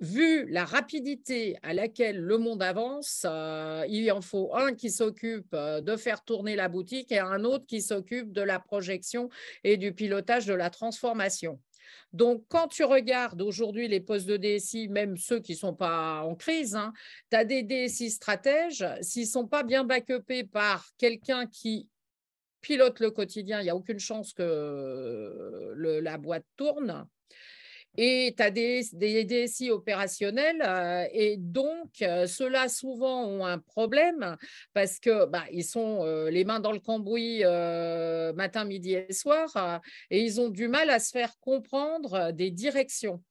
vu 0.00 0.46
la 0.46 0.64
rapidité 0.64 1.56
à 1.62 1.72
laquelle 1.72 2.20
le 2.20 2.38
monde 2.38 2.62
avance, 2.62 3.24
euh, 3.24 3.84
il 3.88 4.10
en 4.12 4.20
faut 4.20 4.54
un 4.54 4.74
qui 4.74 4.90
s'occupe 4.90 5.54
euh, 5.54 5.80
de 5.80 5.96
faire 5.96 6.22
tourner 6.22 6.56
la 6.56 6.68
boutique 6.68 7.12
et 7.12 7.18
un 7.18 7.44
autre 7.44 7.66
qui 7.66 7.80
s'occupe 7.80 8.32
de 8.32 8.42
la 8.42 8.58
projection 8.58 9.28
et 9.64 9.76
du 9.76 9.92
pilotage 9.92 10.46
de 10.46 10.54
la 10.54 10.70
transformation. 10.70 11.60
Donc, 12.12 12.44
quand 12.48 12.68
tu 12.68 12.84
regardes 12.84 13.40
aujourd'hui 13.40 13.88
les 13.88 14.00
postes 14.00 14.26
de 14.26 14.36
DSI, 14.36 14.88
même 14.88 15.16
ceux 15.16 15.40
qui 15.40 15.52
ne 15.52 15.58
sont 15.58 15.74
pas 15.74 16.22
en 16.22 16.34
crise, 16.34 16.74
hein, 16.74 16.92
tu 17.30 17.36
as 17.36 17.44
des 17.44 17.62
DSI 17.62 18.10
stratèges, 18.10 18.84
s'ils 19.00 19.22
ne 19.22 19.28
sont 19.28 19.46
pas 19.46 19.62
bien 19.62 19.84
backupés 19.84 20.44
par 20.44 20.86
quelqu'un 20.98 21.46
qui 21.46 21.88
pilote 22.60 23.00
le 23.00 23.10
quotidien, 23.10 23.60
il 23.60 23.64
n'y 23.64 23.70
a 23.70 23.76
aucune 23.76 24.00
chance 24.00 24.32
que 24.32 25.74
la 25.76 26.18
boîte 26.18 26.46
tourne 26.56 27.06
et 27.96 28.34
tu 28.36 28.42
as 28.42 28.50
des, 28.50 29.24
DSI 29.24 29.70
opérationnels 29.70 30.62
euh, 30.62 31.06
et 31.12 31.36
donc 31.36 32.02
euh, 32.02 32.26
ceux-là 32.26 32.68
souvent 32.68 33.24
ont 33.24 33.44
un 33.44 33.58
problème 33.58 34.36
parce 34.74 34.98
que 34.98 35.26
bah, 35.26 35.44
ils 35.52 35.64
sont 35.64 36.04
euh, 36.04 36.30
les 36.30 36.44
mains 36.44 36.60
dans 36.60 36.72
le 36.72 36.80
cambouis 36.80 37.42
matin, 38.34 38.64
midi 38.64 38.94
et 38.94 39.12
soir 39.12 39.80
et 40.10 40.20
ils 40.20 40.40
ont 40.40 40.48
du 40.48 40.68
mal 40.68 40.90
à 40.90 40.98
se 40.98 41.10
faire 41.10 41.38
comprendre 41.40 42.32
des 42.32 42.50
directions. 42.50 43.22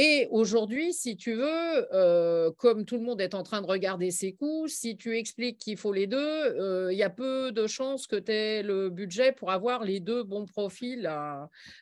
Et 0.00 0.28
aujourd'hui, 0.30 0.94
si 0.94 1.16
tu 1.16 1.34
veux, 1.34 1.92
euh, 1.92 2.52
comme 2.56 2.84
tout 2.84 2.98
le 2.98 3.02
monde 3.02 3.20
est 3.20 3.34
en 3.34 3.42
train 3.42 3.60
de 3.60 3.66
regarder 3.66 4.12
ses 4.12 4.32
coûts, 4.32 4.68
si 4.68 4.96
tu 4.96 5.18
expliques 5.18 5.58
qu'il 5.58 5.76
faut 5.76 5.92
les 5.92 6.06
deux, 6.06 6.16
euh, 6.16 6.92
il 6.92 6.96
y 6.96 7.02
a 7.02 7.10
peu 7.10 7.50
de 7.50 7.66
chances 7.66 8.06
que 8.06 8.14
tu 8.14 8.30
aies 8.30 8.62
le 8.62 8.90
budget 8.90 9.32
pour 9.32 9.50
avoir 9.50 9.82
les 9.82 9.98
deux 9.98 10.22
bons 10.22 10.46
profils. 10.46 11.10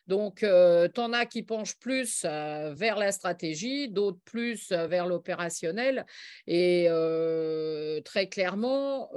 Donc, 0.06 0.42
euh, 0.42 0.88
tu 0.88 0.98
en 0.98 1.12
as 1.12 1.26
qui 1.26 1.42
penchent 1.42 1.78
plus 1.78 2.24
vers 2.24 2.96
la 2.96 3.12
stratégie, 3.12 3.90
d'autres 3.90 4.20
plus 4.24 4.72
vers 4.72 5.06
l'opérationnel. 5.06 6.06
Et 6.46 6.88
très 8.02 8.30
clairement, 8.30 9.10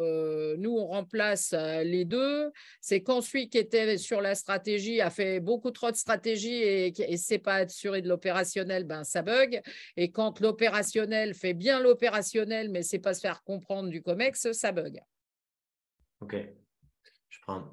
nous, 0.60 0.76
on 0.78 0.88
remplace 0.88 1.54
les 1.54 2.06
deux. 2.06 2.52
C'est 2.82 3.02
quand 3.02 3.22
celui 3.22 3.50
qui 3.50 3.58
était 3.58 3.98
sur 3.98 4.22
la 4.22 4.36
stratégie 4.36 5.02
a 5.02 5.10
fait 5.10 5.40
beaucoup 5.40 5.72
trop 5.72 5.92
de 5.92 5.96
stratégie 5.96 6.62
et 6.64 6.94
ne 7.10 7.18
s'est 7.18 7.40
pas 7.40 7.56
assuré 7.56 8.02
de 8.02 8.10
l'opérationnel 8.10 8.84
ben, 8.84 9.04
ça 9.04 9.22
bug. 9.22 9.62
Et 9.98 10.12
quand 10.12 10.40
l'opérationnel 10.40 11.34
fait 11.34 11.54
bien 11.54 11.80
l'opérationnel, 11.80 12.70
mais 12.70 12.84
c'est 12.84 13.00
pas 13.00 13.14
se 13.14 13.22
faire 13.22 13.44
comprendre 13.44 13.90
du 13.90 14.02
COMEX, 14.02 14.52
ça 14.52 14.72
bug. 14.72 15.00
Ok, 16.22 16.36
je 17.30 17.40
prends. 17.42 17.64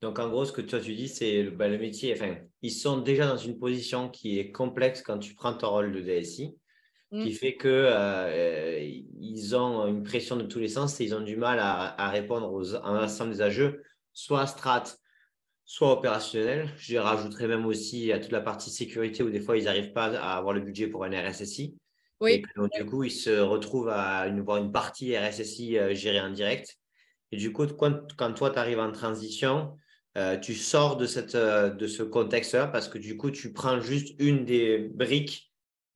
Donc, 0.00 0.18
en 0.18 0.28
gros, 0.28 0.44
ce 0.44 0.50
que 0.50 0.60
toi 0.60 0.80
tu 0.80 0.94
dis, 0.94 1.08
c'est 1.08 1.44
ben, 1.44 1.70
le 1.70 1.78
métier, 1.78 2.12
enfin, 2.12 2.36
ils 2.60 2.72
sont 2.72 2.98
déjà 2.98 3.26
dans 3.26 3.36
une 3.36 3.58
position 3.58 4.08
qui 4.08 4.38
est 4.38 4.50
complexe 4.50 5.00
quand 5.00 5.18
tu 5.18 5.34
prends 5.34 5.54
ton 5.54 5.70
rôle 5.70 5.92
de 5.92 6.00
DSI, 6.00 6.56
qui 7.12 7.30
mm. 7.30 7.34
fait 7.34 7.56
qu'ils 7.56 7.70
euh, 7.70 9.00
ils 9.20 9.54
ont 9.54 9.86
une 9.86 10.02
pression 10.02 10.36
de 10.36 10.44
tous 10.44 10.58
les 10.58 10.68
sens 10.68 10.98
et 11.00 11.04
ils 11.04 11.14
ont 11.14 11.20
du 11.20 11.36
mal 11.36 11.58
à, 11.60 12.08
répondre 12.08 12.52
aux, 12.52 12.74
à 12.74 12.92
l'ensemble 12.92 13.32
des 13.32 13.42
enjeux, 13.42 13.82
soit 14.12 14.46
strat, 14.46 14.84
soit 15.64 15.92
opérationnel. 15.92 16.68
Je 16.78 16.96
rajouterais 16.96 17.48
même 17.48 17.66
aussi 17.66 18.12
à 18.12 18.18
toute 18.18 18.32
la 18.32 18.40
partie 18.40 18.70
sécurité 18.70 19.22
où 19.22 19.30
des 19.30 19.40
fois 19.40 19.58
ils 19.58 19.64
n'arrivent 19.64 19.92
pas 19.92 20.06
à 20.16 20.36
avoir 20.36 20.54
le 20.54 20.60
budget 20.60 20.86
pour 20.86 21.04
un 21.04 21.10
RSSI. 21.10 21.76
Oui. 22.20 22.34
Et 22.34 22.44
donc, 22.56 22.70
du 22.72 22.86
coup, 22.86 23.02
ils 23.02 23.10
se 23.10 23.40
retrouvent 23.40 23.88
à 23.88 24.28
une, 24.28 24.42
voir 24.42 24.58
une 24.58 24.70
partie 24.70 25.16
RSSI 25.18 25.76
euh, 25.76 25.92
gérée 25.92 26.20
en 26.20 26.30
direct. 26.30 26.78
Et 27.32 27.36
du 27.36 27.52
coup, 27.52 27.66
quand, 27.66 28.14
quand 28.16 28.32
toi, 28.32 28.50
tu 28.50 28.58
arrives 28.60 28.78
en 28.78 28.92
transition, 28.92 29.76
euh, 30.16 30.38
tu 30.38 30.54
sors 30.54 30.96
de, 30.96 31.06
cette, 31.06 31.34
euh, 31.34 31.70
de 31.70 31.86
ce 31.86 32.02
contexte-là 32.02 32.68
parce 32.68 32.88
que 32.88 32.98
du 32.98 33.16
coup, 33.16 33.30
tu 33.30 33.52
prends 33.52 33.80
juste 33.80 34.14
une 34.20 34.44
des 34.44 34.90
briques 34.94 35.51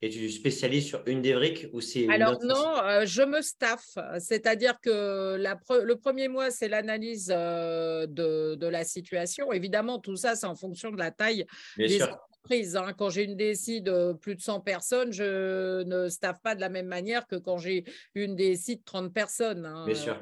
et 0.07 0.11
tu 0.11 0.31
spécialises 0.31 0.87
sur 0.87 1.03
une 1.07 1.21
des 1.21 1.35
briques 1.35 1.67
ou 1.73 1.81
c'est 1.81 2.09
Alors 2.09 2.39
non, 2.43 2.79
euh, 2.83 3.05
je 3.05 3.23
me 3.23 3.43
staff, 3.43 3.99
c'est-à-dire 4.19 4.81
que 4.81 5.37
la 5.37 5.59
le 5.83 5.97
premier 5.97 6.29
mois, 6.29 6.51
c'est 6.51 6.69
l'analyse 6.69 7.27
de, 7.27 8.55
de, 8.55 8.67
la 8.67 8.85
situation. 8.85 9.53
Évidemment, 9.53 9.99
tout 9.99 10.17
ça, 10.17 10.37
c'est 10.37 10.47
en 10.47 10.55
fonction 10.55 10.91
de 10.91 10.99
la 10.99 11.11
taille 11.11 11.45
des 11.77 12.03
entreprises. 12.03 12.77
Hein. 12.77 12.93
Quand 12.97 13.11
j'ai 13.11 13.25
une 13.25 13.37
DSI 13.37 13.83
de 13.83 14.13
plus 14.13 14.37
de 14.37 14.41
100 14.41 14.61
personnes, 14.61 15.13
je 15.13 15.83
ne 15.83 16.09
staff 16.09 16.41
pas 16.43 16.55
de 16.55 16.61
la 16.61 16.69
même 16.69 16.87
manière 16.87 17.27
que 17.27 17.37
quand 17.37 17.59
j'ai 17.59 17.85
une 18.15 18.37
DSI 18.37 18.77
de 18.77 18.83
30 18.85 19.13
personnes. 19.13 19.67
Hein. 19.67 19.87
Bien 19.87 19.95
sûr 19.95 20.17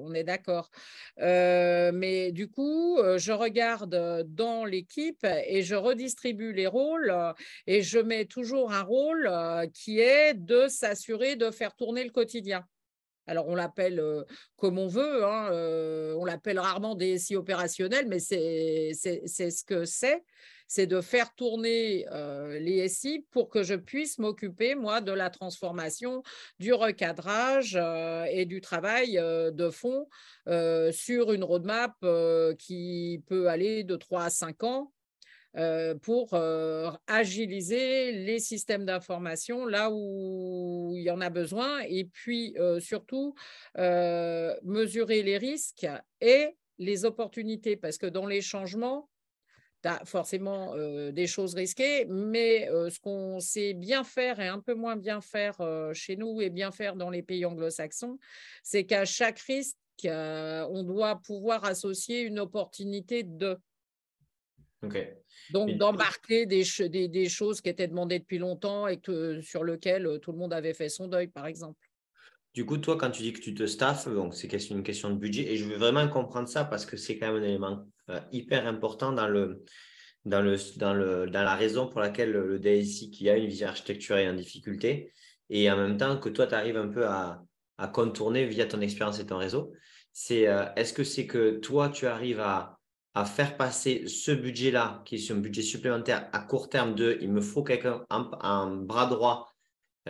on 0.00 0.12
est 0.14 0.24
d'accord. 0.24 0.70
mais 1.18 2.32
du 2.32 2.48
coup, 2.48 2.98
je 3.16 3.32
regarde 3.32 4.24
dans 4.28 4.64
l'équipe 4.64 5.26
et 5.46 5.62
je 5.62 5.74
redistribue 5.74 6.52
les 6.52 6.66
rôles 6.66 7.14
et 7.66 7.82
je 7.82 7.98
mets 7.98 8.24
toujours 8.24 8.72
un 8.72 8.82
rôle 8.82 9.30
qui 9.72 10.00
est 10.00 10.34
de 10.34 10.68
s'assurer 10.68 11.36
de 11.36 11.50
faire 11.50 11.74
tourner 11.74 12.04
le 12.04 12.10
quotidien. 12.10 12.64
Alors, 13.26 13.46
on 13.48 13.54
l'appelle 13.54 14.02
comme 14.56 14.78
on 14.78 14.88
veut, 14.88 15.24
hein, 15.24 15.50
on 16.16 16.24
l'appelle 16.24 16.58
rarement 16.58 16.94
DSI 16.94 17.36
opérationnel, 17.36 18.06
mais 18.08 18.20
c'est 18.20 18.92
ce 18.94 19.64
que 19.64 19.84
c'est 19.84 20.24
c'est 20.68 20.86
de 20.86 21.00
faire 21.00 21.34
tourner 21.34 22.06
les 22.60 22.88
SI 22.88 23.26
pour 23.30 23.48
que 23.48 23.62
je 23.62 23.74
puisse 23.74 24.18
m'occuper, 24.18 24.74
moi, 24.74 25.00
de 25.00 25.12
la 25.12 25.30
transformation, 25.30 26.22
du 26.58 26.72
recadrage 26.72 27.76
et 28.30 28.44
du 28.44 28.60
travail 28.60 29.14
de 29.14 29.70
fond 29.70 30.06
sur 30.92 31.32
une 31.32 31.42
roadmap 31.42 31.94
qui 32.58 33.22
peut 33.26 33.48
aller 33.48 33.82
de 33.82 33.96
3 33.96 34.24
à 34.24 34.30
5 34.30 34.62
ans. 34.62 34.92
pour 36.02 36.38
agiliser 37.06 38.12
les 38.12 38.38
systèmes 38.38 38.84
d'information 38.84 39.64
là 39.64 39.90
où 39.90 40.92
il 40.94 41.02
y 41.02 41.10
en 41.10 41.20
a 41.22 41.30
besoin 41.30 41.80
et 41.88 42.04
puis 42.04 42.54
surtout 42.80 43.34
mesurer 43.74 45.22
les 45.22 45.38
risques 45.38 45.86
et 46.20 46.54
les 46.78 47.04
opportunités 47.04 47.76
parce 47.76 47.98
que 47.98 48.06
dans 48.06 48.26
les 48.26 48.40
changements, 48.42 49.08
tu 49.82 49.88
as 49.88 50.04
forcément 50.04 50.74
des 51.10 51.26
choses 51.26 51.54
risquées, 51.54 52.04
mais 52.06 52.66
ce 52.66 52.98
qu'on 53.00 53.40
sait 53.40 53.74
bien 53.74 54.04
faire 54.04 54.40
et 54.40 54.48
un 54.48 54.60
peu 54.60 54.74
moins 54.74 54.96
bien 54.96 55.20
faire 55.20 55.56
chez 55.92 56.16
nous 56.16 56.40
et 56.40 56.50
bien 56.50 56.70
faire 56.70 56.96
dans 56.96 57.10
les 57.10 57.22
pays 57.22 57.44
anglo-saxons, 57.44 58.18
c'est 58.62 58.84
qu'à 58.84 59.04
chaque 59.04 59.38
risque, 59.40 59.76
on 60.04 60.82
doit 60.82 61.16
pouvoir 61.16 61.64
associer 61.64 62.22
une 62.22 62.38
opportunité 62.38 63.22
de. 63.22 63.56
Donc, 65.50 65.70
d'embarquer 65.76 66.46
des, 66.46 66.62
des, 67.08 67.28
choses 67.28 67.60
qui 67.60 67.68
étaient 67.68 67.88
demandées 67.88 68.20
depuis 68.20 68.38
longtemps 68.38 68.86
et 68.86 68.98
que, 68.98 69.40
sur 69.40 69.64
lesquelles 69.64 70.20
tout 70.22 70.30
le 70.30 70.38
monde 70.38 70.52
avait 70.52 70.74
fait 70.74 70.88
son 70.88 71.08
deuil, 71.08 71.26
par 71.26 71.46
exemple. 71.46 71.87
Du 72.58 72.66
coup, 72.66 72.78
toi, 72.78 72.96
quand 72.96 73.12
tu 73.12 73.22
dis 73.22 73.32
que 73.32 73.40
tu 73.40 73.54
te 73.54 73.66
staffes, 73.66 74.08
donc 74.08 74.34
c'est 74.34 74.48
une 74.70 74.82
question 74.82 75.10
de 75.10 75.14
budget, 75.14 75.42
et 75.42 75.56
je 75.56 75.64
veux 75.64 75.76
vraiment 75.76 76.08
comprendre 76.08 76.48
ça 76.48 76.64
parce 76.64 76.86
que 76.86 76.96
c'est 76.96 77.16
quand 77.16 77.28
même 77.28 77.40
un 77.40 77.46
élément 77.46 77.86
euh, 78.10 78.18
hyper 78.32 78.66
important 78.66 79.12
dans, 79.12 79.28
le, 79.28 79.62
dans, 80.24 80.42
le, 80.42 80.56
dans, 80.76 80.92
le, 80.92 81.30
dans 81.30 81.44
la 81.44 81.54
raison 81.54 81.86
pour 81.86 82.00
laquelle 82.00 82.32
le, 82.32 82.58
DSI 82.58 83.12
qui 83.12 83.30
a 83.30 83.36
une 83.36 83.46
vision 83.46 83.68
architecturale 83.68 84.24
est 84.24 84.28
en 84.28 84.34
difficulté, 84.34 85.12
et 85.50 85.70
en 85.70 85.76
même 85.76 85.96
temps 85.98 86.18
que 86.18 86.28
toi, 86.30 86.48
tu 86.48 86.54
arrives 86.54 86.76
un 86.76 86.88
peu 86.88 87.06
à, 87.06 87.44
contourner 87.92 88.44
via 88.44 88.66
ton 88.66 88.80
expérience 88.80 89.20
et 89.20 89.26
ton 89.26 89.38
réseau. 89.38 89.72
C'est 90.12 90.48
euh, 90.48 90.64
est-ce 90.74 90.92
que 90.92 91.04
c'est 91.04 91.28
que 91.28 91.60
toi, 91.60 91.90
tu 91.90 92.08
arrives 92.08 92.40
à, 92.40 92.76
faire 93.24 93.56
passer 93.56 94.08
ce 94.08 94.32
budget-là, 94.32 95.02
qui 95.04 95.14
est 95.14 95.30
un 95.30 95.36
budget 95.36 95.62
supplémentaire 95.62 96.28
à 96.32 96.40
court 96.40 96.68
terme 96.68 96.96
de 96.96 97.18
il 97.20 97.30
me 97.30 97.40
faut 97.40 97.62
quelqu'un 97.62 98.04
en 98.10 98.76
bras 98.78 99.06
droit 99.06 99.47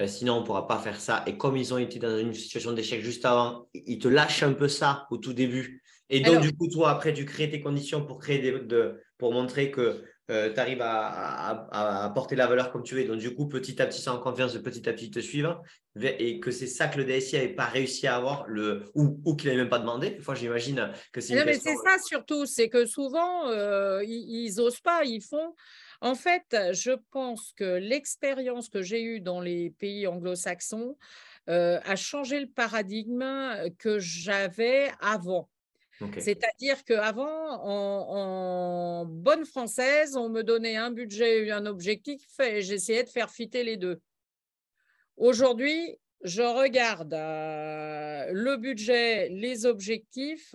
sinon, 0.07 0.35
on 0.35 0.41
ne 0.41 0.47
pourra 0.47 0.67
pas 0.67 0.79
faire 0.79 1.01
ça. 1.01 1.25
Et 1.27 1.37
comme 1.37 1.57
ils 1.57 1.75
ont 1.75 1.79
été 1.79 1.99
dans 1.99 2.19
une 2.19 2.35
situation 2.35 2.73
d'échec 2.73 3.03
juste 3.03 3.25
avant, 3.25 3.69
ils 3.75 3.99
te 3.99 4.09
lâchent 4.09 4.43
un 4.43 4.53
peu 4.53 4.69
ça 4.69 5.07
au 5.11 5.19
tout 5.19 5.33
début. 5.33 5.83
Et 6.11 6.21
donc, 6.21 6.41
du 6.41 6.55
coup, 6.55 6.69
toi, 6.69 6.91
après, 6.91 7.13
tu 7.13 7.25
crées 7.25 7.51
tes 7.51 7.61
conditions 7.61 8.05
pour, 8.05 8.19
créer 8.19 8.39
des, 8.39 8.53
de, 8.53 9.01
pour 9.19 9.33
montrer 9.33 9.71
que 9.71 10.03
euh, 10.31 10.53
tu 10.53 10.61
arrives 10.61 10.81
à, 10.83 12.05
apporter 12.05 12.37
la 12.37 12.47
valeur 12.47 12.71
comme 12.71 12.83
tu 12.83 12.95
veux. 12.95 13.05
Donc, 13.05 13.19
du 13.19 13.35
coup, 13.35 13.47
petit 13.47 13.81
à 13.83 13.87
petit, 13.87 14.01
sans 14.01 14.19
confiance, 14.19 14.55
de 14.55 14.59
petit 14.59 14.89
à 14.89 14.93
petit 14.93 15.11
te 15.11 15.21
suivre. 15.21 15.63
Et 16.01 16.41
que 16.41 16.51
c'est 16.51 16.67
ça 16.67 16.89
que 16.89 16.99
le 16.99 17.05
DSI 17.05 17.37
n'avait 17.37 17.49
pas 17.49 17.67
réussi 17.67 18.07
à 18.07 18.17
avoir, 18.17 18.47
le, 18.47 18.85
ou, 18.95 19.37
qu'il 19.37 19.49
n'avait 19.49 19.61
même 19.61 19.71
pas 19.71 19.79
demandé. 19.79 20.11
Des 20.11 20.21
fois, 20.21 20.35
j'imagine 20.35 20.93
que 21.13 21.21
c'est. 21.21 21.35
Non, 21.35 21.43
mais 21.45 21.59
c'est 21.59 21.77
ça 21.77 21.99
surtout, 22.05 22.47
c'est 22.47 22.69
que 22.69 22.87
souvent, 22.87 23.49
euh, 23.49 24.03
ils 24.05 24.55
n'osent 24.57 24.81
pas, 24.81 25.05
ils 25.05 25.23
font. 25.23 25.55
En 26.01 26.15
fait, 26.15 26.57
je 26.73 26.93
pense 27.11 27.53
que 27.57 27.65
l'expérience 27.65 28.69
que 28.69 28.83
j'ai 28.83 29.03
eue 29.03 29.21
dans 29.21 29.41
les 29.41 29.71
pays 29.71 30.07
anglo-saxons 30.07 30.97
euh, 31.49 31.81
a 31.85 31.97
changé 31.97 32.41
le 32.41 32.47
paradigme 32.47 33.71
que 33.79 33.99
j'avais 33.99 34.91
avant. 35.01 35.49
C'est-à-dire 36.19 36.85
qu'avant, 36.85 37.61
en, 37.65 39.05
bonne 39.05 39.45
française, 39.45 40.17
on 40.17 40.29
me 40.29 40.43
donnait 40.43 40.77
un 40.77 40.91
budget 40.91 41.47
et 41.47 41.51
un 41.51 41.67
objectif 41.67 42.23
et 42.39 42.63
j'essayais 42.63 43.03
de 43.03 43.09
faire 43.09 43.31
fitter 43.31 43.65
les 43.65 43.77
deux. 43.77 44.01
Aujourd'hui, 45.17 45.99
je 46.23 46.43
regarde 46.43 47.15
euh, 47.15 48.31
le 48.33 48.57
budget, 48.57 49.29
les 49.31 49.67
objectifs 49.67 50.55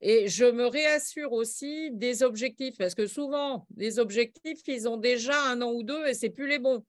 et 0.00 0.28
je 0.28 0.44
me 0.44 0.66
réassure 0.66 1.32
aussi 1.32 1.90
des 1.92 2.22
objectifs, 2.22 2.76
parce 2.78 2.94
que 2.94 3.06
souvent, 3.06 3.66
les 3.76 3.98
objectifs, 3.98 4.60
ils 4.66 4.88
ont 4.88 4.96
déjà 4.96 5.42
un 5.44 5.60
an 5.62 5.72
ou 5.72 5.82
deux 5.82 6.06
et 6.06 6.14
c'est 6.14 6.30
plus 6.30 6.46
les 6.46 6.58
bons. 6.58 6.84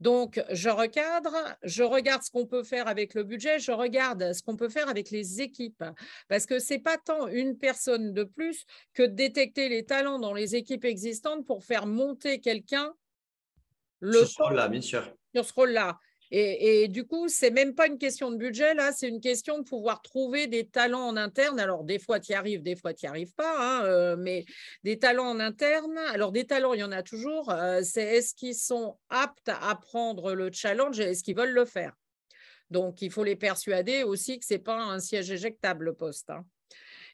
Donc, 0.00 0.42
je 0.50 0.68
recadre, 0.68 1.32
je 1.62 1.84
regarde 1.84 2.24
ce 2.24 2.30
qu'on 2.32 2.44
peut 2.44 2.64
faire 2.64 2.88
avec 2.88 3.14
le 3.14 3.22
budget, 3.22 3.60
je 3.60 3.70
regarde 3.70 4.32
ce 4.32 4.42
qu'on 4.42 4.56
peut 4.56 4.68
faire 4.68 4.88
avec 4.88 5.10
les 5.10 5.40
équipes. 5.40 5.84
Parce 6.26 6.44
que 6.44 6.58
ce 6.58 6.74
n'est 6.74 6.80
pas 6.80 6.98
tant 6.98 7.28
une 7.28 7.56
personne 7.56 8.12
de 8.12 8.24
plus 8.24 8.66
que 8.94 9.04
de 9.04 9.14
détecter 9.14 9.68
les 9.68 9.84
talents 9.84 10.18
dans 10.18 10.34
les 10.34 10.56
équipes 10.56 10.84
existantes 10.84 11.46
pour 11.46 11.62
faire 11.62 11.86
monter 11.86 12.40
quelqu'un 12.40 12.92
le 14.00 14.18
sur 14.18 14.28
ce 14.28 14.42
rôle-là, 14.42 14.68
bien 14.68 14.80
sûr. 14.80 15.14
Sur 15.32 15.44
ce 15.44 15.52
rôle-là. 15.54 16.00
Et, 16.34 16.88
du 16.88 17.04
coup, 17.04 17.28
c'est 17.28 17.50
même 17.50 17.74
pas 17.74 17.86
une 17.86 17.98
question 17.98 18.30
de 18.30 18.38
budget, 18.38 18.72
là, 18.72 18.90
c'est 18.92 19.06
une 19.06 19.20
question 19.20 19.58
de 19.58 19.64
pouvoir 19.64 20.00
trouver 20.00 20.46
des 20.46 20.66
talents 20.66 21.08
en 21.08 21.16
interne. 21.18 21.60
Alors, 21.60 21.84
des 21.84 21.98
fois, 21.98 22.20
tu 22.20 22.32
y 22.32 22.34
arrives, 22.34 22.62
des 22.62 22.74
fois, 22.74 22.94
tu 22.94 23.04
n'y 23.04 23.10
arrives 23.10 23.34
pas, 23.34 23.54
hein, 23.58 23.84
euh, 23.84 24.16
mais 24.16 24.46
des 24.82 24.98
talents 24.98 25.28
en 25.28 25.40
interne. 25.40 25.98
Alors, 26.10 26.32
des 26.32 26.46
talents, 26.46 26.72
il 26.72 26.80
y 26.80 26.84
en 26.84 26.90
a 26.90 27.02
toujours. 27.02 27.50
Euh, 27.50 27.82
c'est 27.82 28.02
est-ce 28.02 28.34
qu'ils 28.34 28.54
sont 28.54 28.96
aptes 29.10 29.50
à 29.50 29.74
prendre 29.74 30.32
le 30.32 30.50
challenge 30.50 30.98
et 31.00 31.10
est-ce 31.10 31.22
qu'ils 31.22 31.36
veulent 31.36 31.52
le 31.52 31.66
faire? 31.66 31.92
Donc, 32.70 33.02
il 33.02 33.10
faut 33.10 33.24
les 33.24 33.36
persuader 33.36 34.02
aussi 34.02 34.38
que 34.38 34.46
ce 34.46 34.54
n'est 34.54 34.60
pas 34.60 34.82
un 34.82 35.00
siège 35.00 35.30
éjectable, 35.30 35.84
le 35.84 35.92
poste. 35.92 36.30
Hein. 36.30 36.46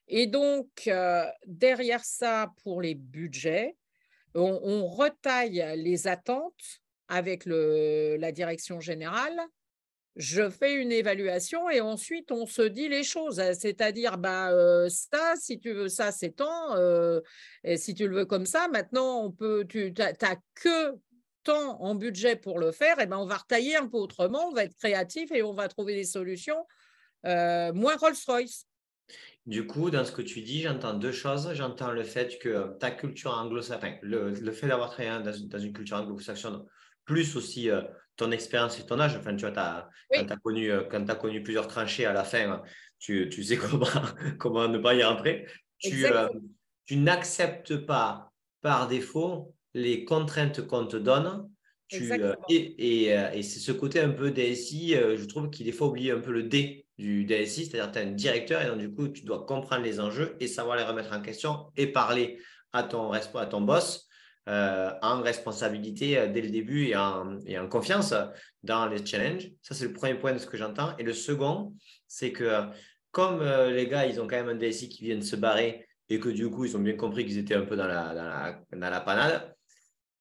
Et 0.07 0.29
donc, 0.29 0.69
euh, 0.87 1.25
derrière 1.45 2.05
ça, 2.05 2.53
pour 2.63 2.81
les 2.81 2.95
budgets, 2.95 3.75
on 4.35 4.87
retaille 4.87 5.65
les 5.75 6.07
attentes 6.07 6.83
avec 7.09 7.45
la 7.47 8.33
direction 8.33 8.81
générale, 8.81 9.41
je 10.17 10.51
fais 10.51 10.75
une 10.75 10.91
évaluation 10.91 11.71
et 11.71 11.81
ensuite 11.81 12.33
on 12.33 12.45
se 12.45 12.63
dit 12.63 12.89
les 12.89 13.05
choses. 13.05 13.41
C'est-à-dire, 13.59 14.19
bah, 14.19 14.51
euh, 14.51 14.89
ça, 14.89 15.35
si 15.41 15.61
tu 15.61 15.73
veux 15.73 15.89
ça, 15.89 16.11
c'est 16.11 16.33
temps. 16.33 16.75
Euh, 16.75 17.21
et 17.63 17.77
si 17.77 17.95
tu 17.95 18.09
le 18.09 18.17
veux 18.17 18.25
comme 18.27 18.45
ça, 18.45 18.67
maintenant, 18.69 19.23
on 19.25 19.31
peut, 19.31 19.65
tu 19.69 19.93
n'as 19.97 20.37
que 20.55 20.97
temps 21.45 21.81
en 21.81 21.95
budget 21.95 22.35
pour 22.35 22.59
le 22.59 22.73
faire, 22.73 23.01
et 23.01 23.07
ben 23.07 23.17
on 23.17 23.27
va 23.27 23.37
retailler 23.37 23.77
un 23.77 23.87
peu 23.87 23.97
autrement, 23.97 24.49
on 24.49 24.53
va 24.53 24.65
être 24.65 24.77
créatif 24.77 25.31
et 25.33 25.43
on 25.43 25.55
va 25.55 25.69
trouver 25.69 25.95
des 25.95 26.05
solutions 26.05 26.67
euh, 27.25 27.73
moins 27.73 27.97
Rolls-Royce. 27.97 28.67
Du 29.47 29.67
coup, 29.67 29.91
dans 29.91 30.05
ce 30.05 30.13
que 30.13 30.21
tu 30.21 30.43
dis, 30.43 30.63
j'entends 30.63 30.95
deux 30.95 31.13
choses. 31.13 31.51
J'entends 31.55 31.93
le 31.93 32.03
fait 32.03 32.39
que 32.39 32.77
ta 32.79 32.91
culture 32.91 33.33
anglo-saxonne, 33.33 33.99
le, 34.03 34.33
le, 34.33 34.53
fait 34.53 34.67
d'avoir 34.67 34.91
travaillé 34.91 35.23
dans, 35.23 35.49
dans, 35.49 35.59
une 35.59 35.73
culture 35.73 35.97
anglo-saxonne 35.97 36.67
plus 37.09 37.37
aussi 37.37 37.71
euh, 37.71 37.83
ton 38.17 38.31
expérience 38.31 38.79
et 38.79 38.87
ton 38.87 39.01
âge. 39.01 39.17
Enfin, 39.17 39.35
tu 39.35 39.47
vois, 39.47 39.59
as, 39.59 39.89
quand 40.15 40.27
tu 40.27 40.33
as, 40.33 40.37
connu, 40.37 40.71
euh, 40.71 40.85
as 40.91 41.15
connu 41.17 41.43
plusieurs 41.43 41.67
tranchées 41.67 42.07
à 42.07 42.13
la 42.13 42.23
fin, 42.23 42.63
tu, 43.01 43.29
tu 43.31 43.43
sais 43.43 43.57
comment, 43.71 43.87
comment 44.39 44.69
ne 44.69 44.79
pas 44.79 44.95
y 44.95 45.03
rentrer. 45.03 45.47
Tu, 45.79 46.07
euh, 46.07 46.29
tu 46.85 46.97
n'acceptes 46.97 47.77
pas 47.77 48.31
par 48.61 48.87
défaut 48.87 49.55
les 49.75 50.05
contraintes 50.05 50.67
qu'on 50.67 50.87
te 50.87 50.97
donne. 50.97 51.49
Tu, 51.89 52.13
et, 52.51 52.55
et, 52.55 53.05
et 53.07 53.43
c'est 53.43 53.61
ce 53.61 53.73
côté 53.73 53.99
un 54.01 54.11
peu 54.11 54.31
DSI, 54.31 54.91
je 54.91 55.25
trouve 55.25 55.49
qu'il 55.49 55.69
est 55.69 55.73
faut 55.73 55.87
oublier 55.87 56.11
un 56.11 56.21
peu 56.21 56.33
le 56.33 56.43
D 56.43 56.85
du 56.99 57.25
DSI, 57.25 57.65
c'est-à-dire 57.65 57.91
tu 57.91 57.99
as 57.99 58.03
un 58.03 58.11
directeur 58.11 58.61
et 58.61 58.67
donc 58.67 58.77
du 58.77 58.93
coup, 58.93 59.09
tu 59.09 59.25
dois 59.25 59.47
comprendre 59.47 59.85
les 59.85 59.99
enjeux 59.99 60.37
et 60.39 60.49
savoir 60.49 60.77
les 60.77 60.83
remettre 60.83 61.15
en 61.15 61.23
question 61.23 61.73
et 61.79 61.87
parler 61.87 62.41
à 62.75 62.83
ton, 62.83 63.13
à 63.13 63.47
ton 63.47 63.63
boss 63.63 64.08
euh, 64.49 64.91
en 65.03 65.21
responsabilité 65.21 66.17
euh, 66.17 66.27
dès 66.27 66.41
le 66.41 66.49
début 66.49 66.87
et 66.87 66.97
en, 66.97 67.39
et 67.45 67.59
en, 67.59 67.69
confiance 67.69 68.15
dans 68.63 68.87
les 68.87 69.05
challenges. 69.05 69.51
Ça, 69.61 69.75
c'est 69.75 69.85
le 69.85 69.93
premier 69.93 70.15
point 70.15 70.33
de 70.33 70.39
ce 70.39 70.47
que 70.47 70.57
j'entends. 70.57 70.97
Et 70.97 71.03
le 71.03 71.13
second, 71.13 71.75
c'est 72.07 72.33
que 72.33 72.63
comme 73.11 73.43
euh, 73.43 73.71
les 73.71 73.87
gars, 73.89 74.07
ils 74.07 74.19
ont 74.23 74.27
quand 74.27 74.43
même 74.43 74.49
un 74.49 74.55
DSI 74.55 74.89
qui 74.89 75.05
vient 75.05 75.17
de 75.17 75.23
se 75.23 75.37
barrer 75.37 75.87
et 76.09 76.19
que 76.19 76.31
du 76.31 76.49
coup, 76.49 76.65
ils 76.65 76.75
ont 76.79 76.81
bien 76.81 76.97
compris 76.97 77.27
qu'ils 77.27 77.37
étaient 77.37 77.57
un 77.57 77.67
peu 77.67 77.77
dans 77.77 77.87
la, 77.87 78.15
dans 78.15 78.25
la, 78.25 78.63
dans 78.73 78.91
la 78.91 79.01
panade, 79.03 79.55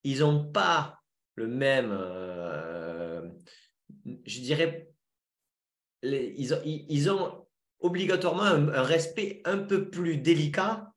ils 0.03 0.19
n'ont 0.19 0.51
pas 0.51 0.99
le 1.36 1.47
même, 1.47 1.91
je 4.25 4.41
dirais, 4.41 4.89
ils, 6.03 6.53
ont, 6.53 6.61
ils, 6.65 7.09
ont, 7.09 7.47
obligatoirement 7.80 8.43
un 8.43 8.82
respect 8.82 9.41
un 9.45 9.59
peu 9.59 9.89
plus 9.89 10.17
délicat 10.17 10.91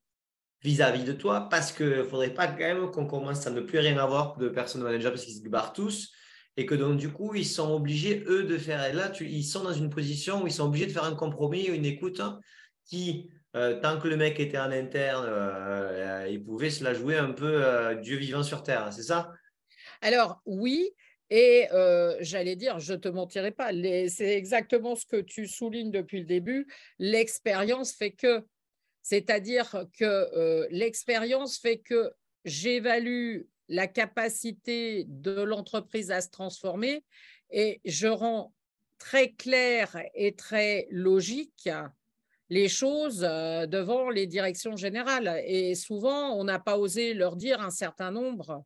vis-à-vis 0.63 1.05
de 1.05 1.13
toi 1.13 1.49
parce 1.51 1.73
qu'il 1.73 1.87
ne 1.87 2.03
faudrait 2.03 2.35
pas 2.35 2.47
quand 2.47 2.59
même 2.59 2.91
qu'on 2.91 3.07
commence 3.07 3.47
à 3.47 3.51
ne 3.51 3.61
plus 3.61 3.79
rien 3.79 3.97
avoir 3.97 4.37
de 4.37 4.49
personnes 4.49 4.83
manager 4.83 5.13
parce 5.13 5.25
qu'ils 5.25 5.37
se 5.37 5.49
barrent 5.49 5.73
tous 5.73 6.13
et 6.57 6.67
que 6.67 6.75
donc 6.75 6.99
du 6.99 7.11
coup 7.11 7.35
ils 7.35 7.47
sont 7.47 7.73
obligés 7.73 8.23
eux 8.27 8.45
de 8.45 8.59
faire 8.59 8.85
et 8.85 8.93
là 8.93 9.11
ils 9.21 9.45
sont 9.45 9.63
dans 9.63 9.73
une 9.73 9.91
position 9.91 10.43
où 10.43 10.47
ils 10.47 10.53
sont 10.53 10.67
obligés 10.67 10.87
de 10.87 10.93
faire 10.93 11.05
un 11.05 11.15
compromis 11.15 11.65
une 11.65 11.87
écoute 11.87 12.21
hein, 12.21 12.39
qui 12.85 13.31
euh, 13.57 13.81
tant 13.81 13.99
que 13.99 14.09
le 14.09 14.17
mec 14.17 14.39
était 14.39 14.59
en 14.59 14.71
interne 14.71 15.25
euh, 15.27 16.29
il 16.31 16.43
pouvait 16.45 16.71
se 16.71 16.85
la 16.85 16.93
jouer 16.93 17.17
un 17.17 17.33
peu 17.33 17.65
euh, 17.65 17.95
Dieu 17.95 18.17
vivant 18.17 18.43
sur 18.43 18.63
terre 18.63 18.93
c'est 18.93 19.03
ça? 19.03 19.33
Alors 20.03 20.43
oui 20.45 20.91
et 21.33 21.69
j'allais 22.23 22.57
dire, 22.57 22.81
je 22.81 22.95
ne 22.95 22.99
te 22.99 23.07
mentirai 23.07 23.53
pas, 23.53 23.71
c'est 24.09 24.37
exactement 24.37 24.97
ce 24.97 25.07
que 25.07 25.21
tu 25.21 25.47
soulignes 25.47 25.93
depuis 25.93 26.19
le 26.19 26.27
début. 26.27 26.67
L'expérience 26.99 27.93
fait 27.93 28.11
que 28.11 28.45
c'est-à-dire 29.03 29.87
que 29.99 30.05
euh, 30.05 30.67
l'expérience 30.71 31.59
fait 31.59 31.79
que 31.79 32.13
j'évalue 32.45 33.43
la 33.69 33.87
capacité 33.87 35.05
de 35.09 35.43
l'entreprise 35.43 36.11
à 36.11 36.21
se 36.21 36.31
transformer 36.31 37.05
et 37.51 37.81
je 37.85 38.09
rends 38.09 38.53
très 38.99 39.31
clair 39.33 40.03
et 40.15 40.35
très 40.35 40.87
logique 40.91 41.69
les 42.51 42.69
choses 42.69 43.25
euh, 43.27 43.67
devant 43.67 44.11
les 44.11 44.27
directions 44.27 44.77
générales. 44.77 45.41
Et 45.47 45.75
souvent, 45.77 46.35
on 46.35 46.45
n'a 46.45 46.59
pas 46.59 46.77
osé 46.77 47.15
leur 47.15 47.37
dire 47.37 47.61
un 47.61 47.71
certain 47.71 48.11
nombre 48.11 48.65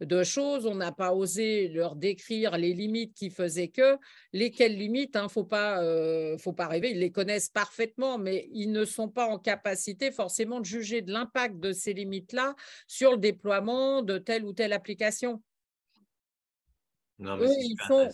de 0.00 0.22
choses. 0.22 0.66
On 0.66 0.74
n'a 0.74 0.92
pas 0.92 1.12
osé 1.12 1.68
leur 1.68 1.96
décrire 1.96 2.56
les 2.56 2.72
limites 2.72 3.14
qui 3.14 3.30
faisaient 3.30 3.68
que. 3.68 3.98
Lesquelles 4.32 4.76
limites, 4.76 5.12
il 5.14 5.18
hein, 5.18 5.24
ne 5.24 5.28
faut, 5.28 5.44
pas, 5.44 5.82
euh, 5.82 6.36
faut 6.38 6.52
pas 6.52 6.66
rêver, 6.66 6.90
ils 6.90 6.98
les 6.98 7.12
connaissent 7.12 7.48
parfaitement, 7.48 8.18
mais 8.18 8.48
ils 8.52 8.72
ne 8.72 8.84
sont 8.84 9.08
pas 9.08 9.26
en 9.26 9.38
capacité 9.38 10.10
forcément 10.10 10.60
de 10.60 10.64
juger 10.64 11.02
de 11.02 11.12
l'impact 11.12 11.58
de 11.58 11.72
ces 11.72 11.92
limites-là 11.92 12.54
sur 12.86 13.12
le 13.12 13.18
déploiement 13.18 14.02
de 14.02 14.18
telle 14.18 14.44
ou 14.44 14.52
telle 14.52 14.72
application. 14.72 15.42
Non, 17.18 17.36
mais 17.36 17.46
ils 17.46 17.76
sont, 17.86 18.08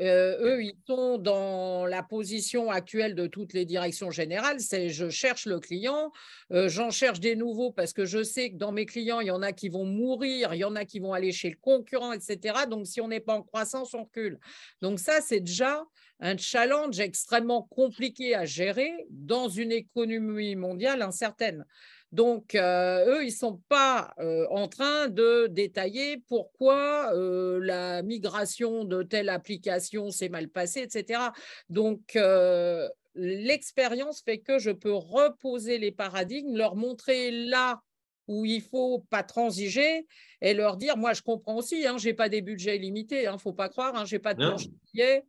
euh, 0.00 0.36
eux, 0.40 0.62
ils 0.62 0.76
sont 0.86 1.18
dans 1.18 1.84
la 1.86 2.02
position 2.02 2.70
actuelle 2.70 3.14
de 3.14 3.26
toutes 3.26 3.52
les 3.52 3.64
directions 3.64 4.10
générales, 4.10 4.60
c'est 4.60 4.88
je 4.88 5.10
cherche 5.10 5.46
le 5.46 5.60
client, 5.60 6.10
euh, 6.52 6.68
j'en 6.68 6.90
cherche 6.90 7.20
des 7.20 7.36
nouveaux 7.36 7.70
parce 7.70 7.92
que 7.92 8.04
je 8.04 8.22
sais 8.22 8.50
que 8.50 8.56
dans 8.56 8.72
mes 8.72 8.86
clients, 8.86 9.20
il 9.20 9.26
y 9.26 9.30
en 9.30 9.42
a 9.42 9.52
qui 9.52 9.68
vont 9.68 9.84
mourir, 9.84 10.54
il 10.54 10.58
y 10.58 10.64
en 10.64 10.74
a 10.74 10.84
qui 10.84 11.00
vont 11.00 11.12
aller 11.12 11.32
chez 11.32 11.50
le 11.50 11.56
concurrent, 11.60 12.12
etc. 12.12 12.60
Donc, 12.68 12.86
si 12.86 13.00
on 13.00 13.08
n'est 13.08 13.20
pas 13.20 13.34
en 13.34 13.42
croissance, 13.42 13.94
on 13.94 14.04
recule. 14.04 14.38
Donc, 14.80 14.98
ça, 14.98 15.20
c'est 15.20 15.40
déjà 15.40 15.84
un 16.20 16.36
challenge 16.36 17.00
extrêmement 17.00 17.62
compliqué 17.62 18.34
à 18.34 18.44
gérer 18.44 19.06
dans 19.10 19.48
une 19.48 19.72
économie 19.72 20.56
mondiale 20.56 21.02
incertaine. 21.02 21.64
Donc, 22.12 22.54
euh, 22.54 23.18
eux, 23.18 23.22
ils 23.22 23.28
ne 23.28 23.30
sont 23.30 23.60
pas 23.68 24.12
euh, 24.18 24.46
en 24.50 24.66
train 24.66 25.08
de 25.08 25.46
détailler 25.46 26.18
pourquoi 26.28 27.14
euh, 27.14 27.60
la 27.62 28.02
migration 28.02 28.84
de 28.84 29.02
telle 29.02 29.28
application 29.28 30.10
s'est 30.10 30.28
mal 30.28 30.48
passée, 30.48 30.80
etc. 30.80 31.30
Donc, 31.68 32.18
l'expérience 33.14 34.22
fait 34.22 34.38
que 34.38 34.58
je 34.58 34.70
peux 34.70 34.92
reposer 34.92 35.78
les 35.78 35.92
paradigmes, 35.92 36.56
leur 36.56 36.76
montrer 36.76 37.30
là 37.30 37.80
où 38.30 38.44
il 38.44 38.62
faut 38.62 39.04
pas 39.10 39.24
transiger 39.24 40.06
et 40.40 40.54
leur 40.54 40.76
dire, 40.76 40.96
moi 40.96 41.14
je 41.14 41.20
comprends 41.20 41.56
aussi, 41.56 41.84
hein, 41.84 41.98
je 41.98 42.06
n'ai 42.06 42.14
pas 42.14 42.28
des 42.28 42.42
budgets 42.42 42.78
limités, 42.78 43.22
il 43.22 43.26
hein, 43.26 43.32
ne 43.32 43.38
faut 43.38 43.52
pas 43.52 43.68
croire, 43.68 43.96
hein, 43.96 44.04
je 44.04 44.14
n'ai 44.14 44.20
pas 44.20 44.34
de 44.34 44.54
budget. 44.54 45.24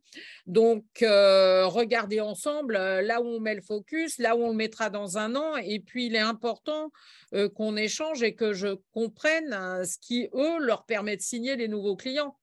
Donc, 0.46 0.84
euh, 1.02 1.66
regardez 1.66 2.20
ensemble 2.20 2.76
euh, 2.76 3.02
là 3.02 3.20
où 3.20 3.26
on 3.26 3.40
met 3.40 3.56
le 3.56 3.60
focus, 3.60 4.18
là 4.18 4.36
où 4.36 4.44
on 4.44 4.50
le 4.50 4.56
mettra 4.56 4.88
dans 4.88 5.18
un 5.18 5.34
an. 5.34 5.56
Et 5.56 5.80
puis, 5.80 6.06
il 6.06 6.14
est 6.14 6.20
important 6.20 6.92
euh, 7.34 7.48
qu'on 7.48 7.76
échange 7.76 8.22
et 8.22 8.36
que 8.36 8.52
je 8.52 8.76
comprenne 8.92 9.50
ce 9.84 9.98
qui, 9.98 10.28
eux, 10.32 10.58
leur 10.60 10.84
permet 10.84 11.16
de 11.16 11.22
signer 11.22 11.56
les 11.56 11.66
nouveaux 11.66 11.96
clients. 11.96 12.38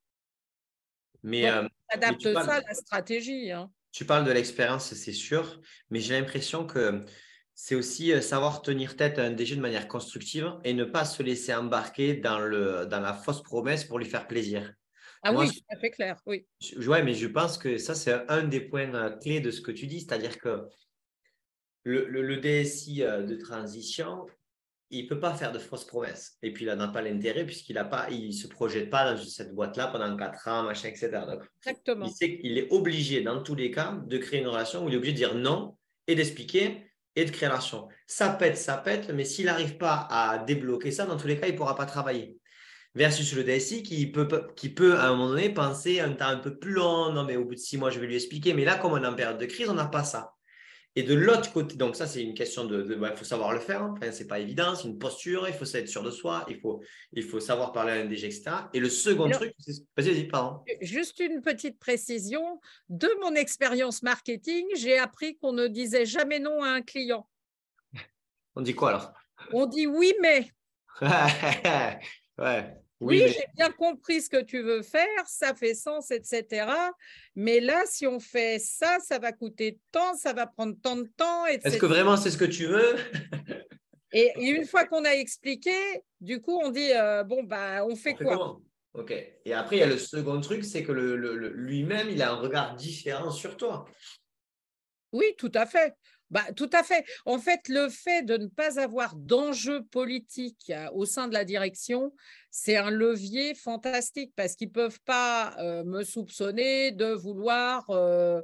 Mais 1.24 1.49
on 1.49 1.70
adapte 1.93 2.34
ça 2.34 2.55
à 2.55 2.62
la 2.62 2.74
stratégie. 2.74 3.51
Tu 3.93 4.03
parles 4.03 4.26
de 4.26 4.32
l'expérience, 4.32 4.93
c'est 4.93 5.14
sûr, 5.14 5.62
mais 5.89 6.01
j'ai 6.01 6.20
l'impression 6.20 6.66
que 6.66 7.05
c'est 7.62 7.76
aussi 7.76 8.14
euh, 8.14 8.22
savoir 8.22 8.62
tenir 8.62 8.95
tête 8.95 9.20
à 9.20 9.24
un 9.26 9.32
DG 9.32 9.57
de 9.57 9.62
manière 9.62 9.89
constructive 9.89 10.53
et 10.64 10.74
ne 10.74 10.86
pas 10.86 11.03
se 11.03 11.22
laisser 11.22 11.53
embarquer 11.53 12.14
dans, 12.14 12.39
le, 12.39 12.86
dans 12.86 13.01
la 13.01 13.14
fausse 13.14 13.43
promesse 13.43 13.84
pour 13.84 13.99
lui 13.99 14.05
faire 14.05 14.28
plaisir. 14.28 14.74
Ah 15.24 15.34
oui, 15.34 15.49
tout 15.49 15.66
à 15.70 15.78
fait 15.78 15.91
clair, 15.91 16.18
oui. 16.26 16.47
Oui, 16.78 17.03
mais 17.03 17.14
je 17.14 17.28
pense 17.28 17.57
que 17.57 17.78
ça, 17.78 17.95
c'est 17.95 18.14
un 18.30 18.43
des 18.43 18.62
points 18.62 18.93
euh, 18.95 19.10
clés 19.10 19.41
de 19.41 19.51
ce 19.51 19.60
que 19.60 19.72
tu 19.72 19.88
dis, 19.88 19.99
c'est-à-dire 19.99 20.39
que 20.39 20.68
le, 21.84 22.05
le, 22.07 22.38
DSI 22.38 23.03
euh, 23.03 23.24
de 23.24 23.36
transition, 23.36 24.26
il 24.89 25.03
ne 25.03 25.10
peut 25.10 25.20
pas 25.20 25.34
faire 25.34 25.51
de 25.51 25.60
fausses 25.60 25.86
promesses. 25.86 26.38
Et 26.41 26.53
puis, 26.53 26.64
il 26.64 26.70
n'en 26.70 26.80
a 26.80 26.88
pas 26.88 27.01
l'intérêt 27.01 27.45
puisqu'il 27.45 27.76
ne 27.76 28.32
se 28.32 28.47
projette 28.47 28.89
pas 28.89 29.14
dans 29.14 29.22
cette 29.22 29.53
boîte-là 29.53 29.88
pendant 29.88 30.16
quatre 30.16 30.47
ans, 30.47 30.64
machin, 30.64 30.88
etc. 30.88 31.10
Exactement. 31.57 32.05
Il 32.05 32.12
sait 32.14 32.39
qu'il 32.39 32.57
est 32.57 32.72
obligé, 32.72 33.22
dans 33.22 33.43
tous 33.43 33.55
les 33.55 33.70
cas, 33.70 33.99
de 34.07 34.18
créer 34.18 34.39
une 34.39 34.47
relation 34.47 34.86
où 34.86 34.88
il 34.88 34.93
est 34.93 34.97
obligé 34.97 35.12
de 35.12 35.18
dire 35.18 35.36
non 35.36 35.78
et 36.07 36.16
d'expliquer 36.16 36.88
et 37.16 37.26
de 37.26 37.32
création. 37.32 37.88
Ça 38.07 38.30
pète, 38.30 38.57
ça 38.57 38.78
pète, 38.78 39.10
mais 39.10 39.26
s'il 39.26 39.45
n'arrive 39.45 39.78
pas 39.78 40.07
à 40.10 40.39
débloquer 40.39 40.91
ça, 40.91 41.05
dans 41.05 41.18
tous 41.18 41.28
les 41.28 41.39
cas, 41.39 41.47
il 41.47 41.53
ne 41.53 41.57
pourra 41.57 41.76
pas 41.76 41.86
travailler. 41.86 42.38
Versus 42.95 43.34
le 43.36 43.43
DSI 43.43 43.84
qui 43.84 44.07
peut, 44.12 44.97
à 44.97 45.07
un 45.07 45.12
moment 45.12 45.30
donné 45.30 45.53
penser 45.53 45.99
un 45.99 46.14
temps 46.14 46.28
un 46.28 46.38
peu 46.38 46.57
plus 46.57 46.72
long, 46.72 47.12
non 47.12 47.24
mais 47.24 47.36
au 47.36 47.45
bout 47.45 47.55
de 47.55 47.60
six 47.60 47.78
mois, 47.78 47.91
je 47.91 47.99
vais 47.99 48.07
lui 48.07 48.16
expliquer. 48.16 48.53
Mais 48.53 48.66
là, 48.66 48.76
comme 48.76 48.93
on 48.93 49.03
est 49.03 49.07
en 49.07 49.14
période 49.14 49.38
de 49.38 49.45
crise, 49.45 49.70
on 49.70 49.76
n'a 49.76 49.86
pas 49.86 50.03
ça. 50.03 50.34
Et 50.95 51.03
de 51.03 51.13
l'autre 51.13 51.53
côté, 51.53 51.75
donc 51.75 51.95
ça, 51.95 52.07
c'est 52.07 52.23
une 52.23 52.33
question 52.33 52.65
de. 52.65 52.85
Il 52.89 53.17
faut 53.17 53.23
savoir 53.23 53.53
le 53.53 53.59
faire. 53.59 53.83
Hein. 53.83 53.93
Enfin, 53.95 54.11
ce 54.11 54.21
n'est 54.21 54.27
pas 54.27 54.39
évident, 54.39 54.75
c'est 54.75 54.87
une 54.87 54.97
posture, 54.97 55.47
il 55.47 55.53
faut 55.53 55.65
être 55.65 55.87
sûr 55.87 56.03
de 56.03 56.11
soi, 56.11 56.45
il 56.49 56.59
faut, 56.59 56.81
il 57.13 57.23
faut 57.23 57.39
savoir 57.39 57.71
parler 57.71 57.93
à 57.93 57.95
un 57.95 58.05
DG, 58.05 58.25
etc. 58.25 58.51
Et 58.73 58.79
le 58.79 58.89
second 58.89 59.29
truc, 59.29 59.53
c'est. 59.59 59.73
Vas-y, 59.95 60.13
vas-y, 60.13 60.27
pardon. 60.27 60.63
Juste 60.81 61.19
une 61.19 61.41
petite 61.41 61.79
précision. 61.79 62.59
De 62.89 63.09
mon 63.21 63.35
expérience 63.35 64.01
marketing, 64.01 64.65
j'ai 64.75 64.97
appris 64.97 65.37
qu'on 65.37 65.53
ne 65.53 65.67
disait 65.67 66.05
jamais 66.05 66.39
non 66.39 66.63
à 66.63 66.69
un 66.69 66.81
client. 66.81 67.29
On 68.55 68.61
dit 68.61 68.73
quoi 68.73 68.89
alors? 68.89 69.13
On 69.53 69.67
dit 69.67 69.87
oui, 69.87 70.13
mais. 70.21 70.51
ouais. 72.37 72.75
Oui, 73.00 73.24
j'ai 73.28 73.45
bien 73.56 73.72
compris 73.72 74.22
ce 74.22 74.30
que 74.30 74.41
tu 74.41 74.62
veux 74.62 74.82
faire, 74.82 75.26
ça 75.26 75.54
fait 75.54 75.74
sens, 75.74 76.12
etc. 76.12 76.68
Mais 77.36 77.62
là, 77.62 77.84
si 77.86 78.06
on 78.06 78.20
fait 78.20 78.60
ça, 78.60 78.97
ça 79.00 79.20
va 79.20 79.32
coûter 79.32 79.80
tant, 79.91 80.16
ça 80.16 80.34
va 80.34 80.47
prendre 80.47 80.76
tant 80.82 80.97
de 80.97 81.10
temps, 81.16 81.45
etc. 81.45 81.68
Est-ce 81.68 81.78
que 81.78 81.86
vraiment 81.86 82.18
c'est 82.18 82.32
ce 82.32 82.38
que 82.38 82.45
tu 82.45 82.66
veux? 82.66 82.95
Et, 84.12 84.32
une 84.38 84.66
fois 84.66 84.86
qu'on 84.86 85.06
a 85.06 85.12
expliqué, 85.12 85.72
du 86.20 86.41
coup, 86.41 86.60
on 86.62 86.72
dit 86.72 86.91
euh, 86.93 87.24
bon, 87.24 87.43
bah, 87.43 87.86
on 87.86 87.95
fait 87.95 88.16
quoi? 88.16 88.60
Ok. 88.93 89.14
Et 89.45 89.54
après, 89.54 89.78
il 89.78 89.80
y 89.80 89.84
a 89.84 89.88
le 89.88 89.97
second 89.97 90.41
truc, 90.41 90.66
c'est 90.66 90.84
que 90.84 90.91
le, 90.91 91.16
lui-même, 91.50 92.10
il 92.10 92.22
a 92.22 92.32
un 92.32 92.36
regard 92.36 92.76
différent 92.76 93.32
sur 93.32 93.56
toi. 93.56 93.86
Oui, 95.12 95.26
tout 95.38 95.52
à 95.54 95.66
fait. 95.66 95.95
Bah, 96.32 96.45
tout 96.55 96.69
à 96.73 96.84
fait. 96.84 97.05
En 97.25 97.39
fait, 97.39 97.67
le 97.69 97.89
fait 97.89 98.23
de 98.23 98.38
ne 98.38 98.47
pas 98.47 98.80
avoir 98.80 99.15
d'enjeu 99.15 99.84
politique 99.86 100.69
euh, 100.69 100.88
au 100.93 101.05
sein 101.05 101.27
de 101.27 101.34
la 101.34 101.43
direction, 101.43 102.13
c'est 102.51 102.77
un 102.77 102.91
levier 102.91 103.55
fantastique 103.55 104.34
parce 104.36 104.55
qu'ils 104.55 104.67
ne 104.67 104.73
peuvent 104.73 104.99
pas 105.05 105.55
euh, 105.59 105.84
me 105.84 106.03
soupçonner 106.03 106.91
de 106.91 107.13
vouloir 107.13 107.89
euh, 107.89 108.41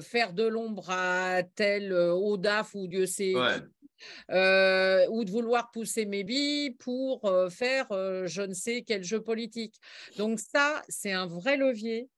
faire 0.00 0.32
de 0.32 0.44
l'ombre 0.44 0.88
à 0.90 1.42
tel 1.42 1.92
ODAF 1.92 2.74
ou 2.74 2.86
Dieu 2.86 3.06
sait 3.06 3.34
ou 3.34 5.24
de 5.24 5.30
vouloir 5.30 5.70
pousser 5.72 6.06
mes 6.06 6.24
billes 6.24 6.70
pour 6.70 7.30
faire 7.50 7.86
je 7.90 8.42
ne 8.42 8.54
sais 8.54 8.82
quel 8.82 9.04
jeu 9.04 9.20
politique. 9.20 9.76
Donc 10.16 10.40
ça, 10.40 10.82
c'est 10.88 11.12
un 11.12 11.26
vrai 11.26 11.56
levier 11.56 12.08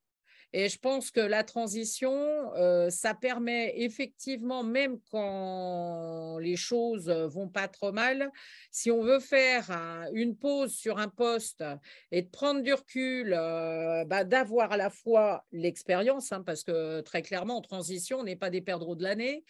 et 0.53 0.69
je 0.69 0.79
pense 0.79 1.11
que 1.11 1.21
la 1.21 1.45
transition, 1.45 2.13
euh, 2.57 2.91
ça 2.91 3.15
permet 3.15 3.73
effectivement, 3.77 4.63
même 4.63 4.99
quand 5.11 6.39
les 6.39 6.57
choses 6.57 7.09
vont 7.09 7.49
pas 7.49 7.69
trop 7.69 7.93
mal, 7.93 8.31
si 8.71 8.91
on 8.91 9.03
veut 9.03 9.21
faire 9.21 9.71
une 10.13 10.37
pause 10.37 10.75
sur 10.75 10.99
un 10.99 11.09
poste 11.09 11.65
et 12.11 12.23
de 12.23 12.29
prendre 12.29 12.63
du 12.63 12.73
recul, 12.73 13.31
bah, 13.31 14.25
d'avoir 14.25 14.73
à 14.73 14.77
la 14.77 14.91
fois 14.91 15.45
l'expérience, 15.53 16.33
hein, 16.33 16.43
parce 16.45 16.65
que 16.65 17.01
très 17.01 17.23
clairement, 17.23 17.57
en 17.57 17.63
transition, 17.63 18.19
on 18.19 18.25
n'est 18.25 18.37
pas 18.37 18.51
des 18.51 18.61
perdreaux 18.61 18.97
de 18.97 19.03
l'année, 19.03 19.45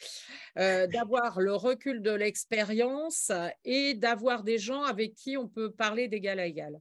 d'avoir 0.56 1.40
le 1.40 1.54
recul 1.54 2.02
de 2.02 2.12
l'expérience 2.12 3.30
et 3.64 3.94
d'avoir 3.94 4.42
des 4.44 4.58
gens 4.58 4.82
avec 4.82 5.14
qui 5.14 5.36
on 5.36 5.48
peut 5.48 5.72
parler 5.72 6.08
d'égal 6.08 6.38
à 6.38 6.46
égal. 6.46 6.80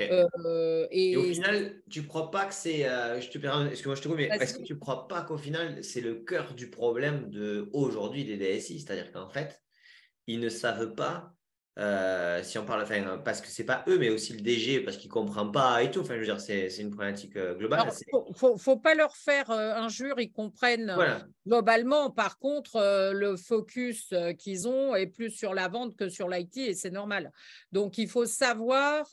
Euh, 0.00 0.86
et... 0.90 1.16
au 1.16 1.22
final, 1.22 1.80
tu 1.90 2.00
ne 2.00 2.06
crois 2.06 2.30
pas 2.30 2.46
que 2.46 2.54
c'est. 2.54 2.88
Euh, 2.88 3.20
je 3.20 3.30
te 3.30 3.38
est-ce 3.38 3.82
que 3.82 3.88
moi 3.88 3.96
je 3.96 4.02
te 4.02 4.08
mais 4.08 4.24
est-ce 4.24 4.58
que 4.58 4.62
tu 4.62 4.74
ne 4.74 4.78
crois 4.78 5.08
pas 5.08 5.22
qu'au 5.22 5.38
final, 5.38 5.82
c'est 5.84 6.00
le 6.00 6.16
cœur 6.16 6.54
du 6.54 6.70
problème 6.70 7.30
de 7.30 7.68
aujourd'hui 7.72 8.24
des 8.24 8.36
DSI 8.36 8.80
C'est-à-dire 8.80 9.12
qu'en 9.12 9.28
fait, 9.28 9.62
ils 10.26 10.40
ne 10.40 10.48
savent 10.48 10.94
pas 10.94 11.34
euh, 11.78 12.42
si 12.42 12.56
on 12.56 12.64
parle, 12.64 12.82
enfin, 12.82 13.20
parce 13.22 13.42
que 13.42 13.48
c'est 13.48 13.64
pas 13.64 13.84
eux, 13.86 13.98
mais 13.98 14.08
aussi 14.08 14.32
le 14.32 14.40
DG, 14.40 14.80
parce 14.80 14.96
qu'il 14.96 15.10
comprend 15.10 15.50
pas 15.50 15.82
et 15.82 15.90
tout. 15.90 16.00
Enfin, 16.00 16.14
je 16.14 16.20
veux 16.20 16.24
dire, 16.24 16.40
c'est, 16.40 16.68
une 16.78 16.90
problématique 16.90 17.36
euh, 17.36 17.54
globale. 17.54 17.90
Il 18.28 18.34
faut, 18.34 18.56
faut, 18.56 18.78
pas 18.78 18.94
leur 18.94 19.14
faire 19.14 19.50
euh, 19.50 19.74
injure, 19.74 20.18
ils 20.18 20.32
comprennent 20.32 20.96
globalement. 21.46 22.10
Par 22.10 22.38
contre, 22.38 23.12
le 23.12 23.36
focus 23.36 24.14
qu'ils 24.38 24.66
ont 24.66 24.94
est 24.94 25.06
plus 25.06 25.30
sur 25.30 25.52
la 25.52 25.68
vente 25.68 25.96
que 25.96 26.08
sur 26.08 26.30
l'IT, 26.30 26.56
et 26.56 26.74
c'est 26.74 26.90
normal. 26.90 27.30
Donc, 27.72 27.98
il 27.98 28.08
faut 28.08 28.24
savoir 28.24 29.06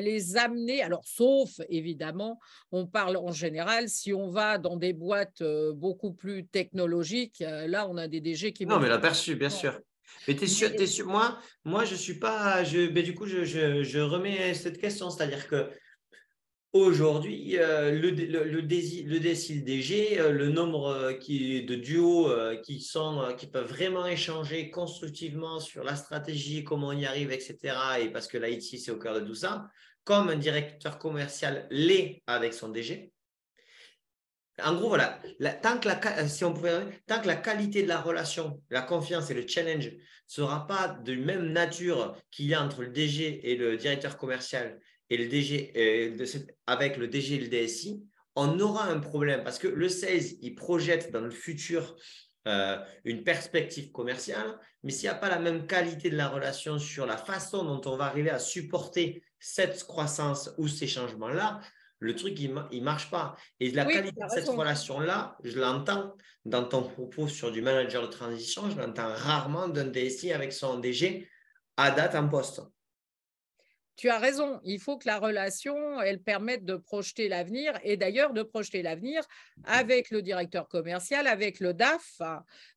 les 0.00 0.36
amener. 0.36 0.82
Alors, 0.82 1.04
sauf 1.04 1.60
évidemment, 1.68 2.40
on 2.72 2.86
parle 2.86 3.16
en 3.16 3.30
général, 3.30 3.88
si 3.88 4.12
on 4.12 4.28
va 4.28 4.58
dans 4.58 4.76
des 4.76 4.92
boîtes 4.92 5.44
beaucoup 5.74 6.12
plus 6.12 6.44
technologiques, 6.44 7.38
là, 7.38 7.86
on 7.88 7.96
a 7.96 8.08
des 8.08 8.20
DG 8.20 8.52
qui. 8.52 8.66
Non, 8.66 8.80
mais 8.80 8.88
l'aperçu, 8.88 9.36
bien 9.36 9.50
sûr. 9.50 9.80
Mais 10.26 10.36
tu 10.36 10.44
es 10.44 10.46
sûr, 10.46 10.70
es 10.72 10.86
sûr, 10.86 11.06
moi, 11.06 11.38
moi, 11.64 11.84
je 11.84 11.94
suis 11.94 12.18
pas. 12.18 12.64
Je, 12.64 12.90
mais 12.90 13.02
du 13.02 13.14
coup, 13.14 13.26
je, 13.26 13.44
je, 13.44 13.82
je 13.82 13.98
remets 13.98 14.54
cette 14.54 14.78
question, 14.78 15.10
c'est-à-dire 15.10 15.48
que 15.48 15.70
aujourd'hui, 16.72 17.58
euh, 17.58 17.90
le, 17.92 18.10
le, 18.10 18.44
le, 18.44 18.60
le 18.60 18.62
DG, 19.20 20.20
euh, 20.20 20.32
le 20.32 20.48
nombre 20.48 20.88
euh, 20.88 21.12
qui, 21.14 21.64
de 21.64 21.74
duos 21.74 22.30
qui, 22.62 22.80
sont, 22.80 23.34
qui 23.36 23.46
peuvent 23.46 23.68
vraiment 23.68 24.06
échanger 24.06 24.70
constructivement 24.70 25.60
sur 25.60 25.84
la 25.84 25.96
stratégie, 25.96 26.64
comment 26.64 26.88
on 26.88 26.92
y 26.92 27.06
arrive, 27.06 27.32
etc. 27.32 27.58
Et 28.00 28.10
parce 28.10 28.28
que 28.28 28.38
l'IT, 28.38 28.78
c'est 28.78 28.90
au 28.90 28.98
cœur 28.98 29.20
de 29.20 29.26
tout 29.26 29.34
ça, 29.34 29.68
comme 30.04 30.28
un 30.28 30.36
directeur 30.36 30.98
commercial 30.98 31.66
l'est 31.70 32.22
avec 32.26 32.54
son 32.54 32.68
DG. 32.68 33.12
En 34.64 34.74
gros, 34.74 34.88
voilà, 34.88 35.20
tant, 35.62 35.78
que 35.78 35.88
la, 35.88 36.28
si 36.28 36.44
on 36.44 36.52
pouvait, 36.52 36.80
tant 37.06 37.20
que 37.20 37.26
la 37.26 37.36
qualité 37.36 37.82
de 37.82 37.88
la 37.88 38.00
relation, 38.00 38.60
la 38.70 38.82
confiance 38.82 39.30
et 39.30 39.34
le 39.34 39.46
challenge 39.46 39.86
ne 39.86 39.98
sera 40.26 40.66
pas 40.66 40.88
de 40.88 41.14
même 41.14 41.52
nature 41.52 42.16
qu'il 42.30 42.46
y 42.46 42.54
a 42.54 42.62
entre 42.62 42.82
le 42.82 42.88
DG 42.88 43.50
et 43.50 43.56
le 43.56 43.76
directeur 43.76 44.16
commercial 44.16 44.80
et 45.10 45.16
le 45.16 45.26
DG, 45.26 45.72
euh, 45.76 46.26
avec 46.66 46.96
le 46.96 47.08
DG 47.08 47.36
et 47.36 47.38
le 47.38 47.48
DSI, 47.48 48.02
on 48.34 48.58
aura 48.60 48.86
un 48.86 49.00
problème 49.00 49.42
parce 49.42 49.58
que 49.58 49.68
le 49.68 49.88
16, 49.88 50.38
il 50.42 50.54
projette 50.54 51.10
dans 51.12 51.20
le 51.20 51.30
futur 51.30 51.96
euh, 52.46 52.78
une 53.04 53.24
perspective 53.24 53.90
commerciale, 53.90 54.58
mais 54.82 54.92
s'il 54.92 55.08
n'y 55.08 55.14
a 55.14 55.18
pas 55.18 55.28
la 55.28 55.38
même 55.38 55.66
qualité 55.66 56.08
de 56.08 56.16
la 56.16 56.28
relation 56.28 56.78
sur 56.78 57.04
la 57.04 57.16
façon 57.16 57.64
dont 57.64 57.90
on 57.90 57.96
va 57.96 58.06
arriver 58.06 58.30
à 58.30 58.38
supporter 58.38 59.22
cette 59.40 59.82
croissance 59.84 60.50
ou 60.56 60.68
ces 60.68 60.86
changements-là, 60.86 61.60
le 62.00 62.14
truc, 62.14 62.38
il 62.40 62.54
ne 62.54 62.80
marche 62.80 63.10
pas. 63.10 63.36
Et 63.60 63.70
la 63.70 63.84
qualité 63.84 64.20
de 64.20 64.28
cette 64.28 64.48
relation-là, 64.48 65.36
je 65.42 65.58
l'entends 65.58 66.14
dans 66.44 66.64
ton 66.64 66.82
propos 66.82 67.28
sur 67.28 67.50
du 67.50 67.60
manager 67.62 68.02
de 68.02 68.06
transition, 68.06 68.70
je 68.70 68.76
l'entends 68.76 69.12
rarement 69.14 69.68
d'un 69.68 69.86
DSI 69.86 70.32
avec 70.32 70.52
son 70.52 70.78
DG 70.78 71.28
à 71.76 71.90
date 71.90 72.14
en 72.14 72.28
poste 72.28 72.62
tu 73.98 74.10
as 74.10 74.18
raison, 74.18 74.60
il 74.62 74.78
faut 74.78 74.96
que 74.96 75.08
la 75.08 75.18
relation, 75.18 76.00
elle 76.00 76.20
permette 76.22 76.64
de 76.64 76.76
projeter 76.76 77.28
l'avenir 77.28 77.76
et 77.82 77.96
d'ailleurs 77.96 78.32
de 78.32 78.44
projeter 78.44 78.80
l'avenir 78.80 79.24
avec 79.64 80.10
le 80.10 80.22
directeur 80.22 80.68
commercial, 80.68 81.26
avec 81.26 81.58
le 81.58 81.74
DAF, 81.74 82.22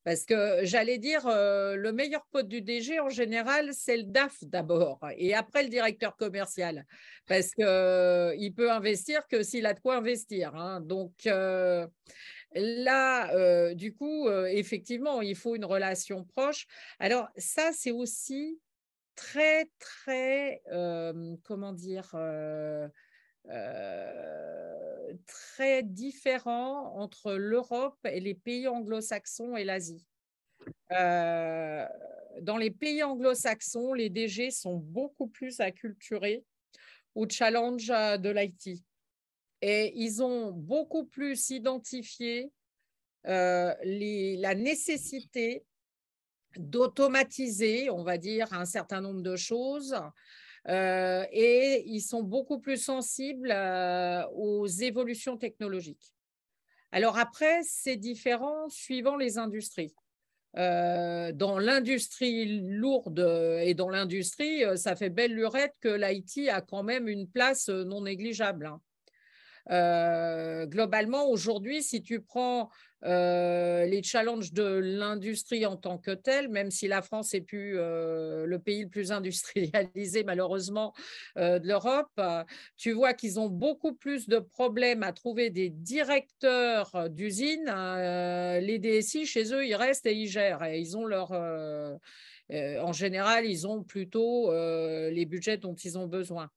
parce 0.03 0.26
que 0.26 0.61
j'allais 0.63 0.97
dire, 0.97 1.28
euh, 1.28 1.76
le 1.76 1.91
meilleur 1.91 2.26
pote 2.32 2.47
du 2.47 2.63
DG 2.63 2.99
en 2.99 3.09
général, 3.09 3.69
c'est 3.72 3.97
le 3.97 4.05
DAF 4.05 4.43
d'abord 4.45 4.99
et 5.15 5.36
après 5.36 5.61
le 5.61 5.69
directeur 5.69 6.17
commercial, 6.17 6.88
parce 7.28 7.51
qu'il 7.51 7.65
euh, 7.67 8.49
peut 8.57 8.72
investir 8.72 9.28
que 9.28 9.43
s'il 9.43 9.67
a 9.67 9.76
de 9.76 9.80
quoi 9.80 9.97
investir. 9.97 10.55
Hein. 10.55 10.82
Donc, 10.82 11.13
euh, 11.28 11.86
Là, 12.53 13.74
du 13.76 13.93
coup, 13.93 14.30
effectivement, 14.30 15.22
il 15.22 15.38
faut 15.38 15.55
une 15.55 15.63
relation 15.63 16.26
proche. 16.26 16.67
Alors 16.99 17.30
ça, 17.38 17.69
c'est 17.72 17.91
aussi 17.91 18.59
très, 19.16 19.70
très, 19.80 20.62
comment 21.43 21.74
dire, 21.74 22.16
très 25.26 25.84
différent 25.84 26.95
entre 26.97 27.34
l'Europe 27.34 27.97
et 28.05 28.20
les 28.20 28.36
pays 28.36 28.68
anglo-saxons 28.68 29.55
et 29.55 29.64
l'Asie. 29.64 30.05
dans 30.89 32.57
les 32.57 32.72
pays 32.72 33.03
anglo-saxons, 33.03 33.93
les 33.93 34.09
DG 34.09 34.51
sont 34.51 34.78
beaucoup 34.78 35.28
plus 35.28 35.59
acculturés 35.59 36.43
au 37.16 37.28
challenge 37.28 37.88
de 37.88 38.30
l'IT. 38.30 38.84
Et 39.62 39.93
ils 39.95 40.24
ont 40.24 40.51
beaucoup 40.51 41.05
plus 41.05 41.49
identifié 41.49 42.51
la 43.24 44.55
nécessité 44.55 45.66
d'automatiser, 46.57 47.89
on 47.89 48.03
va 48.03 48.17
dire, 48.17 48.51
un 48.53 48.65
certain 48.65 49.01
nombre 49.01 49.21
de 49.21 49.35
choses. 49.35 49.95
Euh, 50.67 51.25
et 51.31 51.83
ils 51.87 52.01
sont 52.01 52.21
beaucoup 52.21 52.59
plus 52.59 52.77
sensibles 52.77 53.51
euh, 53.51 54.23
aux 54.33 54.67
évolutions 54.67 55.37
technologiques. 55.37 56.13
Alors 56.91 57.17
après, 57.17 57.61
c'est 57.63 57.95
différent 57.95 58.69
suivant 58.69 59.15
les 59.15 59.37
industries. 59.37 59.93
Euh, 60.57 61.31
dans 61.31 61.57
l'industrie 61.57 62.59
lourde 62.59 63.25
et 63.63 63.73
dans 63.73 63.89
l'industrie, 63.89 64.63
ça 64.75 64.95
fait 64.95 65.09
belle 65.09 65.33
lurette 65.33 65.73
que 65.79 65.87
l'IT 65.87 66.49
a 66.49 66.61
quand 66.61 66.83
même 66.83 67.07
une 67.07 67.27
place 67.27 67.69
non 67.69 68.01
négligeable. 68.01 68.65
Hein. 68.65 68.81
Euh, 69.70 70.66
globalement, 70.66 71.30
aujourd'hui, 71.30 71.84
si 71.84 72.01
tu 72.01 72.22
prends 72.22 72.70
euh, 73.03 73.86
les 73.86 74.03
challenges 74.03 74.53
de 74.53 74.64
l'industrie 74.64 75.66
en 75.66 75.76
tant 75.76 75.97
que 75.97 76.12
telle, 76.12 76.49
même 76.49 76.72
si 76.72 76.88
la 76.88 77.01
France 77.01 77.34
est 77.34 77.41
plus 77.41 77.78
euh, 77.78 78.45
le 78.45 78.59
pays 78.59 78.84
le 78.84 78.89
plus 78.89 79.12
industrialisé 79.12 80.24
malheureusement 80.26 80.93
de 81.36 81.68
l'Europe, 81.68 82.22
tu 82.78 82.91
vois 82.91 83.14
qu'ils 83.14 83.39
ont 83.39 83.49
beaucoup 83.49 83.93
plus 83.93 84.28
de 84.28 84.39
problèmes 84.39 85.03
à 85.03 85.14
trouver 85.14 85.49
des 85.49 85.70
directeurs 85.70 87.09
d'usines. 87.09 87.66
les 87.66 88.80
DSI, 88.80 89.26
chez 89.26 89.53
eux, 89.53 89.66
ils 89.66 89.76
restent 89.76 90.05
et 90.05 90.14
ils 90.14 90.28
gèrent. 90.28 90.64
Et 90.64 90.80
ils 90.80 90.97
ont 90.97 91.05
leur... 91.05 91.32
en 91.32 92.93
général, 92.93 93.45
ils 93.45 93.68
ont 93.68 93.84
plutôt 93.84 94.51
les 94.51 95.26
budgets 95.26 95.57
dont 95.57 95.76
ils 95.76 95.97
ont 95.97 96.07
besoin. 96.07 96.49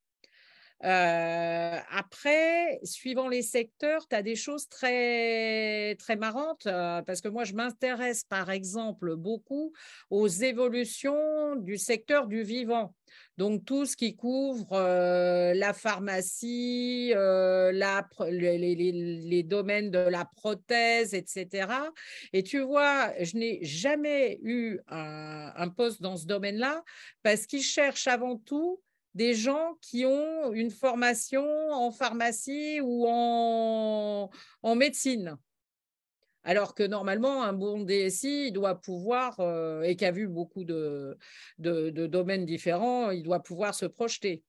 Euh, 0.85 1.79
après, 1.91 2.79
suivant 2.83 3.29
les 3.29 3.41
secteurs, 3.41 4.07
tu 4.07 4.15
as 4.15 4.23
des 4.23 4.37
choses 4.37 4.69
très, 4.69 5.95
très 5.95 6.17
marrantes 6.17 6.67
euh, 6.67 7.01
parce 7.03 7.23
que 7.23 7.29
moi, 7.29 7.45
je 7.45 7.55
m'intéresse 7.55 8.25
par 8.25 8.51
exemple 8.51 9.17
beaucoup 9.17 9.73
aux 10.11 10.29
évolutions 10.29 11.57
du 11.57 11.79
secteur 11.79 12.27
du 12.27 12.43
vivant. 12.43 12.95
Donc, 13.39 13.65
tout 13.65 13.87
ce 13.87 13.97
qui 13.97 14.15
couvre 14.15 14.73
euh, 14.73 15.55
la 15.55 15.73
pharmacie, 15.73 17.15
les, 18.31 19.43
domaines 19.43 19.91
de 19.91 19.99
la 19.99 20.27
prothèse, 20.37 21.15
etc. 21.15 21.69
Et 22.35 22.43
tu 22.43 22.61
vois, 22.61 23.13
je 23.23 23.39
n'ai 23.39 23.65
jamais 23.65 24.39
eu 24.43 24.81
un, 24.89 25.51
un 25.57 25.69
poste 25.71 26.03
dans 26.03 26.17
ce 26.17 26.27
domaine-là 26.27 26.85
parce 27.23 27.47
qu'ils 27.47 27.63
cherchent 27.63 28.07
avant 28.07 28.37
tout 28.37 28.81
des 29.15 29.35
gens 29.35 29.77
qui 29.81 30.05
ont 30.05 30.53
une 30.53 30.71
formation 30.71 31.47
en 31.71 31.91
pharmacie 31.91 32.81
ou 32.83 33.07
en, 33.07 34.31
médecine. 34.75 35.37
Alors 36.43 36.75
que 36.75 36.83
normalement, 36.83 37.43
un 37.43 37.53
bon 37.53 37.85
DSI, 37.85 38.49
il 38.49 38.53
doit 38.53 38.81
pouvoir, 38.81 39.41
euh, 39.41 39.83
et 39.83 39.97
qui 39.97 40.05
a 40.05 40.11
vu 40.11 40.29
beaucoup 40.29 40.65
de, 40.65 41.17
domaines 41.59 42.45
différents, 42.45 43.11
il 43.11 43.23
doit 43.23 43.43
pouvoir 43.43 43.75
se 43.75 43.87
projeter. 43.87 44.43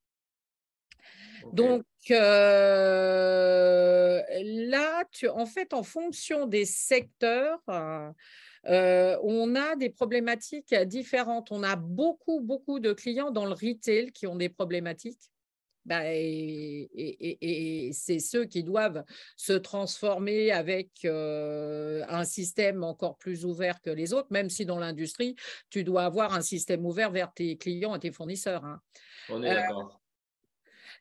Donc 1.53 1.85
euh, 2.09 4.21
là, 4.43 5.03
tu, 5.11 5.29
en 5.29 5.45
fait, 5.45 5.73
en 5.73 5.83
fonction 5.83 6.47
des 6.47 6.65
secteurs, 6.65 7.61
euh, 8.67 9.17
on 9.21 9.55
a 9.55 9.75
des 9.75 9.89
problématiques 9.89 10.73
différentes. 10.73 11.51
On 11.51 11.63
a 11.63 11.75
beaucoup, 11.75 12.41
beaucoup 12.41 12.79
de 12.79 12.93
clients 12.93 13.31
dans 13.31 13.45
le 13.45 13.53
retail 13.53 14.11
qui 14.11 14.27
ont 14.27 14.35
des 14.35 14.49
problématiques 14.49 15.31
bah, 15.85 16.01
et, 16.05 17.91
c'est 17.93 18.17
ceux 18.17 18.45
qui 18.45 18.63
doivent 18.63 19.03
se 19.37 19.53
transformer 19.53 20.51
avec 20.51 20.89
euh, 21.05 22.03
un 22.09 22.23
système 22.23 22.83
encore 22.83 23.19
plus 23.19 23.45
ouvert 23.45 23.79
que 23.81 23.91
les 23.91 24.11
autres, 24.11 24.29
même 24.31 24.49
si 24.49 24.65
dans 24.65 24.79
l'industrie, 24.79 25.35
tu 25.69 25.83
dois 25.83 26.05
avoir 26.05 26.33
un 26.33 26.41
système 26.41 26.87
ouvert 26.87 27.11
vers 27.11 27.31
tes 27.33 27.55
clients 27.57 27.93
et 27.95 27.99
tes 27.99 28.11
fournisseurs. 28.11 28.65
Hein. 28.65 28.81
On 29.29 29.43
est 29.43 29.53
d'accord. 29.53 30.01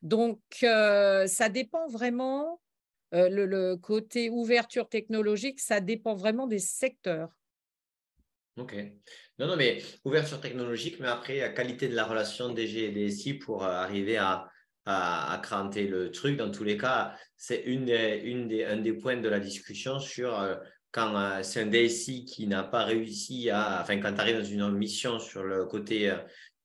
Donc, 0.02 0.38
ça 0.60 1.48
dépend 1.48 1.88
vraiment, 1.88 2.60
le, 3.12 3.76
côté 3.76 4.28
ouverture 4.28 4.90
technologique, 4.90 5.60
ça 5.60 5.80
dépend 5.80 6.14
vraiment 6.14 6.46
des 6.46 6.58
secteurs. 6.58 7.30
Ok. 8.56 8.74
Non, 9.38 9.48
non, 9.48 9.56
mais 9.56 9.82
ouverture 10.04 10.40
technologique, 10.40 11.00
mais 11.00 11.08
après, 11.08 11.38
la 11.38 11.48
qualité 11.48 11.88
de 11.88 11.94
la 11.94 12.04
relation 12.04 12.50
DG 12.50 12.84
et 12.84 12.90
DSI 12.90 13.34
pour 13.34 13.64
arriver 13.64 14.16
à, 14.16 14.48
à, 14.86 15.40
cranter 15.42 15.88
le 15.88 16.12
truc. 16.12 16.36
Dans 16.36 16.52
tous 16.52 16.62
les 16.62 16.76
cas, 16.76 17.16
c'est 17.36 17.62
une 17.62 17.88
une 17.88 18.46
des, 18.46 18.64
un 18.64 18.76
des 18.76 18.92
points 18.92 19.16
de 19.16 19.28
la 19.28 19.40
discussion 19.40 19.98
sur 19.98 20.38
quand 20.92 21.42
c'est 21.42 21.62
un 21.62 21.66
DSI 21.66 22.24
qui 22.24 22.46
n'a 22.46 22.62
pas 22.62 22.84
réussi 22.84 23.50
à, 23.50 23.80
enfin, 23.82 23.98
quand 23.98 24.14
tu 24.14 24.20
arrives 24.20 24.38
dans 24.38 24.68
une 24.68 24.78
mission 24.78 25.18
sur 25.18 25.42
le 25.42 25.64
côté 25.64 26.12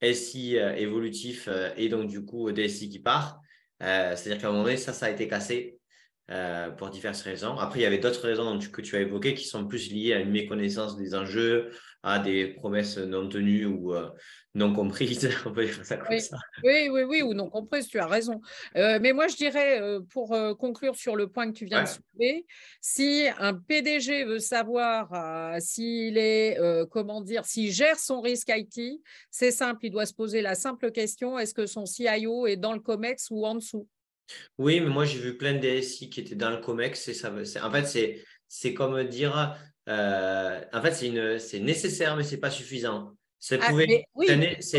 SI 0.02 0.58
euh, 0.58 0.76
évolutif 0.76 1.48
euh, 1.48 1.72
et 1.76 1.90
donc 1.90 2.08
du 2.08 2.24
coup 2.24 2.52
DSI 2.52 2.90
qui 2.90 3.00
part. 3.00 3.42
Euh, 3.82 4.16
c'est-à-dire 4.16 4.42
qu'à 4.42 4.48
un 4.48 4.52
moment 4.52 4.64
donné, 4.64 4.78
ça, 4.78 4.94
ça 4.94 5.08
a 5.08 5.10
été 5.10 5.28
cassé 5.28 5.79
pour 6.78 6.90
diverses 6.90 7.22
raisons. 7.24 7.58
Après, 7.58 7.80
il 7.80 7.84
y 7.84 7.86
avait 7.86 7.98
d'autres 7.98 8.22
raisons 8.22 8.60
que 8.60 8.82
tu 8.82 8.96
as 8.96 9.02
évoquées 9.02 9.34
qui 9.34 9.46
sont 9.46 9.66
plus 9.66 9.92
liées 9.92 10.14
à 10.14 10.20
une 10.20 10.32
méconnaissance 10.32 10.96
des 10.96 11.16
enjeux, 11.16 11.72
à 12.04 12.20
des 12.20 12.48
promesses 12.48 12.98
non 12.98 13.28
tenues 13.28 13.66
ou 13.66 13.94
euh, 13.94 14.10
non 14.56 14.74
comprises. 14.74 15.30
On 15.46 15.52
peut 15.52 15.66
dire 15.66 15.86
ça 15.86 15.98
comme 15.98 16.08
oui. 16.12 16.22
ça. 16.22 16.38
Oui, 16.64 16.90
oui, 16.90 17.04
oui, 17.04 17.22
ou 17.22 17.34
non 17.34 17.50
comprises, 17.50 17.88
tu 17.88 18.00
as 18.00 18.08
raison. 18.08 18.40
Euh, 18.76 19.00
mais 19.02 19.12
moi, 19.12 19.28
je 19.28 19.36
dirais, 19.36 19.82
euh, 19.82 20.00
pour 20.12 20.36
conclure 20.58 20.96
sur 20.96 21.16
le 21.16 21.28
point 21.28 21.48
que 21.52 21.58
tu 21.58 21.66
viens 21.66 21.84
de 21.84 21.88
soulever, 21.88 22.46
si 22.82 23.28
un 23.38 23.54
PDG 23.54 24.26
veut 24.26 24.40
savoir 24.40 25.60
s'il 25.60 26.18
est, 26.18 26.58
comment 26.90 27.22
dire, 27.22 27.46
s'il 27.46 27.72
gère 27.72 28.00
son 28.00 28.22
risque 28.22 28.50
IT, 28.50 29.02
c'est 29.30 29.52
simple, 29.52 29.86
il 29.86 29.92
doit 29.92 30.06
se 30.06 30.14
poser 30.14 30.42
la 30.42 30.56
simple 30.56 30.92
question, 30.92 31.38
est-ce 31.38 31.54
que 31.54 31.66
son 31.66 31.86
CIO 31.86 32.48
est 32.48 32.58
dans 32.58 32.74
le 32.74 32.80
COMEX 32.80 33.28
ou 33.32 33.46
en 33.46 33.56
dessous? 33.56 33.88
Oui, 34.58 34.80
mais 34.80 34.90
moi 34.90 35.06
j'ai 35.06 35.20
vu 35.20 35.38
plein 35.38 35.54
de 35.54 35.60
DSI 35.60 36.10
qui 36.10 36.20
étaient 36.20 36.36
dans 36.36 36.50
le 36.50 36.58
COMEX 36.58 37.08
et 37.08 37.14
ça, 37.14 37.32
en 37.64 37.72
fait 37.72 38.24
c'est 38.48 38.74
comme 38.74 39.04
dire 39.04 39.56
euh, 39.90 40.62
en 40.72 40.82
fait, 40.82 40.94
c'est 41.40 41.60
nécessaire, 41.60 42.16
mais 42.16 42.24
ce 42.24 42.36
n'est 42.36 42.42
pas 42.42 42.52
suffisant. 42.52 43.16
C'est 43.40 43.60
ah, 43.62 43.72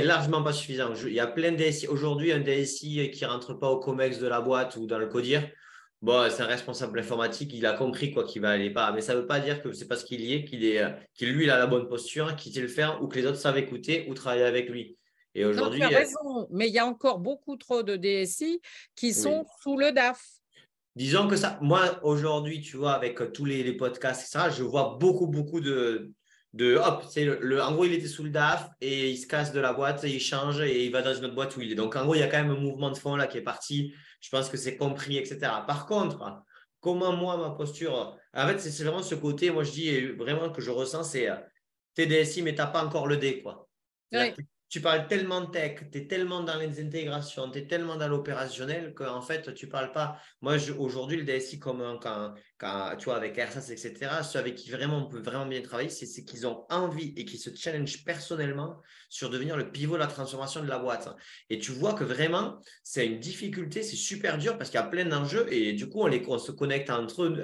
largement 0.05 0.43
pas 0.43 0.53
suffisant. 0.53 0.93
il 1.07 1.15
y 1.15 1.21
a 1.21 1.27
plein 1.27 1.53
de 1.53 1.57
DSI. 1.57 1.89
Aujourd'hui, 1.89 2.31
un 2.31 2.41
DSI 2.41 3.11
qui 3.11 3.25
ne 3.25 3.31
rentre 3.31 3.55
pas 3.55 3.69
au 3.71 3.81
COMEX 3.81 4.19
de 4.19 4.29
la 4.29 4.41
boîte 4.41 4.77
ou 4.77 4.87
dans 4.87 4.99
le 4.99 5.07
CODIR, 5.07 5.49
bon, 6.03 6.31
c'est 6.31 6.43
un 6.43 6.47
responsable 6.47 6.99
informatique, 6.99 7.53
il 7.55 7.65
a 7.65 7.73
compris 7.73 8.13
quoi 8.13 8.25
qu'il 8.25 8.43
va 8.43 8.51
aller 8.51 8.71
pas. 8.71 8.93
Mais 8.93 9.01
ça 9.01 9.15
ne 9.15 9.21
veut 9.21 9.27
pas 9.27 9.41
dire 9.41 9.63
que 9.63 9.73
c'est 9.73 9.89
parce 9.89 10.05
qu'il 10.05 10.21
y 10.21 10.35
est, 10.35 10.45
qu'il 10.45 10.65
est, 10.65 10.85
qu'il 11.15 11.33
lui 11.33 11.45
il 11.45 11.51
a 11.51 11.59
la 11.59 11.67
bonne 11.67 11.89
posture, 11.89 12.37
qu'il 12.37 12.53
sait 12.53 12.61
le 12.61 12.69
faire 12.69 13.03
ou 13.03 13.09
que 13.09 13.19
les 13.19 13.27
autres 13.27 13.39
savent 13.39 13.59
écouter 13.59 14.07
ou 14.09 14.15
travailler 14.15 14.45
avec 14.45 14.69
lui. 14.69 14.99
Et 15.35 15.45
aujourd'hui, 15.45 15.81
tu 15.81 15.87
as 15.87 15.89
raison, 15.89 16.49
mais 16.51 16.69
il 16.69 16.75
y 16.75 16.79
a 16.79 16.87
encore 16.87 17.19
beaucoup 17.19 17.57
trop 17.57 17.83
de 17.83 17.97
DSI 17.97 18.61
qui 18.97 19.15
sont 19.15 19.47
sous 19.63 19.77
le 19.77 19.93
DAF. 19.93 20.21
Disons 20.97 21.29
que 21.29 21.37
ça, 21.37 21.59
moi 21.63 22.01
aujourd'hui, 22.03 22.61
tu 22.61 22.77
vois, 22.77 22.93
avec 22.93 23.33
tous 23.33 23.45
les, 23.45 23.73
podcasts, 23.75 24.23
etc., 24.23 24.51
je 24.57 24.65
vois 24.65 24.97
beaucoup, 24.99 25.29
beaucoup 25.29 25.61
de, 25.61 26.11
de 26.53 26.77
hop, 26.77 27.05
c'est 27.09 27.25
le, 27.25 27.63
en 27.63 27.73
gros, 27.73 27.85
il 27.85 27.93
était 27.93 28.09
sous 28.09 28.25
le 28.25 28.31
DAF 28.31 28.69
et 28.81 29.11
il 29.11 29.17
se 29.17 29.29
casse 29.29 29.53
de 29.53 29.61
la 29.61 29.73
boîte 29.73 30.03
et 30.03 30.11
il 30.11 30.21
change 30.21 30.61
et 30.61 30.85
il 30.85 30.91
va 30.91 31.03
dans 31.03 31.15
une 31.15 31.27
autre 31.27 31.37
boîte 31.37 31.57
où 31.57 31.61
il 31.61 31.71
est. 31.71 31.77
Donc, 31.77 31.95
en 31.95 32.03
gros, 32.03 32.17
il 32.17 32.21
y 32.21 32.25
a 32.25 32.29
quand 32.29 32.43
même 32.43 32.51
un 32.51 32.61
mouvement 32.61 32.91
de 32.91 32.99
fond 32.99 33.15
là 33.15 33.29
qui 33.29 33.39
est 33.39 33.43
parti. 33.43 33.95
Je 34.21 34.31
pense 34.31 34.49
que 34.49 34.57
c'est 34.57 34.77
compris, 34.77 35.17
etc. 35.17 35.39
Par 35.67 35.87
contre, 35.87 36.43
comment 36.81 37.13
moi, 37.13 37.37
ma 37.37 37.51
posture, 37.51 38.19
en 38.35 38.47
fait, 38.49 38.59
c'est 38.59 38.83
vraiment 38.83 39.03
ce 39.03 39.15
côté, 39.15 39.51
moi, 39.51 39.63
je 39.63 39.71
dis 39.71 40.07
vraiment 40.09 40.51
que 40.51 40.61
je 40.61 40.73
ressens, 40.73 41.05
c'est 41.05 41.29
TDSI, 41.95 42.43
mais 42.43 42.53
tu 42.53 42.59
n'as 42.59 42.67
pas 42.67 42.85
encore 42.85 43.07
le 43.07 43.17
D, 43.17 43.43
quoi 43.43 43.69
tu 44.71 44.81
parles 44.81 45.09
tellement 45.09 45.41
de 45.41 45.51
tech, 45.51 45.81
tu 45.91 45.99
es 45.99 46.07
tellement 46.07 46.45
dans 46.45 46.57
les 46.57 46.81
intégrations, 46.81 47.51
tu 47.51 47.59
es 47.59 47.67
tellement 47.67 47.97
dans 47.97 48.07
l'opérationnel 48.07 48.95
qu'en 48.95 49.21
fait, 49.21 49.53
tu 49.53 49.69
parles 49.69 49.91
pas. 49.91 50.21
Moi, 50.43 50.59
aujourd'hui, 50.79 51.17
le 51.17 51.25
DSI, 51.25 51.59
comme 51.59 51.99
quand, 52.01 52.35
quand, 52.57 52.95
tu 52.97 53.07
vois, 53.07 53.17
avec 53.17 53.37
RSAS, 53.37 53.73
etc., 53.73 54.23
ceux 54.23 54.39
avec 54.39 54.55
qui 54.55 54.71
vraiment 54.71 54.99
on 54.99 55.09
peut 55.09 55.19
vraiment 55.19 55.47
bien 55.47 55.61
travailler, 55.61 55.89
c'est 55.89 56.25
qu'ils 56.25 56.47
ont 56.47 56.67
envie 56.71 57.13
et 57.17 57.25
qui 57.25 57.37
se 57.37 57.51
challenge 57.53 58.05
personnellement 58.05 58.81
sur 59.09 59.29
devenir 59.29 59.57
le 59.57 59.73
pivot 59.73 59.95
de 59.95 59.99
la 59.99 60.07
transformation 60.07 60.63
de 60.63 60.69
la 60.69 60.79
boîte. 60.79 61.09
Et 61.51 61.59
tu 61.59 61.73
vois 61.73 61.95
que 61.95 62.05
vraiment, 62.05 62.61
c'est 62.85 63.05
une 63.05 63.19
difficulté, 63.19 63.83
c'est 63.83 63.97
super 63.97 64.39
dur 64.39 64.57
parce 64.57 64.71
qu'il 64.71 64.79
y 64.79 64.83
a 64.83 64.87
plein 64.87 65.05
d'enjeux 65.05 65.53
et 65.53 65.73
du 65.73 65.89
coup, 65.89 66.03
on, 66.05 66.39
se 66.39 66.53
connecte 66.53 66.91
entre 66.91 67.25
eux. 67.25 67.43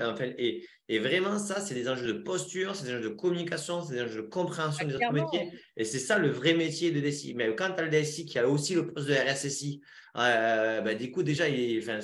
Et 0.88 1.00
vraiment, 1.00 1.38
ça, 1.38 1.60
c'est 1.60 1.74
des 1.74 1.88
enjeux 1.88 2.06
de 2.06 2.18
posture, 2.18 2.76
c'est 2.76 2.84
des 2.84 2.92
enjeux 2.92 3.10
de 3.10 3.14
communication, 3.14 3.82
c'est 3.82 3.94
des 3.94 4.02
enjeux 4.02 4.22
de 4.22 4.28
compréhension 4.28 4.86
des 4.86 4.94
autres 4.94 5.12
métiers. 5.12 5.50
Et 5.76 5.84
c'est 5.84 5.98
ça 5.98 6.18
le 6.18 6.30
vrai 6.30 6.54
métier 6.54 6.92
de 6.92 7.00
DSI. 7.00 7.34
Mais 7.34 7.52
quand 7.56 7.72
tu 7.72 7.80
as 7.80 7.82
le 7.82 7.90
DSI 7.90 8.24
qui 8.24 8.38
a 8.38 8.48
aussi 8.48 8.74
le 8.74 8.86
poste 8.86 9.08
de 9.08 9.14
RSSI, 9.14 9.80
euh, 10.16 10.80
bah, 10.82 10.94
du 10.94 11.10
coup, 11.10 11.24
déjà, 11.24 11.48
il, 11.48 11.78
enfin, 11.80 11.98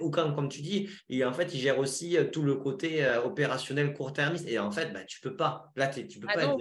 ou 0.00 0.10
quand, 0.10 0.32
comme 0.34 0.48
tu 0.48 0.62
dis, 0.62 0.88
il, 1.08 1.24
en 1.24 1.32
fait, 1.32 1.52
il 1.52 1.60
gère 1.60 1.80
aussi 1.80 2.16
euh, 2.16 2.24
tout 2.24 2.42
le 2.42 2.54
côté 2.54 3.04
euh, 3.04 3.22
opérationnel 3.22 3.92
court-termiste. 3.92 4.46
Et 4.48 4.60
en 4.60 4.70
fait, 4.70 4.92
bah, 4.92 5.02
tu 5.04 5.18
ne 5.22 5.30
peux 5.30 5.36
pas. 5.36 5.72
Là, 5.74 5.88
tu 5.88 6.20
peux 6.20 6.28
ah 6.30 6.34
pas 6.34 6.56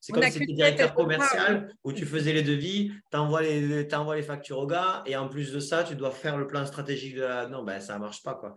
C'est 0.00 0.12
comme 0.12 0.22
si 0.22 0.38
tu 0.38 0.44
étais 0.44 0.52
directeur 0.52 0.94
commercial 0.94 1.68
où 1.82 1.92
tu 1.92 2.06
faisais 2.06 2.32
les 2.32 2.42
devis, 2.42 2.92
tu 3.10 3.16
envoies 3.18 3.42
les, 3.42 3.84
les 3.84 4.22
factures 4.22 4.58
au 4.58 4.66
gars 4.68 5.02
et 5.04 5.16
en 5.16 5.28
plus 5.28 5.52
de 5.52 5.58
ça, 5.58 5.82
tu 5.82 5.96
dois 5.96 6.12
faire 6.12 6.38
le 6.38 6.46
plan 6.46 6.64
stratégique 6.64 7.16
de 7.16 7.22
la. 7.22 7.48
Non, 7.48 7.64
ben, 7.64 7.80
ça 7.80 7.94
ne 7.94 8.00
marche 8.00 8.22
pas. 8.22 8.34
Quoi. 8.34 8.54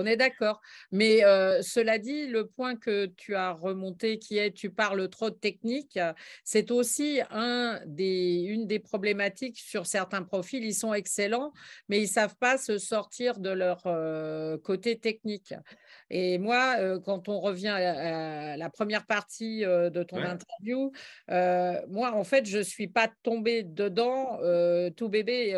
On 0.00 0.06
est 0.06 0.16
d'accord. 0.16 0.60
Mais 0.92 1.20
cela 1.62 1.98
dit, 1.98 2.28
le 2.28 2.46
point 2.46 2.76
que 2.76 3.06
tu 3.16 3.34
as 3.34 3.52
remonté, 3.52 4.18
qui 4.18 4.38
est 4.38 4.52
tu 4.52 4.70
parles 4.70 5.08
trop 5.08 5.28
de 5.30 5.34
technique, 5.34 5.98
c'est 6.44 6.70
aussi 6.70 7.20
une 7.30 8.66
des 8.66 8.78
problématiques 8.78 9.58
sur 9.58 9.86
certains 9.86 10.22
profils. 10.22 10.64
Ils 10.64 10.74
sont 10.74 10.94
excellents, 10.94 11.52
mais 11.88 11.98
ils 11.98 12.04
ne 12.04 12.06
savent 12.06 12.36
pas 12.36 12.58
se 12.58 12.78
sortir 12.78 13.40
de 13.40 13.50
leur 13.50 13.82
côté 14.62 14.98
technique. 14.98 15.54
Et 16.10 16.38
moi, 16.38 16.98
quand 17.00 17.28
on 17.28 17.40
revient 17.40 17.68
à, 17.68 18.56
la 18.56 18.70
première 18.70 19.06
partie 19.06 19.60
de 19.60 20.02
ton 20.02 20.18
interview, 20.18 20.92
moi, 21.28 22.12
en 22.12 22.24
fait, 22.24 22.46
je 22.46 22.58
ne 22.58 22.62
suis 22.62 22.88
pas 22.88 23.10
tombée 23.22 23.62
dedans 23.62 24.38
tout 24.96 25.08
bébé. 25.08 25.52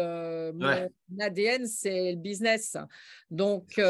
Mon 0.54 1.20
ADN, 1.20 1.66
c'est 1.66 2.12
le 2.12 2.18
business. 2.18 2.76
Donc, 3.30 3.80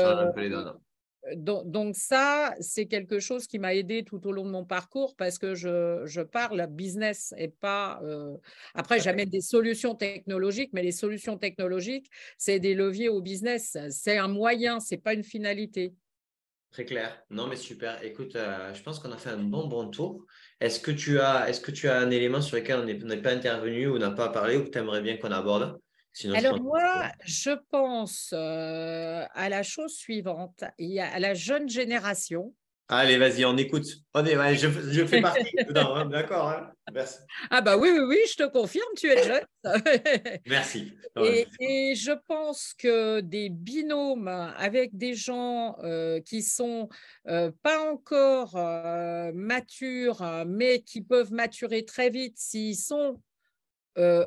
donc, 1.36 1.96
ça, 1.96 2.54
c'est 2.60 2.86
quelque 2.86 3.20
chose 3.20 3.46
qui 3.46 3.58
m'a 3.58 3.74
aidé 3.74 4.04
tout 4.04 4.26
au 4.26 4.32
long 4.32 4.44
de 4.44 4.50
mon 4.50 4.64
parcours 4.64 5.14
parce 5.16 5.38
que 5.38 5.54
je, 5.54 6.02
je 6.06 6.22
parle 6.22 6.66
business 6.68 7.34
et 7.36 7.48
pas... 7.48 8.00
Après, 8.74 9.00
j'amène 9.00 9.28
des 9.28 9.40
solutions 9.40 9.94
technologiques, 9.94 10.70
mais 10.72 10.82
les 10.82 10.92
solutions 10.92 11.36
technologiques, 11.36 12.10
c'est 12.38 12.58
des 12.58 12.74
leviers 12.74 13.08
au 13.08 13.20
business. 13.20 13.76
C'est 13.90 14.16
un 14.16 14.28
moyen, 14.28 14.80
ce 14.80 14.94
n'est 14.94 15.00
pas 15.00 15.14
une 15.14 15.24
finalité. 15.24 15.94
Très 16.70 16.84
clair. 16.84 17.20
Non, 17.30 17.48
mais 17.48 17.56
super. 17.56 18.02
Écoute, 18.04 18.36
euh, 18.36 18.72
je 18.74 18.82
pense 18.82 19.00
qu'on 19.00 19.10
a 19.10 19.16
fait 19.16 19.30
un 19.30 19.38
bon, 19.38 19.66
bon 19.66 19.88
tour. 19.88 20.24
Est-ce 20.60 20.78
que, 20.78 20.92
tu 20.92 21.18
as, 21.18 21.48
est-ce 21.48 21.60
que 21.60 21.72
tu 21.72 21.88
as 21.88 21.98
un 21.98 22.10
élément 22.10 22.40
sur 22.40 22.56
lequel 22.56 22.78
on 22.78 22.84
n'est 22.84 23.22
pas 23.22 23.32
intervenu 23.32 23.88
ou 23.88 23.98
n'a 23.98 24.12
pas 24.12 24.28
parlé 24.28 24.56
ou 24.56 24.64
que 24.64 24.70
tu 24.70 24.78
aimerais 24.78 25.02
bien 25.02 25.16
qu'on 25.16 25.32
aborde? 25.32 25.80
Alors 26.34 26.60
moi, 26.60 27.10
je 27.24 27.50
pense 27.70 28.32
euh, 28.32 29.24
à 29.32 29.48
la 29.48 29.62
chose 29.62 29.94
suivante. 29.94 30.64
Il 30.78 30.90
y 30.90 31.00
a 31.00 31.18
la 31.18 31.34
jeune 31.34 31.68
génération 31.68 32.52
Allez, 32.92 33.18
vas-y, 33.18 33.44
on 33.44 33.56
écoute. 33.56 33.86
On 34.14 34.24
est, 34.26 34.56
je, 34.56 35.06
fais 35.06 35.20
partie 35.20 35.46
hein, 35.76 36.06
d'accord. 36.06 36.48
Hein. 36.48 36.72
Merci. 36.92 37.18
Ah 37.48 37.60
bah 37.60 37.76
oui, 37.76 37.88
oui, 37.92 38.00
oui, 38.00 38.18
je 38.28 38.34
te 38.34 38.48
confirme, 38.48 38.88
tu 38.96 39.06
es 39.06 39.22
jeune. 39.22 39.46
Merci. 40.46 40.92
Et, 41.60 41.94
je 41.94 42.10
pense 42.26 42.74
que 42.76 43.20
des 43.20 43.48
binômes 43.48 44.26
avec 44.26 44.96
des 44.96 45.14
gens 45.14 45.76
euh, 45.84 46.20
qui 46.20 46.42
sont 46.42 46.88
euh, 47.28 47.52
pas 47.62 47.92
encore 47.92 48.56
euh, 48.56 49.30
matures, 49.34 50.22
mais 50.48 50.80
qui 50.80 51.00
peuvent 51.00 51.32
maturer 51.32 51.84
très 51.84 52.10
vite 52.10 52.38
s'ils 52.38 52.76
sont 52.76 53.22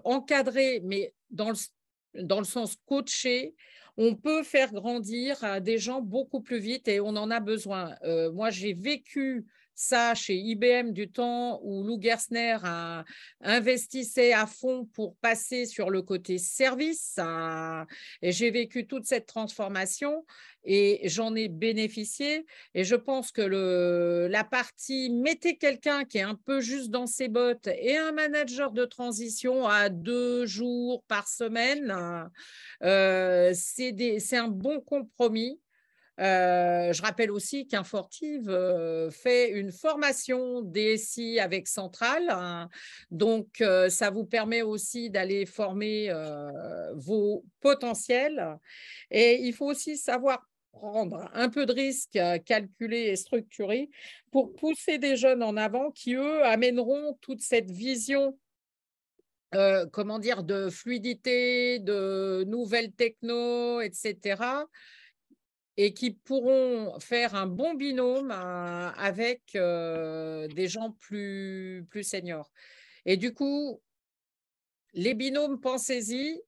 encadrés, 0.05 0.79
mais 0.85 1.13
dans 1.31 1.49
le, 1.49 1.57
dans 2.23 2.39
le 2.39 2.45
sens 2.45 2.77
coaché, 2.85 3.55
on 3.97 4.15
peut 4.15 4.43
faire 4.43 4.71
grandir 4.71 5.61
des 5.61 5.77
gens 5.77 6.01
beaucoup 6.01 6.41
plus 6.41 6.59
vite 6.59 6.87
et 6.87 6.99
on 6.99 7.09
en 7.09 7.29
a 7.31 7.39
besoin. 7.39 7.95
Euh, 8.03 8.31
moi, 8.31 8.49
j'ai 8.49 8.73
vécu 8.73 9.45
ça 9.75 10.15
chez 10.15 10.35
IBM 10.35 10.91
du 10.91 11.09
temps 11.09 11.59
où 11.63 11.83
Lou 11.83 11.99
Gersner 12.01 12.57
investissait 13.41 14.33
à 14.33 14.45
fond 14.45 14.85
pour 14.93 15.15
passer 15.17 15.65
sur 15.65 15.89
le 15.89 16.01
côté 16.01 16.37
service. 16.37 17.19
et 18.21 18.31
j'ai 18.31 18.51
vécu 18.51 18.87
toute 18.87 19.05
cette 19.05 19.25
transformation 19.25 20.25
et 20.65 21.01
j'en 21.09 21.35
ai 21.35 21.49
bénéficié. 21.49 22.45
Et 22.73 22.83
je 22.83 22.95
pense 22.95 23.31
que 23.31 23.41
le, 23.41 24.27
la 24.29 24.43
partie 24.43 25.09
mettez 25.09 25.57
quelqu'un 25.57 26.05
qui 26.05 26.19
est 26.19 26.21
un 26.21 26.35
peu 26.35 26.61
juste 26.61 26.89
dans 26.89 27.07
ses 27.07 27.27
bottes 27.27 27.67
et 27.67 27.97
un 27.97 28.11
manager 28.11 28.71
de 28.71 28.85
transition 28.85 29.67
à 29.67 29.89
deux 29.89 30.45
jours 30.45 31.03
par 31.07 31.27
semaine, 31.27 31.93
euh, 32.83 33.51
c'est 33.53 34.37
un 34.37 34.47
bon 34.47 34.79
compromis. 34.81 35.59
Euh, 36.19 36.93
je 36.93 37.01
rappelle 37.01 37.31
aussi 37.31 37.67
qu'Infortive 37.67 38.47
euh, 38.47 39.09
fait 39.09 39.49
une 39.49 39.71
formation 39.71 40.61
DSI 40.61 41.39
avec 41.39 41.67
Centrale. 41.67 42.29
Hein. 42.29 42.69
donc, 43.09 43.61
euh, 43.61 43.89
ça 43.89 44.11
vous 44.11 44.25
permet 44.25 44.61
aussi 44.61 45.09
d'aller 45.09 45.45
former 45.45 46.13
vos 46.95 47.43
potentiels. 47.61 48.57
Et 49.09 49.39
il 49.41 49.53
faut 49.53 49.65
aussi 49.65 49.97
savoir 49.97 50.45
prendre 50.71 51.29
un 51.33 51.49
peu 51.49 51.65
de 51.65 51.73
risque, 51.73 52.19
calculer 52.45 53.09
et 53.09 53.15
structurer 53.15 53.89
pour 54.31 54.53
pousser 54.53 54.97
des 54.97 55.15
jeunes 55.15 55.43
en 55.43 55.55
avant 55.55 55.91
qui, 55.91 56.15
eux, 56.15 56.43
amèneront 56.43 57.17
toute 57.21 57.41
cette 57.41 57.71
vision 57.71 58.37
comment 59.91 60.17
dire, 60.17 60.43
de 60.43 60.71
fluidité, 60.71 61.77
de 61.77 62.43
nouvelles 62.47 62.91
techno, 62.91 63.81
etc 63.81 64.65
et 65.77 65.93
qui 65.93 66.11
pourront 66.11 66.99
faire 66.99 67.35
un 67.35 67.47
bon 67.47 67.73
binôme 67.73 68.31
euh, 68.31 68.89
avec 68.97 69.41
euh, 69.55 70.47
des 70.49 70.67
gens 70.67 70.91
plus, 70.99 71.85
plus 71.89 72.03
seniors. 72.03 72.51
Et 73.05 73.17
du 73.17 73.33
coup, 73.33 73.81
les 74.93 75.13
binômes, 75.13 75.59
pensez-y. 75.59 76.41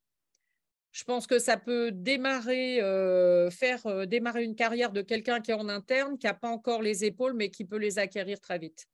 Je 0.91 1.03
pense 1.03 1.27
que 1.27 1.39
ça 1.39 1.57
peut 1.57 1.91
démarrer, 1.91 2.81
euh, 2.81 3.49
faire 3.49 4.07
démarrer 4.07 4.45
une 4.45 4.55
carrière 4.55 4.93
de 4.93 5.01
quelqu'un 5.01 5.41
qui 5.41 5.51
est 5.51 5.55
en 5.55 5.67
interne, 5.67 6.17
qui 6.17 6.25
n'a 6.25 6.33
pas 6.33 6.49
encore 6.49 6.81
les 6.81 7.03
épaules, 7.03 7.33
mais 7.33 7.49
qui 7.49 7.65
peut 7.65 7.77
les 7.77 7.99
acquérir 7.99 8.39
très 8.39 8.59
vite. 8.59 8.85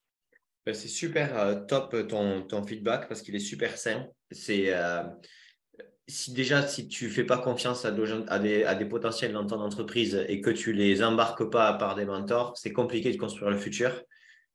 Ben, 0.65 0.73
c'est 0.73 0.87
super 0.87 1.65
top 1.67 2.07
ton, 2.07 2.41
ton, 2.43 2.63
feedback 2.63 3.07
parce 3.07 3.21
qu'il 3.21 3.35
est 3.35 3.39
super 3.39 3.77
sain. 3.77 4.07
C'est 4.31 4.71
si 6.07 6.33
déjà, 6.33 6.65
si 6.67 6.87
tu 6.87 7.09
fais 7.09 7.23
pas 7.23 7.37
confiance 7.37 7.85
à, 7.85 7.91
des, 7.91 8.63
à 8.63 8.75
des, 8.75 8.85
potentiels 8.85 9.33
dans 9.33 9.45
ton 9.45 9.59
entreprise 9.61 10.25
et 10.27 10.41
que 10.41 10.49
tu 10.49 10.73
les 10.73 11.03
embarques 11.03 11.49
pas 11.49 11.73
par 11.73 11.95
des 11.95 12.05
mentors, 12.05 12.57
c'est 12.57 12.73
compliqué 12.73 13.11
de 13.11 13.17
construire 13.17 13.49
le 13.49 13.57
futur. 13.57 14.01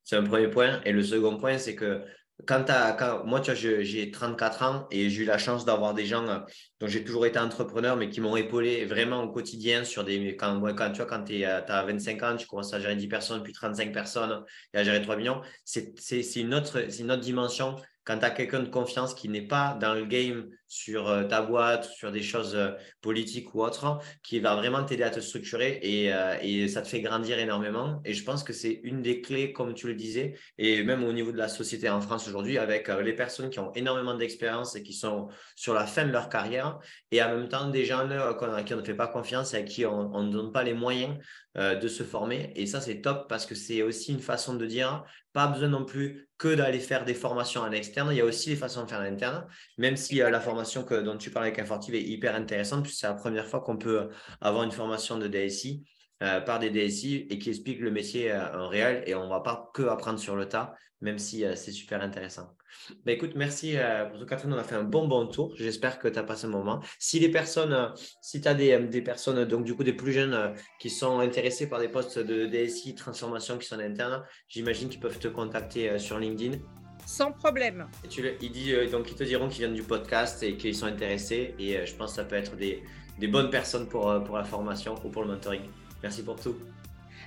C'est 0.05 0.17
un 0.17 0.23
premier 0.23 0.49
point. 0.49 0.81
Et 0.85 0.93
le 0.93 1.03
second 1.03 1.37
point, 1.39 1.59
c'est 1.59 1.75
que 1.75 2.03
quand, 2.45 2.65
quand 2.99 3.25
moi, 3.25 3.41
j'ai 3.43 4.11
34 4.11 4.63
ans 4.63 4.87
et 4.91 5.09
j'ai 5.09 5.23
eu 5.23 5.25
la 5.25 5.39
chance 5.39 5.65
d'avoir 5.65 5.95
des 5.95 6.05
gens 6.05 6.29
euh, 6.29 6.39
dont 6.81 6.87
j'ai 6.87 7.03
toujours 7.03 7.25
été 7.25 7.39
entrepreneur, 7.39 7.97
mais 7.97 8.11
qui 8.11 8.21
m'ont 8.21 8.37
épaulé 8.37 8.85
vraiment 8.85 9.23
au 9.23 9.33
quotidien 9.33 9.85
sur 9.85 10.05
des. 10.05 10.37
Quand, 10.37 10.61
quand 10.75 10.91
tu 10.91 10.97
vois, 10.99 11.07
quand 11.07 11.25
tu 11.25 11.43
as 11.45 11.85
25 11.85 12.23
ans, 12.23 12.37
tu 12.37 12.47
commences 12.47 12.75
à 12.75 12.81
gérer 12.81 12.97
10 12.97 13.09
personnes, 13.09 13.43
puis 13.43 13.55
35 13.55 13.93
personnes 13.93 14.45
et 14.75 14.79
à 14.79 14.85
gérer 14.85 15.01
3 15.01 15.17
millions, 15.17 15.41
c'est 15.65 15.95
une, 16.37 16.53
une 16.53 17.11
autre 17.11 17.17
dimension 17.17 17.77
quand 18.07 18.19
tu 18.19 18.25
as 18.25 18.31
quelqu'un 18.31 18.61
de 18.61 18.69
confiance 18.69 19.15
qui 19.15 19.29
n'est 19.29 19.47
pas 19.47 19.77
dans 19.81 19.93
le 19.93 20.05
game 20.07 20.49
sur 20.69 21.09
euh, 21.09 21.25
ta 21.25 21.43
boîte, 21.43 21.85
sur 21.85 22.11
des 22.11 22.23
choses 22.23 22.55
euh, 22.55 22.71
politiques 23.01 23.55
ou 23.55 23.63
autres, 23.63 23.99
qui 24.23 24.41
va 24.41 24.57
vraiment 24.57 24.85
t'aider 24.85 25.05
à 25.05 25.11
te 25.11 25.21
structurer 25.21 25.81
euh, 26.13 26.37
et, 26.43 26.69
ça 26.69 26.83
te 26.83 26.89
fait 26.89 27.01
grandir 27.01 27.39
énormément. 27.39 28.01
Et 28.05 28.15
je 28.15 28.25
pense 28.25 28.43
que 28.43 28.53
c'est 28.53 28.81
une 28.83 29.03
des 29.03 29.21
clés, 29.21 29.53
comme 29.53 29.75
tu 29.75 29.87
le 29.87 29.95
disais, 29.95 30.35
et 30.59 30.83
même 30.83 31.05
au 31.05 31.13
niveau 31.13 31.33
de 31.33 31.37
la 31.37 31.49
société 31.49 31.89
en 31.89 32.01
France 32.01 32.27
aujourd'hui, 32.29 32.59
avec 32.59 32.89
les 32.89 33.13
personnes 33.13 33.51
qui 33.51 33.61
ont 33.61 33.73
énormément 33.75 34.15
d'expérience 34.15 34.75
et 34.77 34.83
qui 34.83 34.93
sont 34.93 35.29
sur 35.55 35.75
la 35.75 35.87
fin 35.87 36.05
de 36.05 36.11
leur 36.11 36.29
carrière, 36.29 36.79
et 37.11 37.23
en 37.23 37.29
même 37.37 37.49
temps 37.49 37.69
des 37.71 37.85
gens 37.85 38.09
à 38.09 38.63
qui 38.63 38.75
on 38.75 38.79
ne 38.79 38.83
fait 38.83 38.95
pas 38.95 39.07
confiance 39.07 39.55
et 39.55 39.59
à 39.59 39.63
qui 39.63 39.87
on 39.87 40.23
ne 40.23 40.33
donne 40.33 40.53
pas 40.53 40.65
les 40.65 40.75
moyens 40.75 41.17
de 41.55 41.89
se 41.89 42.03
former. 42.03 42.53
Et 42.55 42.67
ça, 42.67 42.81
c'est 42.81 43.01
top 43.01 43.29
parce 43.29 43.47
que 43.47 43.55
c'est 43.55 43.83
aussi 43.83 44.13
une 44.13 44.21
façon 44.21 44.55
de 44.55 44.67
dire, 44.67 45.05
pas 45.33 45.47
besoin 45.47 45.69
non 45.69 45.85
plus 45.85 46.29
que 46.39 46.55
d'aller 46.55 46.81
faire 46.81 47.05
des 47.05 47.15
formations 47.15 47.63
en 47.63 47.73
externe, 47.73 48.09
il 48.11 48.19
y 48.19 48.21
a 48.21 48.25
aussi 48.25 48.51
des 48.51 48.57
façons 48.57 48.85
de 48.85 48.89
faire 48.89 49.01
en 49.01 49.05
interne, 49.05 49.47
même 49.79 49.97
si 49.97 50.17
la 50.17 50.41
formation 50.41 50.56
que, 50.65 51.01
dont 51.01 51.17
tu 51.17 51.31
parlais 51.31 51.49
avec 51.49 51.59
Infortive 51.59 51.95
est 51.95 52.03
hyper 52.03 52.35
intéressante, 52.35 52.83
puisque 52.83 53.01
c'est 53.01 53.07
la 53.07 53.15
première 53.15 53.47
fois 53.47 53.61
qu'on 53.61 53.77
peut 53.77 54.09
avoir 54.41 54.65
une 54.65 54.73
formation 54.73 55.19
de 55.19 55.29
DSI 55.29 55.85
euh, 56.23 56.41
par 56.41 56.59
des 56.59 56.71
DSI 56.71 57.27
et 57.29 57.39
qui 57.39 57.51
explique 57.51 57.79
le 57.79 57.91
métier 57.91 58.33
euh, 58.33 58.59
en 58.59 58.69
réel 58.69 59.05
et 59.07 59.15
on 59.15 59.25
ne 59.25 59.29
va 59.29 59.41
pas 59.41 59.71
que 59.75 59.83
apprendre 59.83 60.19
sur 60.19 60.35
le 60.35 60.49
tas, 60.49 60.75
même 61.03 61.19
si 61.19 61.45
euh, 61.45 61.55
c'est 61.55 61.73
super 61.73 62.01
intéressant. 62.01 62.57
Bah, 63.05 63.13
écoute, 63.13 63.33
merci 63.37 63.77
pour 64.11 64.19
tout, 64.19 64.27
Catherine. 64.27 64.53
On 64.53 64.59
a 64.59 64.65
fait 64.65 64.75
un 64.75 64.83
bon, 64.83 65.07
bon 65.09 65.27
tour. 65.27 65.55
J'espère 65.57 65.99
que 65.99 66.09
tu 66.09 66.19
as 66.19 66.23
passé 66.23 66.47
un 66.47 66.51
moment. 66.51 66.81
Si 66.99 67.19
les 67.19 67.31
personnes, 67.31 67.93
si 68.21 68.41
tu 68.41 68.49
as 68.49 68.55
des, 68.55 68.79
des, 68.79 69.03
personnes, 69.03 69.45
donc 69.45 69.65
du 69.65 69.75
coup 69.75 69.85
des 69.85 69.95
plus 69.95 70.13
jeunes 70.13 70.55
qui 70.79 70.91
sont 70.91 71.21
intéressés 71.21 71.69
par 71.69 71.81
des 71.81 71.89
postes 71.89 72.19
de 72.19 72.47
DSI, 72.47 72.95
transformation 72.95 73.57
qui 73.57 73.67
sont 73.67 73.79
internes, 73.79 74.25
j'imagine 74.49 74.89
qu'ils 74.89 75.01
peuvent 75.01 75.19
te 75.19 75.29
contacter 75.29 75.99
sur 75.99 76.19
LinkedIn 76.19 76.59
sans 77.07 77.33
problème. 77.33 77.87
Et 78.05 78.09
tu 78.09 78.23
il 78.43 78.53
dit, 78.53 78.75
euh, 78.75 78.91
donc, 78.91 79.11
ils 79.11 79.17
te 79.17 79.25
diront 79.25 79.49
qu'ils 79.49 79.61
viennent 79.61 79.75
du 79.75 79.85
podcast 79.85 80.43
et 80.43 80.57
qu'ils 80.57 80.75
sont 80.75 80.87
intéressés. 80.87 81.55
Et 81.59 81.77
euh, 81.77 81.87
je 81.87 81.95
pense 81.95 82.11
que 82.11 82.17
ça 82.17 82.25
peut 82.25 82.37
être 82.37 82.57
des, 82.57 82.83
des 83.19 83.29
bonnes 83.29 83.49
personnes 83.49 83.89
pour, 83.89 84.11
euh, 84.11 84.21
pour 84.21 84.37
la 84.37 84.45
formation 84.45 84.97
ou 85.05 85.09
pour 85.09 85.23
le 85.23 85.29
mentoring. 85.29 85.63
Merci 86.03 86.23
pour 86.23 86.37
tout. 86.37 86.57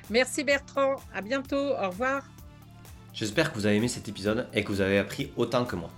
Merci 0.10 0.44
Bertrand. 0.44 0.98
À 1.14 1.22
bientôt. 1.22 1.56
Au 1.56 1.90
revoir. 1.90 2.24
J'espère 3.14 3.52
que 3.52 3.58
vous 3.58 3.66
avez 3.66 3.78
aimé 3.78 3.88
cet 3.88 4.08
épisode 4.08 4.48
et 4.54 4.64
que 4.64 4.72
vous 4.72 4.82
avez 4.82 5.00
appris 5.00 5.32
autant 5.38 5.66
que 5.66 5.76
moi. 5.76 5.90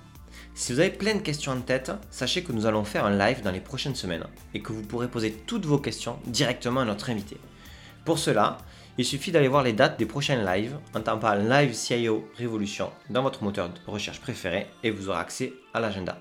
Si 0.54 0.74
vous 0.74 0.80
avez 0.80 0.92
plein 0.92 1.16
de 1.16 1.22
questions 1.22 1.52
en 1.52 1.62
tête, 1.62 1.92
sachez 2.12 2.44
que 2.44 2.52
nous 2.52 2.66
allons 2.66 2.84
faire 2.84 3.06
un 3.06 3.18
live 3.18 3.42
dans 3.42 3.52
les 3.52 3.60
prochaines 3.60 3.96
semaines 3.96 4.26
et 4.54 4.62
que 4.62 4.74
vous 4.74 4.82
pourrez 4.84 5.08
poser 5.08 5.32
toutes 5.32 5.66
vos 5.66 5.80
questions 5.80 6.20
directement 6.28 6.82
à 6.82 6.86
notre 6.86 7.10
invité. 7.10 7.38
Pour 8.06 8.20
cela, 8.20 8.58
il 8.98 9.06
suffit 9.06 9.32
d'aller 9.32 9.48
voir 9.48 9.64
les 9.64 9.74
dates 9.74 9.98
des 9.98 10.06
prochains 10.06 10.44
lives 10.44 10.78
en 10.94 11.02
tapant 11.02 11.36
Live 11.36 11.74
CIO 11.74 12.28
Révolution 12.38 12.92
dans 13.10 13.24
votre 13.24 13.44
moteur 13.44 13.70
de 13.70 13.92
recherche 13.92 14.20
préféré 14.20 14.68
et 14.84 14.92
vous 14.92 15.10
aurez 15.10 15.20
accès 15.20 15.54
à 15.74 15.80
l'agenda. 15.80 16.18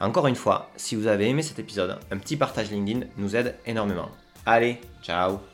Encore 0.00 0.26
une 0.26 0.34
fois, 0.34 0.70
si 0.76 0.96
vous 0.96 1.06
avez 1.06 1.28
aimé 1.28 1.42
cet 1.42 1.58
épisode, 1.58 1.98
un 2.10 2.18
petit 2.18 2.36
partage 2.36 2.70
LinkedIn 2.70 3.06
nous 3.18 3.36
aide 3.36 3.56
énormément. 3.66 4.10
Allez, 4.44 4.80
ciao 5.02 5.51